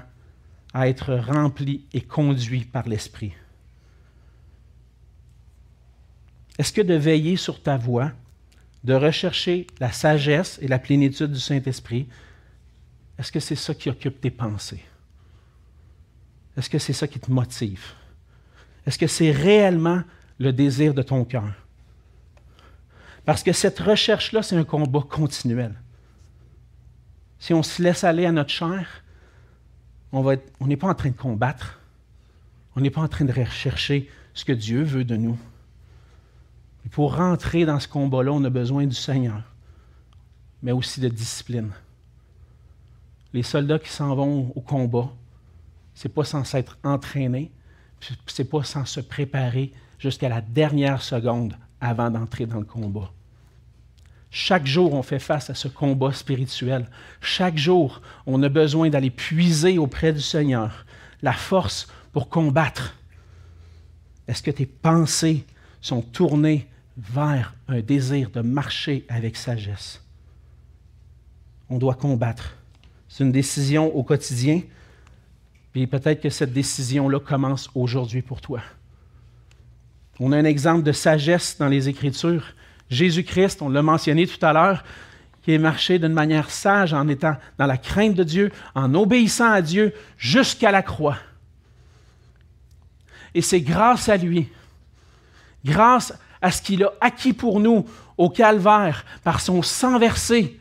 à 0.74 0.88
être 0.88 1.14
rempli 1.14 1.86
et 1.94 2.02
conduit 2.02 2.66
par 2.66 2.88
l'Esprit. 2.88 3.34
Est-ce 6.58 6.74
que 6.74 6.82
de 6.82 6.94
veiller 6.94 7.36
sur 7.36 7.62
ta 7.62 7.78
voix, 7.78 8.12
de 8.84 8.94
rechercher 8.94 9.68
la 9.80 9.92
sagesse 9.92 10.60
et 10.62 10.68
la 10.68 10.80
plénitude 10.80 11.32
du 11.32 11.40
Saint-Esprit, 11.40 12.08
est-ce 13.18 13.32
que 13.32 13.40
c'est 13.40 13.56
ça 13.56 13.74
qui 13.74 13.90
occupe 13.90 14.20
tes 14.20 14.32
pensées? 14.32 14.84
Est-ce 16.58 16.70
que 16.70 16.80
c'est 16.80 16.94
ça 16.94 17.08
qui 17.08 17.20
te 17.20 17.32
motive? 17.32 17.94
Est-ce 18.86 18.98
que 18.98 19.08
c'est 19.08 19.32
réellement 19.32 20.02
le 20.40 20.52
désir 20.52 20.94
de 20.94 21.02
ton 21.02 21.24
cœur? 21.24 21.61
Parce 23.26 23.44
que 23.44 23.54
cette 23.54 23.80
recherche-là, 23.80 24.42
c'est 24.42 24.56
un 24.56 24.64
combat 24.64 25.02
continuel. 25.02 25.74
Si 27.40 27.54
on 27.54 27.64
se 27.64 27.82
laisse 27.82 28.04
aller 28.04 28.26
à 28.26 28.32
notre 28.32 28.50
chair, 28.50 29.04
on 30.12 30.24
n'est 30.62 30.78
pas 30.78 30.90
en 30.90 30.96
train 30.96 31.10
de 31.10 31.16
combattre. 31.16 31.80
On 32.76 32.82
n'est 32.82 32.90
pas 32.90 33.02
en 33.02 33.08
train 33.08 33.26
de 33.26 33.34
rechercher 33.34 34.10
ce 34.34 34.46
que 34.46 34.52
Dieu 34.52 34.84
veut 34.84 35.04
de 35.04 35.16
nous. 35.16 35.38
Et 36.86 36.90
pour 36.90 37.16
rentrer 37.16 37.66
dans 37.66 37.80
ce 37.80 37.88
combat-là, 37.88 38.32
on 38.32 38.44
a 38.44 38.50
besoin 38.50 38.86
du 38.86 38.96
Seigneur, 38.96 39.44
mais 40.64 40.72
aussi 40.72 41.00
de 41.00 41.10
discipline 41.10 41.72
les 43.34 43.44
soldats 43.44 43.80
qui 43.80 43.90
s'en 43.90 44.16
vont 44.16 44.52
au 44.56 44.62
combat, 44.62 45.10
c'est 45.94 46.10
pas 46.10 46.24
sans 46.24 46.44
s'être 46.44 46.78
entraînés, 46.84 47.52
c'est 48.28 48.50
pas 48.50 48.64
sans 48.64 48.86
se 48.86 49.00
préparer 49.00 49.72
jusqu'à 50.00 50.30
la 50.30 50.42
dernière 50.42 51.02
seconde 51.02 51.56
avant 51.82 52.10
d'entrer 52.10 52.46
dans 52.46 52.60
le 52.60 52.66
combat. 52.66 53.12
Chaque 54.30 54.66
jour, 54.66 54.94
on 54.94 55.04
fait 55.04 55.20
face 55.20 55.50
à 55.50 55.56
ce 55.56 55.68
combat 55.68 56.14
spirituel. 56.14 56.88
Chaque 57.20 57.58
jour, 57.58 58.02
on 58.26 58.42
a 58.44 58.50
besoin 58.50 58.90
d'aller 58.90 59.10
puiser 59.10 59.78
auprès 59.78 60.14
du 60.14 60.22
Seigneur 60.22 60.86
la 61.22 61.34
force 61.34 61.88
pour 62.14 62.30
combattre. 62.30 62.96
Est-ce 64.28 64.42
que 64.42 64.52
tes 64.52 64.66
pensées 64.66 65.46
sont 65.82 66.02
tournées 66.02 66.68
vers 66.98 67.54
un 67.68 67.82
désir 67.82 68.30
de 68.30 68.40
marcher 68.40 69.06
avec 69.10 69.36
sagesse? 69.36 70.02
On 71.70 71.78
doit 71.78 71.96
combattre. 71.96 72.56
C'est 73.10 73.26
une 73.26 73.32
décision 73.34 73.94
au 73.94 74.04
quotidien. 74.04 74.62
Puis 75.74 75.88
peut-être 75.88 76.22
que 76.22 76.30
cette 76.30 76.54
décision-là 76.54 77.20
commence 77.20 77.70
aujourd'hui 77.76 78.22
pour 78.22 78.40
toi. 78.40 78.62
On 80.24 80.32
a 80.34 80.38
un 80.38 80.46
exemple 80.46 80.84
de 80.84 80.92
sagesse 80.92 81.58
dans 81.58 81.68
les 81.68 81.90
Écritures. 81.90 82.54
Jésus-Christ, 82.92 83.64
on 83.64 83.70
l'a 83.70 83.82
mentionné 83.82 84.28
tout 84.28 84.46
à 84.46 84.54
l'heure, 84.54 84.84
qui 85.42 85.52
est 85.52 85.58
marché 85.58 85.98
d'une 85.98 86.14
manière 86.14 86.52
sage 86.52 86.94
en 86.94 87.08
étant 87.08 87.36
dans 87.58 87.66
la 87.66 87.80
crainte 87.80 88.14
de 88.14 88.24
Dieu, 88.24 88.52
en 88.76 88.94
obéissant 88.94 89.52
à 89.52 89.64
Dieu 89.64 89.96
jusqu'à 90.20 90.70
la 90.70 90.84
croix. 90.84 91.18
Et 93.34 93.42
c'est 93.42 93.62
grâce 93.62 94.10
à 94.10 94.18
lui, 94.18 94.48
grâce 95.66 96.14
à 96.40 96.52
ce 96.52 96.62
qu'il 96.62 96.84
a 96.84 96.94
acquis 97.02 97.34
pour 97.34 97.60
nous 97.60 97.88
au 98.16 98.30
calvaire 98.30 99.04
par 99.24 99.40
son 99.40 99.64
sang 99.64 99.98
versé, 99.98 100.60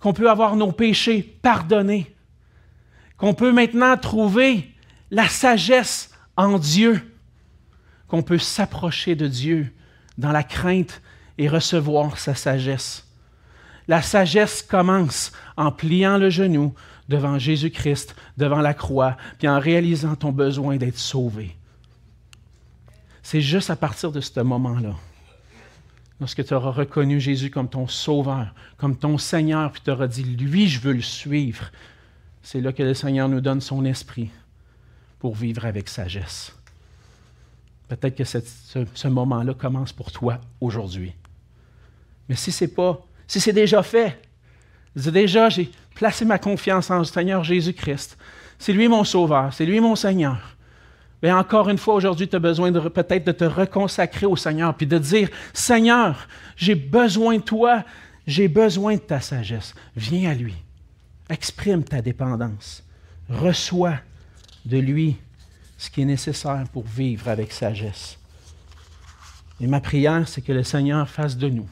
qu'on 0.00 0.12
peut 0.12 0.28
avoir 0.28 0.54
nos 0.54 0.70
péchés 0.70 1.22
pardonnés, 1.40 2.14
qu'on 3.16 3.32
peut 3.32 3.52
maintenant 3.52 3.96
trouver 3.96 4.70
la 5.10 5.28
sagesse 5.28 6.10
en 6.36 6.58
Dieu, 6.58 7.13
qu'on 8.08 8.22
peut 8.22 8.38
s'approcher 8.38 9.14
de 9.14 9.26
Dieu 9.26 9.72
dans 10.18 10.32
la 10.32 10.42
crainte 10.42 11.02
et 11.38 11.48
recevoir 11.48 12.18
sa 12.18 12.34
sagesse. 12.34 13.06
La 13.88 14.02
sagesse 14.02 14.62
commence 14.62 15.32
en 15.56 15.70
pliant 15.72 16.18
le 16.18 16.30
genou 16.30 16.74
devant 17.08 17.38
Jésus-Christ, 17.38 18.16
devant 18.38 18.60
la 18.60 18.72
croix, 18.72 19.16
puis 19.38 19.48
en 19.48 19.58
réalisant 19.58 20.16
ton 20.16 20.32
besoin 20.32 20.76
d'être 20.76 20.98
sauvé. 20.98 21.56
C'est 23.22 23.40
juste 23.40 23.70
à 23.70 23.76
partir 23.76 24.12
de 24.12 24.20
ce 24.20 24.40
moment-là 24.40 24.94
lorsque 26.20 26.44
tu 26.44 26.54
auras 26.54 26.70
reconnu 26.70 27.20
Jésus 27.20 27.50
comme 27.50 27.68
ton 27.68 27.86
sauveur, 27.86 28.54
comme 28.78 28.96
ton 28.96 29.18
Seigneur, 29.18 29.72
puis 29.72 29.82
tu 29.84 29.90
auras 29.90 30.06
dit, 30.06 30.24
lui, 30.24 30.68
je 30.68 30.80
veux 30.80 30.92
le 30.92 31.02
suivre, 31.02 31.70
c'est 32.42 32.60
là 32.60 32.72
que 32.72 32.82
le 32.82 32.94
Seigneur 32.94 33.28
nous 33.28 33.40
donne 33.40 33.60
son 33.60 33.84
esprit 33.84 34.30
pour 35.18 35.34
vivre 35.34 35.64
avec 35.64 35.88
sagesse. 35.88 36.53
Peut-être 37.88 38.16
que 38.16 38.24
ce, 38.24 39.08
moment-là 39.08 39.54
commence 39.54 39.92
pour 39.92 40.10
toi 40.10 40.38
aujourd'hui. 40.60 41.14
Mais 42.28 42.34
si 42.34 42.50
c'est 42.50 42.68
pas, 42.68 43.04
si 43.26 43.40
c'est 43.40 43.52
déjà 43.52 43.82
fait, 43.82 44.20
déjà 44.96 45.48
j'ai 45.50 45.70
placé 45.94 46.24
ma 46.24 46.38
confiance 46.38 46.90
en 46.90 46.98
le 46.98 47.04
Seigneur 47.04 47.44
Jésus-Christ. 47.44 48.16
C'est 48.58 48.72
lui 48.72 48.88
mon 48.88 49.04
sauveur, 49.04 49.52
c'est 49.52 49.66
lui 49.66 49.80
mon 49.80 49.96
Seigneur. 49.96 50.56
Mais 51.22 51.32
encore 51.32 51.70
une 51.70 51.78
fois, 51.78 51.94
aujourd'hui, 51.94 52.28
tu 52.28 52.36
as 52.36 52.40
besoin 52.40 52.70
peut-être 52.72 53.26
de 53.26 53.32
te 53.32 53.44
reconsacrer 53.44 54.26
au 54.26 54.36
Seigneur, 54.36 54.74
puis 54.74 54.86
de 54.86 54.98
dire, 54.98 55.30
Seigneur, 55.54 56.28
j'ai 56.56 56.74
besoin 56.74 57.38
de 57.38 57.42
toi, 57.42 57.82
j'ai 58.26 58.48
besoin 58.48 58.96
de 58.96 59.00
ta 59.00 59.20
sagesse. 59.20 59.74
Viens 59.96 60.30
à 60.30 60.34
lui. 60.34 60.54
Exprime 61.30 61.82
ta 61.82 62.02
dépendance. 62.02 62.84
Reçois 63.30 63.96
de 64.66 64.76
lui 64.76 65.16
ce 65.78 65.90
qui 65.90 66.02
est 66.02 66.06
nécessaire 66.06 66.64
pour 66.72 66.84
vivre 66.84 67.28
avec 67.28 67.52
sagesse. 67.52 68.18
Et 69.60 69.66
ma 69.66 69.80
prière, 69.80 70.28
c'est 70.28 70.42
que 70.42 70.52
le 70.52 70.62
Seigneur 70.62 71.08
fasse 71.08 71.36
de 71.36 71.48
nous 71.48 71.68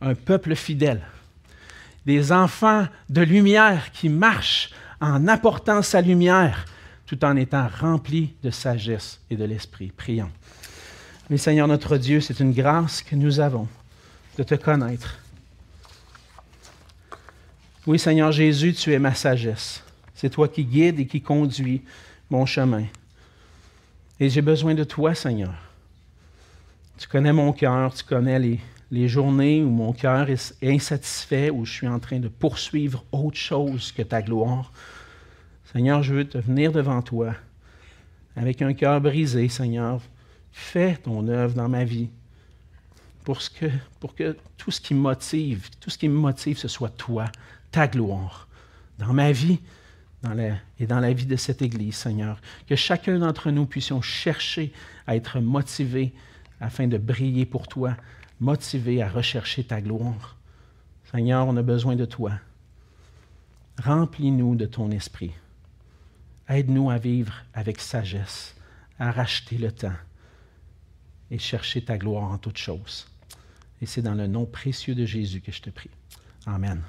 un 0.00 0.14
peuple 0.14 0.54
fidèle, 0.54 1.00
des 2.04 2.30
enfants 2.30 2.86
de 3.08 3.22
lumière 3.22 3.90
qui 3.92 4.08
marchent 4.08 4.70
en 5.00 5.26
apportant 5.28 5.82
sa 5.82 6.00
lumière 6.00 6.66
tout 7.06 7.24
en 7.24 7.36
étant 7.36 7.68
remplis 7.68 8.34
de 8.42 8.50
sagesse 8.50 9.20
et 9.30 9.36
de 9.36 9.44
l'esprit. 9.44 9.92
Prions. 9.96 10.30
Mais 11.30 11.38
Seigneur 11.38 11.68
notre 11.68 11.96
Dieu, 11.96 12.20
c'est 12.20 12.40
une 12.40 12.52
grâce 12.52 13.02
que 13.02 13.16
nous 13.16 13.40
avons 13.40 13.68
de 14.36 14.42
te 14.42 14.54
connaître. 14.54 15.18
Oui, 17.86 17.98
Seigneur 17.98 18.32
Jésus, 18.32 18.72
tu 18.74 18.92
es 18.92 18.98
ma 18.98 19.14
sagesse. 19.14 19.82
C'est 20.14 20.30
toi 20.30 20.48
qui 20.48 20.64
guides 20.64 21.00
et 21.00 21.06
qui 21.06 21.20
conduis 21.20 21.82
mon 22.34 22.46
chemin. 22.46 22.86
Et 24.18 24.28
j'ai 24.28 24.42
besoin 24.42 24.74
de 24.74 24.82
toi, 24.82 25.14
Seigneur. 25.14 25.54
Tu 26.98 27.06
connais 27.06 27.32
mon 27.32 27.52
cœur, 27.52 27.94
tu 27.94 28.02
connais 28.02 28.40
les, 28.40 28.60
les 28.90 29.08
journées 29.08 29.62
où 29.62 29.70
mon 29.70 29.92
cœur 29.92 30.28
est 30.28 30.54
insatisfait, 30.60 31.50
où 31.50 31.64
je 31.64 31.72
suis 31.72 31.88
en 31.88 32.00
train 32.00 32.18
de 32.18 32.26
poursuivre 32.26 33.04
autre 33.12 33.36
chose 33.36 33.92
que 33.92 34.02
ta 34.02 34.20
gloire. 34.20 34.72
Seigneur, 35.72 36.02
je 36.02 36.14
veux 36.14 36.28
te 36.28 36.38
venir 36.38 36.72
devant 36.72 37.02
toi 37.02 37.34
avec 38.34 38.62
un 38.62 38.74
cœur 38.74 39.00
brisé, 39.00 39.48
Seigneur. 39.48 40.00
Fais 40.50 40.96
ton 40.96 41.28
œuvre 41.28 41.54
dans 41.54 41.68
ma 41.68 41.84
vie 41.84 42.10
pour, 43.22 43.38
que, 43.38 43.66
pour 44.00 44.16
que 44.16 44.36
tout 44.56 44.72
ce 44.72 44.80
qui 44.80 44.94
motive, 44.94 45.70
tout 45.80 45.90
ce 45.90 45.98
qui 45.98 46.08
me 46.08 46.18
motive, 46.18 46.58
ce 46.58 46.68
soit 46.68 46.96
toi, 46.96 47.26
ta 47.70 47.86
gloire, 47.86 48.48
dans 48.98 49.12
ma 49.12 49.30
vie 49.30 49.60
et 50.78 50.86
dans 50.86 51.00
la 51.00 51.12
vie 51.12 51.26
de 51.26 51.36
cette 51.36 51.62
Église, 51.62 51.96
Seigneur. 51.96 52.40
Que 52.66 52.76
chacun 52.76 53.18
d'entre 53.18 53.50
nous 53.50 53.66
puissions 53.66 54.00
chercher 54.00 54.72
à 55.06 55.16
être 55.16 55.40
motivés 55.40 56.12
afin 56.60 56.86
de 56.86 56.98
briller 56.98 57.46
pour 57.46 57.68
toi, 57.68 57.96
motivés 58.40 59.02
à 59.02 59.08
rechercher 59.08 59.64
ta 59.64 59.80
gloire. 59.80 60.36
Seigneur, 61.10 61.46
on 61.46 61.56
a 61.56 61.62
besoin 61.62 61.96
de 61.96 62.04
toi. 62.04 62.32
Remplis-nous 63.82 64.56
de 64.56 64.66
ton 64.66 64.90
esprit. 64.90 65.32
Aide-nous 66.48 66.90
à 66.90 66.98
vivre 66.98 67.34
avec 67.54 67.80
sagesse, 67.80 68.54
à 68.98 69.10
racheter 69.10 69.58
le 69.58 69.72
temps 69.72 69.96
et 71.30 71.38
chercher 71.38 71.82
ta 71.82 71.98
gloire 71.98 72.30
en 72.30 72.38
toutes 72.38 72.58
choses. 72.58 73.06
Et 73.82 73.86
c'est 73.86 74.02
dans 74.02 74.14
le 74.14 74.26
nom 74.26 74.46
précieux 74.46 74.94
de 74.94 75.04
Jésus 75.04 75.40
que 75.40 75.52
je 75.52 75.62
te 75.62 75.70
prie. 75.70 75.90
Amen. 76.46 76.82